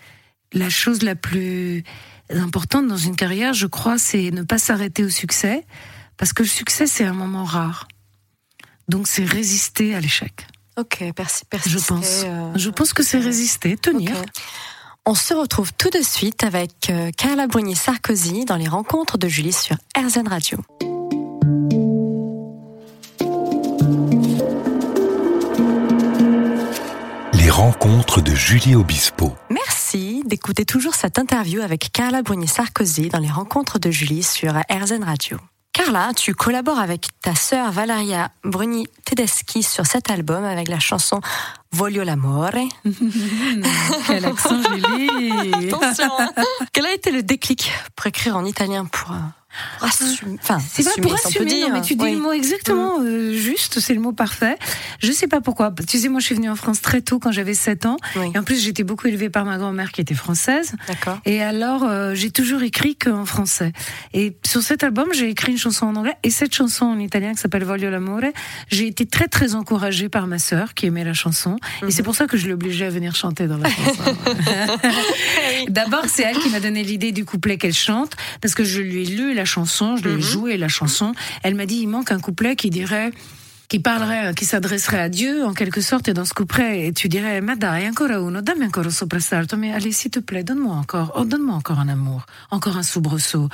la 0.52 0.70
chose 0.72 1.04
la 1.04 1.14
plus 1.16 1.84
importante 2.38 2.88
dans 2.88 2.98
une 2.98 3.16
carrière, 3.16 3.54
je 3.54 3.68
crois, 3.68 3.98
c'est 3.98 4.32
ne 4.32 4.44
pas 4.44 4.58
s'arrêter 4.58 5.04
au 5.04 5.10
succès, 5.10 5.66
parce 6.18 6.34
que 6.34 6.44
le 6.44 6.50
succès, 6.50 6.88
c'est 6.88 7.06
un 7.06 7.14
moment 7.14 7.44
rare. 7.44 7.88
Donc, 8.88 9.08
c'est 9.08 9.24
résister 9.24 9.96
à 9.96 10.00
l'échec. 10.00 10.48
Ok, 10.78 11.04
merci, 11.18 11.44
Je 11.68 11.78
pense. 11.80 12.24
Euh, 12.26 12.52
je 12.56 12.70
pense 12.70 12.94
que 12.94 13.04
c'est 13.04 13.20
résister, 13.20 13.76
tenir. 13.78 14.14
On 15.06 15.16
se 15.16 15.34
retrouve 15.34 15.74
tout 15.74 15.90
de 15.90 16.02
suite 16.02 16.44
avec 16.44 16.90
euh, 16.90 17.12
Carla 17.18 17.48
Bruni-Sarkozy 17.48 18.46
dans 18.46 18.58
les 18.58 18.68
rencontres 18.68 19.18
de 19.18 19.28
Julie 19.28 19.54
sur 19.54 19.76
RZN 19.98 20.28
Radio. 20.28 20.60
Les 27.34 27.50
rencontres 27.50 28.22
de 28.22 28.36
Julie 28.36 28.76
Obispo. 28.76 29.34
Merci 29.50 29.79
d'écouter 30.26 30.66
toujours 30.66 30.96
cette 30.96 31.20
interview 31.20 31.62
avec 31.62 31.92
Carla 31.92 32.22
Bruni-Sarkozy 32.22 33.10
dans 33.10 33.20
les 33.20 33.30
rencontres 33.30 33.80
de 33.80 33.92
Julie 33.92 34.24
sur 34.24 34.54
RZN 34.54 35.04
Radio. 35.04 35.38
Carla, 35.74 36.12
tu 36.16 36.34
collabores 36.34 36.80
avec 36.80 37.08
ta 37.22 37.36
sœur 37.36 37.72
Valeria 37.72 38.32
Bruni 38.44 38.88
Tedeschi 39.06 39.64
sur 39.64 39.86
cet 39.86 40.10
album 40.10 40.44
avec 40.44 40.68
la 40.68 40.80
chanson 40.80 41.22
Voglio 41.72 42.04
l'amore. 42.04 42.52
Quel 44.08 44.26
accent 44.26 44.62
Julie 44.62 45.70
Attention 45.72 46.12
Quel 46.74 46.86
a 46.86 46.94
été 46.94 47.12
le 47.12 47.24
déclic 47.24 47.72
pour 47.96 48.08
écrire 48.08 48.36
en 48.36 48.46
italien 48.46 48.86
pour 48.86 49.12
euh, 49.84 49.88
Enfin, 50.42 50.60
c'est 50.72 50.84
pas 50.84 51.02
pour 51.02 51.14
assumer, 51.14 51.62
non, 51.62 51.70
mais 51.74 51.82
tu 51.82 51.96
dis 51.96 52.12
le 52.12 52.20
mot 52.20 52.32
exactement 52.32 53.00
mm. 53.00 53.06
euh, 53.06 53.34
juste, 53.34 53.80
c'est 53.80 53.94
le 53.94 54.02
mot 54.02 54.12
parfait. 54.12 54.58
Je 55.00 55.12
sais 55.12 55.28
pas 55.28 55.42
pourquoi. 55.42 55.74
Tu 55.88 56.00
sais, 56.00 56.10
moi, 56.10 56.20
je 56.20 56.26
suis 56.26 56.36
venue 56.36 56.50
en 56.50 56.56
France 56.56 56.82
très 56.82 57.02
tôt, 57.02 57.20
quand 57.20 57.32
j'avais 57.32 57.54
7 57.54 57.86
ans. 57.86 57.98
Et 58.34 58.38
en 58.38 58.44
plus, 58.44 58.62
j'étais 58.62 58.84
beaucoup 58.84 59.08
élevée 59.08 59.30
par 59.30 59.46
ma 59.46 59.58
grand-mère 59.58 59.92
qui 59.92 60.02
était 60.02 60.16
française. 60.16 60.74
D'accord. 60.88 61.20
Et 61.26 61.42
alors, 61.42 61.84
euh, 61.84 62.14
j'ai 62.16 62.32
toujours 62.32 62.64
écrit 62.64 62.96
qu'en 62.96 63.26
français. 63.26 63.74
Et 64.14 64.36
sur 64.46 64.62
cet 64.62 64.84
album, 64.84 65.10
j'ai 65.14 65.30
écrit 65.30 65.54
une 65.54 65.58
chanson 65.58 65.86
en 65.86 65.96
anglais 65.96 66.16
et 66.24 66.30
cette 66.30 66.54
chanson 66.54 66.86
en 66.86 67.00
italien 67.00 67.34
qui 67.34 67.40
s'appelle 67.40 67.64
Voglio 67.64 67.90
l'amore. 67.90 68.20
J'ai 68.70 68.88
été 68.88 69.06
très, 69.06 69.28
très 69.28 69.56
encouragée 69.56 70.10
par 70.10 70.28
ma 70.28 70.40
sœur 70.40 70.74
qui 70.74 70.88
aimait 70.88 71.04
la 71.04 71.14
chanson. 71.14 71.58
Et 71.88 71.92
c'est 71.92 72.02
mhm. 72.02 72.06
pour 72.06 72.16
ça 72.16 72.28
que 72.28 72.38
je 72.38 72.48
l'ai 72.48 72.54
obligée 72.54 72.86
à 72.86 72.90
venir 72.90 73.16
chanter 73.16 73.48
dans 73.48 73.58
la 73.58 73.70
chanson. 73.70 74.16
D'abord, 75.70 76.06
c'est 76.08 76.24
elle 76.24 76.38
qui 76.38 76.50
m'a 76.50 76.60
donné 76.60 76.84
l'idée 76.84 77.12
du 77.12 77.26
couplet 77.26 77.58
qu'elle 77.58 77.74
chante 77.74 78.16
parce 78.42 78.56
que 78.56 78.64
je 78.64 78.82
lui 78.82 79.04
ai 79.04 79.06
lu 79.06 79.34
la 79.34 79.46
chanson, 79.56 79.98
je 79.98 80.04
lui 80.04 80.12
ai 80.12 80.16
mhm. 80.16 80.22
joué 80.22 80.58
la 80.58 80.68
chanson. 80.68 81.14
Elle 81.44 81.56
m'a 81.56 81.66
dit, 81.66 81.80
il 81.86 81.88
manque 81.88 82.12
un 82.12 82.20
couplet 82.20 82.56
qui 82.56 82.70
dirait 82.70 83.12
qui 83.70 83.80
parlerait, 83.80 84.34
qui 84.34 84.46
s'adresserait 84.46 85.00
à 85.00 85.10
Dieu 85.10 85.46
en 85.46 85.54
quelque 85.54 85.80
sorte, 85.80 86.08
et 86.10 86.14
dans 86.14 86.26
ce 86.26 86.34
couplet, 86.34 86.88
et 86.88 86.92
tu 86.92 87.08
dirais, 87.08 87.40
ma 87.40 87.56
dai, 87.56 87.86
ancora 87.86 88.20
uno, 88.20 88.42
dammi 88.42 88.66
ancora 88.66 88.88
un 88.88 88.92
soprassalto, 88.92 89.58
mais 89.58 89.72
allez, 89.72 89.92
s'il 89.92 90.10
te 90.10 90.20
plaît, 90.20 90.44
donne-moi 90.44 90.76
encore, 90.76 91.14
oh, 91.16 91.24
donne-moi 91.24 91.56
encore 91.56 91.78
un 91.78 91.88
amour, 91.88 92.26
encore 92.50 92.78
un 92.78 92.84
soubresaut, 92.84 93.48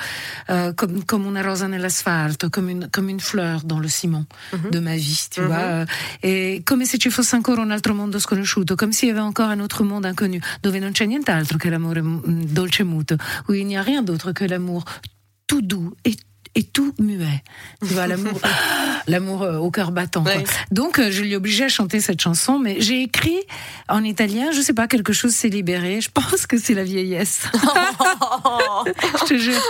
euh, 0.50 0.72
comme, 0.72 1.04
comme 1.04 1.26
una 1.26 1.44
rosa 1.44 1.68
nell'asfalto, 1.68 2.50
comme 2.50 2.70
une, 2.70 2.88
comme 2.90 3.10
une 3.10 3.20
fleur 3.20 3.64
dans 3.66 3.80
le 3.80 3.90
ciment 3.90 4.26
mhm. 4.54 4.72
de 4.72 4.80
ma 4.80 4.96
vie, 4.96 5.28
tu 5.30 5.42
vois, 5.42 5.58
mhm. 5.58 5.64
euh, 5.64 5.86
et 6.24 6.64
come 6.66 6.86
se 6.86 6.98
ci 6.98 7.10
fosse 7.10 7.34
ancora 7.34 7.62
un 7.62 7.72
altro 7.72 7.94
mondo 7.94 8.18
sconosciuto, 8.18 8.78
comme 8.78 8.94
s'il 8.94 9.10
y 9.10 9.12
avait 9.12 9.20
encore 9.20 9.50
un 9.50 9.60
autre 9.60 9.84
monde 9.84 10.06
inconnu, 10.06 10.40
dove 10.64 10.80
non 10.80 10.94
c'è 10.94 11.06
nient'altro 11.06 11.58
che 11.58 11.70
l'amore 11.70 12.02
mm, 12.02 12.54
dolce 12.54 12.84
e 12.84 12.86
muto, 12.86 13.18
où 13.50 13.54
il 13.54 13.66
n'y 13.66 13.76
a 13.76 13.82
rien 13.82 14.02
d'autre 14.02 14.32
que 14.32 14.46
l'amour 14.46 14.86
tout 15.48 15.62
doux 15.62 15.94
et 16.06 16.16
et 16.56 16.64
tout 16.64 16.94
muet. 17.00 17.44
Tu 17.86 17.94
vois, 17.94 18.08
l'amour, 18.08 18.40
l'amour 19.08 19.44
euh, 19.44 19.58
au 19.58 19.70
cœur 19.72 19.92
battant. 19.92 20.24
Donc, 20.72 21.00
euh, 21.00 21.12
je 21.12 21.22
l'ai 21.22 21.36
obligé 21.36 21.66
à 21.66 21.68
chanter 21.68 22.00
cette 22.00 22.22
chanson, 22.22 22.60
mais 22.60 22.78
j'ai 22.80 23.04
écrit 23.04 23.40
en 23.90 24.04
italien, 24.04 24.52
je 24.52 24.62
sais 24.62 24.74
pas, 24.74 24.88
quelque 24.88 25.14
chose 25.14 25.34
s'est 25.36 25.50
libéré. 25.50 26.00
Je 26.02 26.10
pense 26.10 26.48
que 26.48 26.58
c'est 26.58 26.74
la 26.74 26.86
vieillesse. 26.86 27.44
je 27.54 29.26
te 29.26 29.38
jure. 29.38 29.62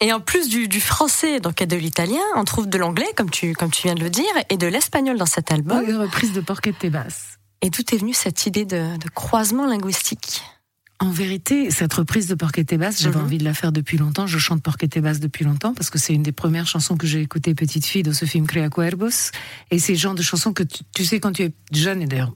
Et 0.00 0.12
en 0.12 0.20
plus 0.20 0.48
du, 0.48 0.68
du 0.68 0.80
français, 0.80 1.40
donc 1.40 1.60
et 1.60 1.66
de 1.66 1.76
l'italien, 1.76 2.22
on 2.36 2.44
trouve 2.44 2.68
de 2.68 2.78
l'anglais, 2.78 3.12
comme 3.16 3.30
tu, 3.30 3.52
comme 3.54 3.70
tu 3.70 3.82
viens 3.82 3.94
de 3.94 4.00
le 4.00 4.10
dire, 4.10 4.24
et 4.50 4.56
de 4.56 4.66
l'espagnol 4.66 5.18
dans 5.18 5.26
cet 5.26 5.50
album. 5.50 5.84
une 5.88 5.96
reprise 5.96 6.32
de 6.32 6.40
Porquete 6.40 6.86
Basse. 6.86 7.38
Et 7.62 7.70
d'où 7.70 7.80
est 7.80 7.96
venue 7.96 8.14
cette 8.14 8.46
idée 8.46 8.64
de, 8.64 8.96
de 8.98 9.08
croisement 9.08 9.66
linguistique? 9.66 10.42
En 11.00 11.10
vérité, 11.10 11.70
cette 11.70 11.92
reprise 11.92 12.28
de 12.28 12.34
Porquete 12.34 12.74
Basse, 12.74 13.02
j'avais 13.02 13.18
mhm. 13.18 13.24
envie 13.24 13.38
de 13.38 13.44
la 13.44 13.54
faire 13.54 13.72
depuis 13.72 13.98
longtemps. 13.98 14.26
Je 14.26 14.38
chante 14.38 14.62
Porquete 14.62 14.98
Basse 14.98 15.20
depuis 15.20 15.44
longtemps 15.44 15.74
parce 15.74 15.90
que 15.90 15.98
c'est 15.98 16.14
une 16.14 16.22
des 16.22 16.32
premières 16.32 16.66
chansons 16.66 16.96
que 16.96 17.06
j'ai 17.06 17.20
écoutées 17.20 17.54
petite 17.54 17.84
fille 17.84 18.02
dans 18.02 18.12
ce 18.12 18.24
film 18.24 18.46
Crea 18.46 18.68
Cuervos. 18.70 19.32
Et 19.70 19.78
c'est 19.78 19.92
le 19.92 19.98
genre 19.98 20.14
de 20.14 20.22
chanson 20.22 20.52
que 20.52 20.62
tu, 20.62 21.04
sais 21.04 21.20
quand 21.20 21.32
tu 21.32 21.42
es 21.42 21.52
jeune, 21.72 22.02
et 22.02 22.06
d'ailleurs, 22.06 22.32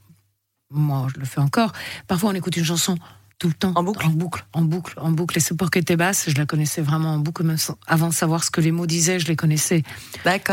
moi 0.70 1.06
je 1.14 1.20
le 1.20 1.26
fais 1.26 1.40
encore, 1.40 1.72
parfois 2.08 2.30
on 2.30 2.34
écoute 2.34 2.56
une 2.56 2.64
chanson 2.64 2.98
tout 3.38 3.48
le 3.48 3.54
temps. 3.54 3.72
En 3.76 3.82
boucle 3.82 4.06
En 4.06 4.10
boucle, 4.10 4.44
en 4.52 4.62
boucle, 4.62 4.94
en 5.00 5.10
boucle. 5.10 5.38
Et 5.38 5.40
ce 5.40 5.54
Porquete 5.54 5.92
Basse, 5.92 6.24
je 6.28 6.34
la 6.36 6.46
connaissais 6.46 6.82
vraiment 6.82 7.14
en 7.14 7.18
boucle, 7.18 7.44
même 7.44 7.56
avant 7.86 8.08
de 8.08 8.14
savoir 8.14 8.42
ce 8.44 8.50
que 8.50 8.60
les 8.60 8.72
mots 8.72 8.86
disaient, 8.86 9.20
je 9.20 9.26
les 9.28 9.36
connaissais 9.36 9.82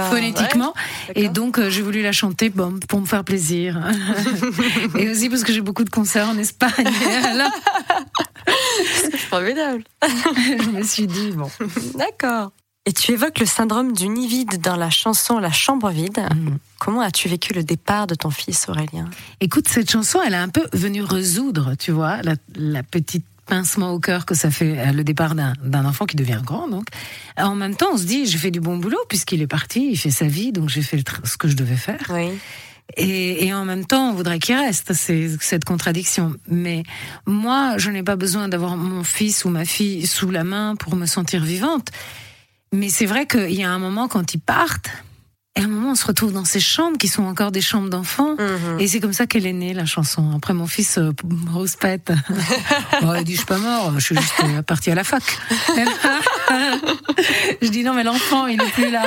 phonétiquement. 0.09 0.73
et 1.15 1.29
donc, 1.29 1.57
euh, 1.57 1.69
j'ai 1.69 1.81
voulu 1.81 2.01
la 2.01 2.11
chanter 2.11 2.49
bon, 2.49 2.79
pour 2.87 3.01
me 3.01 3.05
faire 3.05 3.23
plaisir. 3.23 3.81
et 4.97 5.09
aussi 5.09 5.29
parce 5.29 5.43
que 5.43 5.51
j'ai 5.51 5.61
beaucoup 5.61 5.83
de 5.83 5.89
concerts 5.89 6.29
en 6.29 6.37
Espagne. 6.37 6.71
C'est 8.93 9.17
formidable. 9.17 9.83
je 10.03 10.69
me 10.69 10.83
suis 10.83 11.07
dit, 11.07 11.31
bon. 11.31 11.49
D'accord. 11.95 12.51
Et 12.87 12.93
tu 12.93 13.13
évoques 13.13 13.39
le 13.39 13.47
syndrome 13.47 13.93
du 13.93 14.07
nid 14.07 14.27
vide 14.27 14.61
dans 14.61 14.75
la 14.75 14.91
chanson 14.91 15.39
La 15.39 15.51
chambre 15.51 15.89
vide. 15.89 16.19
Mm. 16.19 16.57
Comment 16.79 17.01
as-tu 17.01 17.27
vécu 17.27 17.53
le 17.53 17.63
départ 17.63 18.05
de 18.05 18.13
ton 18.13 18.29
fils 18.29 18.69
Aurélien? 18.69 19.09
Écoute, 19.41 19.67
cette 19.67 19.89
chanson, 19.89 20.19
elle 20.25 20.35
a 20.35 20.41
un 20.41 20.49
peu 20.49 20.67
venu 20.71 21.01
résoudre, 21.01 21.73
tu 21.79 21.91
vois, 21.91 22.19
la, 22.21 22.83
petite 22.83 23.25
pincement 23.47 23.91
au 23.91 23.99
cœur 23.99 24.25
que 24.25 24.35
ça 24.35 24.51
fait 24.51 24.77
euh, 24.77 24.91
le 24.91 25.03
départ 25.03 25.33
d'un 25.35 25.85
enfant 25.85 26.05
qui 26.05 26.15
devient 26.15 26.41
grand. 26.43 26.67
Donc, 26.67 26.85
en 27.37 27.55
même 27.55 27.75
temps, 27.75 27.89
on 27.93 27.97
se 27.97 28.05
dit, 28.05 28.27
j'ai 28.27 28.37
fait 28.37 28.51
du 28.51 28.59
bon 28.59 28.77
boulot 28.77 28.99
puisqu'il 29.09 29.41
est 29.41 29.47
parti, 29.47 29.89
il 29.91 29.97
fait 29.97 30.11
sa 30.11 30.27
vie, 30.27 30.51
donc 30.51 30.69
j'ai 30.69 30.81
fait 30.83 31.03
ce 31.23 31.37
que 31.37 31.47
je 31.47 31.55
devais 31.55 31.77
faire. 31.77 32.11
Oui. 32.11 32.37
Et, 32.97 33.47
et, 33.47 33.53
en 33.53 33.65
même 33.65 33.85
temps, 33.85 34.11
on 34.11 34.13
voudrait 34.13 34.37
qu'il 34.37 34.55
reste. 34.55 34.93
C'est 34.93 35.29
cette 35.41 35.65
contradiction. 35.65 36.35
Mais 36.47 36.83
moi, 37.25 37.77
je 37.77 37.89
n'ai 37.89 38.03
pas 38.03 38.15
besoin 38.15 38.47
d'avoir 38.47 38.77
mon 38.77 39.03
fils 39.03 39.43
ou 39.43 39.49
ma 39.49 39.65
fille 39.65 40.05
sous 40.05 40.29
la 40.29 40.43
main 40.43 40.75
pour 40.75 40.95
me 40.95 41.07
sentir 41.07 41.43
vivante. 41.43 41.89
Mais 42.75 42.89
c'est 42.89 43.05
vrai 43.05 43.25
qu'il 43.25 43.53
y 43.53 43.63
a 43.63 43.71
un 43.71 43.79
moment 43.79 44.09
quand 44.09 44.33
ils 44.33 44.39
partent, 44.39 44.89
et 45.57 45.61
à 45.61 45.63
un 45.63 45.67
moment, 45.67 45.91
on 45.91 45.95
se 45.95 46.05
retrouve 46.05 46.33
dans 46.33 46.43
ces 46.43 46.59
chambres 46.59 46.97
qui 46.97 47.07
sont 47.07 47.23
encore 47.23 47.51
des 47.51 47.61
chambres 47.61 47.89
d'enfants. 47.89 48.35
Mhm. 48.37 48.79
Et 48.79 48.89
c'est 48.89 48.99
comme 48.99 49.13
ça 49.13 49.25
qu'elle 49.25 49.47
est 49.47 49.53
née, 49.53 49.73
la 49.73 49.85
chanson. 49.85 50.31
Après, 50.35 50.53
mon 50.53 50.67
fils, 50.67 50.97
euh, 50.97 51.13
rose 51.53 51.77
pète. 51.77 52.11
il 53.01 53.23
dit, 53.23 53.33
je 53.33 53.37
suis 53.37 53.45
pas 53.45 53.57
mort, 53.57 53.93
je 53.95 53.99
suis 54.03 54.17
juste 54.17 54.33
euh, 54.43 54.61
parti 54.63 54.91
à 54.91 54.95
la 54.95 55.05
fac. 55.05 55.23
je 57.61 57.67
dis, 57.69 57.85
non, 57.85 57.93
mais 57.93 58.03
l'enfant, 58.03 58.47
il 58.47 58.57
n'est 58.57 58.69
plus 58.69 58.91
là. 58.91 59.03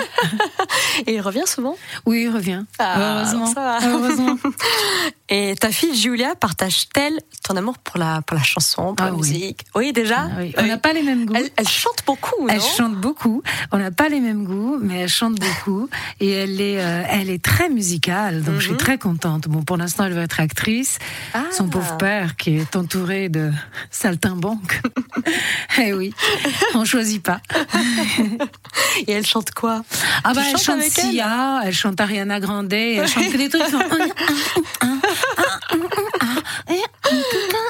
Et 1.07 1.17
il 1.17 1.21
revient 1.21 1.47
souvent? 1.47 1.77
Oui, 2.07 2.23
il 2.23 2.31
revient. 2.31 2.65
Ah, 2.79 3.19
heureusement. 3.19 3.55
heureusement. 3.85 4.39
Et 5.31 5.55
ta 5.57 5.71
fille 5.71 5.95
Julia 5.95 6.35
partage-t-elle 6.35 7.21
ton 7.47 7.55
amour 7.57 7.77
pour 7.79 7.99
la, 7.99 8.23
pour 8.23 8.35
la 8.35 8.43
chanson, 8.43 8.95
pour 8.95 9.05
la 9.05 9.13
ah 9.13 9.17
musique? 9.17 9.67
Oui, 9.75 9.93
déjà? 9.93 10.21
Ah 10.23 10.41
On 10.57 10.67
n'a 10.67 10.79
pas 10.79 10.95
les 10.95 11.03
mêmes 11.03 11.27
goûts. 11.27 11.35
Elle, 11.35 11.69
chante 11.69 12.03
beaucoup, 12.07 12.41
non? 12.41 12.49
Elle 12.49 12.63
chante 12.63 12.95
beaucoup. 12.95 13.43
On 13.71 13.77
n'a 13.77 13.91
pas 13.91 14.09
les 14.09 14.21
mêmes 14.21 14.45
goûts, 14.45 14.79
mais 14.81 15.01
elle 15.01 15.09
chante 15.11 15.39
beaucoup. 15.39 15.91
Et 16.21 16.38
elle 16.39 16.61
est, 16.61 16.83
euh, 16.83 17.03
elle 17.09 17.31
est 17.31 17.43
très 17.43 17.69
musicale, 17.69 18.43
donc 18.43 18.57
je 18.57 18.63
suis 18.63 18.73
mhm. 18.73 18.79
très 18.79 18.99
contente. 18.99 19.49
Bon, 19.49 19.63
pour 19.63 19.77
l'instant, 19.77 20.05
elle 20.05 20.13
veut 20.13 20.23
être 20.23 20.41
actrice. 20.41 20.99
Ah. 21.35 21.45
Son 21.51 21.69
pauvre 21.69 21.97
père, 21.97 22.37
qui 22.37 22.57
est 22.57 22.77
entouré 22.77 23.29
de 23.29 23.51
saltimbanques. 23.91 24.81
eh 25.79 25.93
oui, 25.93 26.15
on 26.75 26.85
choisit 26.85 27.23
pas. 27.23 27.41
Et 29.07 29.13
elle 29.13 29.27
chante 29.27 29.51
quoi 29.53 29.83
Ah 30.25 30.33
bah, 30.35 30.43
elle 30.51 30.59
chante 30.59 30.83
Sia, 30.83 31.61
elle, 31.65 31.75
chante 31.75 32.01
Ariana 32.01 32.41
Grande, 32.41 32.73
elle 32.73 33.07
chante 33.09 33.31
que 33.31 33.37
des 33.37 33.49
trucs. 33.49 33.63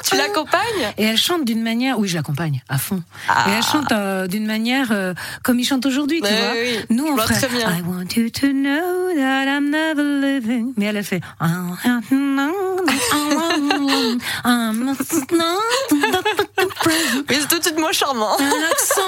Tu 0.03 0.15
l'accompagnes? 0.15 0.93
Et 0.97 1.03
elle 1.03 1.17
chante 1.17 1.45
d'une 1.45 1.61
manière, 1.61 1.99
oui, 1.99 2.07
je 2.07 2.15
l'accompagne 2.15 2.63
à 2.69 2.77
fond. 2.77 3.03
Et 3.47 3.51
elle 3.51 3.63
chante 3.63 3.91
euh, 3.91 4.27
d'une 4.27 4.45
manière 4.45 4.91
euh, 4.91 5.13
comme 5.43 5.59
il 5.59 5.65
chante 5.65 5.85
aujourd'hui, 5.85 6.21
tu 6.21 6.31
vois. 6.31 6.53
Nous, 6.89 7.05
on 7.05 7.17
ferait 7.17 7.59
I 7.59 7.81
want 7.85 8.15
you 8.15 8.29
to 8.29 8.47
know 8.47 9.13
that 9.15 9.45
I'm 9.45 9.69
never 9.69 10.03
living. 10.03 10.73
Mais 10.77 10.85
elle 10.85 10.97
a 10.97 11.03
fait. 11.03 11.21
Mais 17.29 17.35
c'est 17.39 17.47
tout 17.47 17.59
de 17.59 17.63
suite 17.63 17.77
moins 17.77 17.91
charmant. 17.91 18.37
Elle 18.39 18.45
a 18.45 18.49
un 18.49 18.71
accent, 18.71 19.01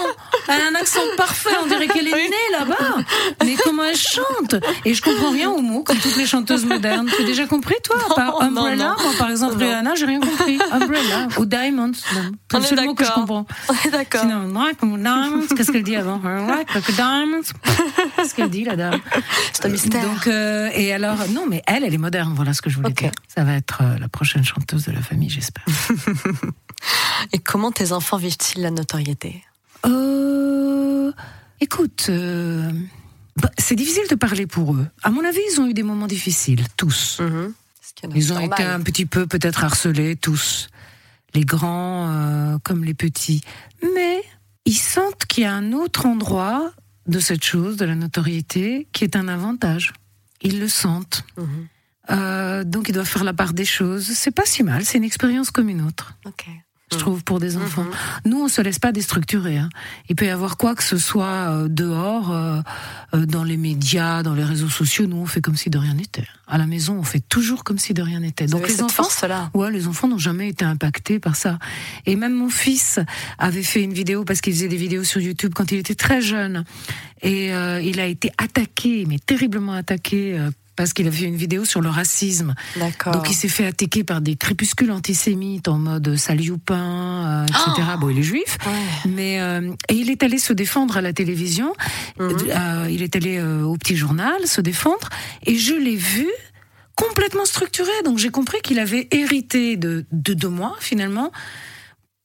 elle 0.48 0.62
a 0.62 0.68
un 0.68 0.76
accent 0.76 1.00
parfait. 1.18 1.50
On 1.64 1.68
dirait 1.68 1.88
qu'elle 1.88 2.08
est 2.08 2.12
née 2.12 2.52
là-bas. 2.52 2.98
Mais 3.44 3.56
comment 3.64 3.84
elle 3.84 3.98
chante? 3.98 4.56
Et 4.86 4.94
je 4.94 5.02
comprends 5.02 5.32
rien 5.32 5.50
aux 5.50 5.62
mots, 5.62 5.84
comme 5.84 5.98
toutes 5.98 6.18
les 6.18 6.26
chanteuses 6.26 6.66
modernes. 6.66 7.10
Tu 7.16 7.24
as 7.24 7.26
déjà 7.26 7.46
compris, 7.46 7.76
toi? 7.84 7.98
Par 8.16 8.42
Umbrella, 8.42 8.96
moi, 9.02 9.12
par 9.18 9.30
exemple, 9.30 9.58
Rihanna, 9.58 9.96
j'ai 9.96 10.06
rien 10.06 10.20
compris. 10.20 10.60
Umbrella 10.82 11.28
ou 11.38 11.46
Diamonds. 11.46 11.92
C'est 12.52 12.58
le 12.58 12.64
seul 12.64 12.86
mot 12.86 12.94
que 12.94 13.06
je 13.06 13.12
comprends. 13.12 13.46
D'accord. 13.92 14.22
Sinon, 14.22 14.48
Diamonds, 14.48 15.48
qu'est-ce 15.56 15.72
qu'elle 15.72 15.84
dit 15.84 15.96
avant? 15.96 16.20
Diamonds. 16.96 17.42
Qu'est-ce 18.16 18.36
qu'elle 18.36 18.50
dit, 18.50 18.64
la 18.64 18.76
dame? 18.76 19.00
C'est 19.54 19.66
un 19.66 19.70
mystère. 19.70 20.04
Donc, 20.04 20.28
euh, 20.28 20.70
et 20.74 20.94
alors, 20.94 21.18
non, 21.30 21.46
mais 21.48 21.62
elle, 21.68 21.84
elle 21.84 21.94
est 21.94 21.98
moderne. 22.00 22.34
Voilà 22.36 22.54
ce 22.54 22.62
que 22.62 22.70
je 22.70 22.78
voulais 22.78 22.94
dire. 22.94 23.12
Ça 23.28 23.44
va 23.44 23.54
être 23.54 23.82
euh, 23.82 23.98
la 24.00 24.08
prochaine 24.08 24.44
chanteuse 24.44 24.86
de 24.86 24.92
la 24.92 25.02
famille, 25.02 25.30
j'espère. 25.30 25.66
Et 27.34 27.40
comment 27.40 27.72
tes 27.72 27.92
enfants 27.92 28.18
vivent-ils 28.18 28.62
la 28.62 28.72
notoriété? 28.72 29.44
Euh, 29.86 31.12
Écoute, 31.60 32.10
bah, 33.38 33.52
c'est 33.60 33.76
difficile 33.76 34.08
de 34.10 34.16
parler 34.16 34.48
pour 34.48 34.74
eux. 34.74 34.88
À 35.04 35.12
mon 35.12 35.24
avis, 35.24 35.40
ils 35.52 35.62
ont 35.62 35.68
eu 35.68 35.74
des 35.74 35.84
moments 35.84 36.08
difficiles, 36.08 36.64
tous. 36.76 37.22
Ils 38.16 38.34
ont 38.34 38.40
été 38.40 38.64
un 38.64 38.82
petit 38.82 39.06
peu 39.06 39.28
peut-être 39.28 39.64
harcelés, 39.64 40.16
tous. 40.16 40.70
Les 41.34 41.46
grands 41.46 42.10
euh, 42.10 42.58
comme 42.64 42.84
les 42.84 42.94
petits. 42.94 43.42
Mais 43.96 44.22
ils 44.66 44.78
sentent 44.78 45.26
qu'il 45.26 45.44
y 45.44 45.48
a 45.48 45.54
un 45.54 45.72
autre 45.72 46.06
endroit 46.06 46.72
de 47.08 47.20
cette 47.20 47.44
chose, 47.44 47.78
de 47.78 47.86
la 47.86 47.96
notoriété, 47.96 48.88
qui 48.92 49.04
est 49.04 49.16
un 49.16 49.28
avantage. 49.28 49.94
Ils 50.42 50.60
le 50.60 50.68
sentent. 50.68 51.24
Mhm. 51.38 51.68
Euh, 52.10 52.64
donc 52.64 52.90
ils 52.90 52.94
doivent 52.94 53.08
faire 53.08 53.24
la 53.24 53.34
part 53.34 53.54
des 53.54 53.66
choses. 53.66 54.06
C'est 54.06 54.32
pas 54.32 54.46
si 54.46 54.64
mal, 54.64 54.84
c'est 54.86 54.98
une 54.98 55.04
expérience 55.04 55.52
comme 55.52 55.70
une 55.70 55.82
autre. 55.82 56.18
Je 56.92 56.98
trouve 56.98 57.24
pour 57.24 57.40
des 57.40 57.56
enfants. 57.58 57.84
Mhm. 57.84 57.92
Nous, 58.32 58.42
on 58.44 58.48
se 58.50 58.62
laisse 58.62 58.80
pas 58.80 58.92
déstructurer. 58.92 59.58
Hein. 59.58 59.70
Il 60.10 60.16
peut 60.16 60.26
y 60.26 60.30
avoir 60.30 60.58
quoi 60.58 60.76
que 60.76 60.84
ce 60.84 60.98
soit 60.98 61.26
euh, 61.26 61.68
dehors, 61.70 62.32
euh, 62.32 62.62
euh, 63.14 63.26
dans 63.26 63.44
les 63.46 63.56
médias, 63.58 64.24
dans 64.24 64.34
les 64.34 64.44
réseaux 64.44 64.70
sociaux. 64.70 65.08
Nous, 65.08 65.16
on 65.18 65.26
fait 65.26 65.40
comme 65.42 65.56
si 65.56 65.70
de 65.70 65.78
rien 65.78 65.94
n'était. 65.94 66.28
À 66.48 66.58
la 66.58 66.68
maison, 66.68 66.98
on 67.00 67.04
fait 67.04 67.22
toujours 67.30 67.64
comme 67.64 67.78
si 67.78 67.94
de 67.94 68.02
rien 68.02 68.20
n'était. 68.20 68.46
Donc 68.46 68.68
les 68.68 68.84
enfants, 68.84 69.04
force-là. 69.04 69.50
ouais, 69.54 69.72
les 69.72 69.88
enfants 69.88 70.10
n'ont 70.10 70.18
jamais 70.18 70.50
été 70.50 70.66
impactés 70.66 71.20
par 71.20 71.38
ça. 71.38 71.60
Et 72.06 72.18
même 72.18 72.34
mon 72.34 72.50
fils 72.50 73.00
avait 73.40 73.64
fait 73.64 73.82
une 73.84 73.94
vidéo 73.94 74.26
parce 74.26 74.42
qu'il 74.42 74.52
faisait 74.54 74.68
des 74.68 74.76
vidéos 74.76 75.06
sur 75.06 75.22
YouTube 75.22 75.54
quand 75.56 75.72
il 75.72 75.78
était 75.78 75.96
très 75.96 76.22
jeune, 76.22 76.66
et 77.22 77.54
euh, 77.54 77.80
il 77.82 78.00
a 78.02 78.06
été 78.06 78.32
attaqué, 78.38 79.06
mais 79.08 79.18
terriblement 79.20 79.74
attaqué. 79.74 80.38
euh, 80.38 80.52
parce 80.76 80.94
qu'il 80.94 81.08
a 81.08 81.12
fait 81.12 81.26
une 81.26 81.36
vidéo 81.36 81.66
sur 81.66 81.82
le 81.82 81.90
racisme. 81.90 82.56
D'accord. 82.78 83.14
Donc 83.14 83.30
il 83.30 83.34
s'est 83.36 83.48
fait 83.50 83.66
attaquer 83.66 84.04
par 84.04 84.22
des 84.22 84.36
crépuscules 84.36 84.92
antisémites 84.92 85.68
en 85.68 85.78
mode 85.78 86.16
sale 86.16 86.42
youpin, 86.42 87.44
euh, 87.44 87.46
etc. 87.46 87.88
Bon, 88.00 88.10
il 88.10 88.20
est 88.20 88.24
juif, 88.24 88.58
Ouais. 88.66 89.10
mais 89.10 89.42
euh, 89.42 89.72
et 89.90 89.96
il 89.96 90.10
est 90.10 90.24
allé 90.24 90.38
se 90.38 90.54
défendre 90.54 90.98
à 90.98 91.02
la 91.02 91.14
télévision. 91.14 91.74
Mhm. 92.20 92.38
Euh, 92.50 92.88
il 92.90 93.02
est 93.04 93.16
allé 93.16 93.38
euh, 93.38 93.64
au 93.64 93.76
petit 93.78 93.96
journal 93.96 94.46
se 94.48 94.62
défendre, 94.62 95.10
et 95.46 95.58
je 95.58 95.74
l'ai 95.74 95.96
vu 95.96 96.28
complètement 96.96 97.46
structuré. 97.46 97.92
Donc 98.06 98.18
j'ai 98.18 98.30
compris 98.30 98.58
qu'il 98.64 98.80
avait 98.80 99.08
hérité 99.12 99.76
de, 99.78 100.06
de 100.12 100.34
de 100.34 100.48
moi 100.48 100.76
finalement. 100.80 101.32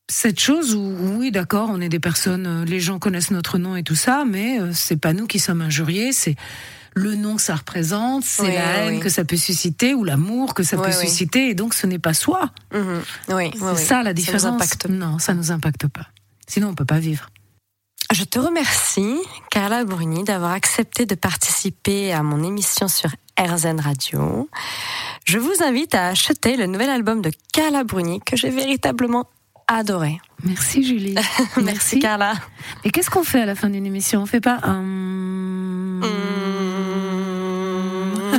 Cette 0.08 0.38
chose 0.38 0.72
où 0.74 0.94
oui 1.18 1.32
d'accord 1.32 1.68
on 1.72 1.80
est 1.80 1.88
des 1.88 1.98
personnes, 1.98 2.46
euh, 2.46 2.64
les 2.64 2.78
gens 2.78 2.98
connaissent 3.00 3.32
notre 3.32 3.58
nom 3.58 3.74
et 3.74 3.82
tout 3.82 3.96
ça, 3.96 4.24
mais 4.24 4.60
euh, 4.60 4.70
c'est 4.72 4.96
pas 5.00 5.12
nous 5.12 5.26
qui 5.26 5.40
sommes 5.40 5.62
injuriés, 5.62 6.12
c'est 6.12 6.36
le 6.98 7.14
nom 7.14 7.36
que 7.36 7.42
ça 7.42 7.54
représente, 7.54 8.24
c'est 8.24 8.42
Oui, 8.42 8.54
la 8.54 8.78
haine 8.78 8.94
oui. 8.94 9.00
que 9.00 9.10
ça 9.10 9.22
peut 9.24 9.36
susciter 9.36 9.92
ou 9.94 10.02
l'amour 10.02 10.54
que 10.54 10.62
ça 10.62 10.78
Oui, 10.78 10.86
peut 10.86 10.92
susciter, 10.92 11.50
et 11.50 11.54
donc 11.54 11.74
ce 11.74 11.86
n'est 11.86 11.98
pas 11.98 12.14
soi. 12.14 12.50
Mhm. 12.72 13.02
Oui, 13.28 13.50
C'est 13.76 13.84
ça 13.84 14.02
la 14.02 14.10
nous 14.10 14.14
différence. 14.14 14.44
impacte. 14.44 14.86
Non, 14.88 15.18
ça 15.18 15.34
nous 15.34 15.52
impacte 15.52 15.86
pas. 15.88 16.06
Sinon 16.48 16.68
on 16.68 16.74
peut 16.74 16.86
pas 16.86 16.98
vivre. 16.98 17.28
Je 18.14 18.24
te 18.24 18.38
remercie, 18.38 19.16
Carla 19.50 19.84
Bruni, 19.84 20.24
d'avoir 20.24 20.52
accepté 20.52 21.04
de 21.06 21.14
participer 21.16 22.12
à 22.14 22.22
mon 22.22 22.42
émission 22.42 22.88
sur 22.88 23.10
RZN 23.38 23.80
Radio. 23.80 24.48
Je 25.26 25.38
vous 25.38 25.52
invite 25.62 25.94
à 25.94 26.06
acheter 26.08 26.56
le 26.56 26.66
nouvel 26.66 26.88
album 26.88 27.20
de 27.20 27.30
Carla 27.52 27.84
Bruni 27.84 28.20
que 28.24 28.36
j'ai 28.36 28.48
véritablement 28.50 29.28
adoré. 29.68 30.18
Merci 30.44 30.82
Julie. 30.84 31.16
Merci, 31.62 31.98
Carla. 31.98 32.34
Et 32.84 32.90
qu'est-ce 32.90 33.10
qu'on 33.10 33.24
fait 33.24 33.40
à 33.42 33.46
la 33.46 33.54
fin 33.56 33.68
d'une 33.68 33.84
émission? 33.84 34.22
On 34.22 34.26
fait 34.26 34.40
pas 34.40 34.60
un. 34.62 36.00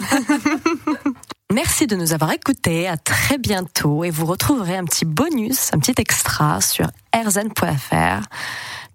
Merci 1.54 1.88
de 1.88 1.96
nous 1.96 2.14
avoir 2.14 2.32
écoutés. 2.32 2.88
À 2.88 2.98
très 2.98 3.38
bientôt. 3.38 4.04
Et 4.04 4.10
vous 4.10 4.26
retrouverez 4.26 4.76
un 4.76 4.86
petit 4.86 5.06
bonus, 5.06 5.74
un 5.74 5.80
petit 5.80 5.96
extra 5.98 6.62
sur 6.62 6.88
rzn.fr. 7.16 8.28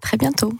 Très 0.01 0.17
bientôt. 0.17 0.53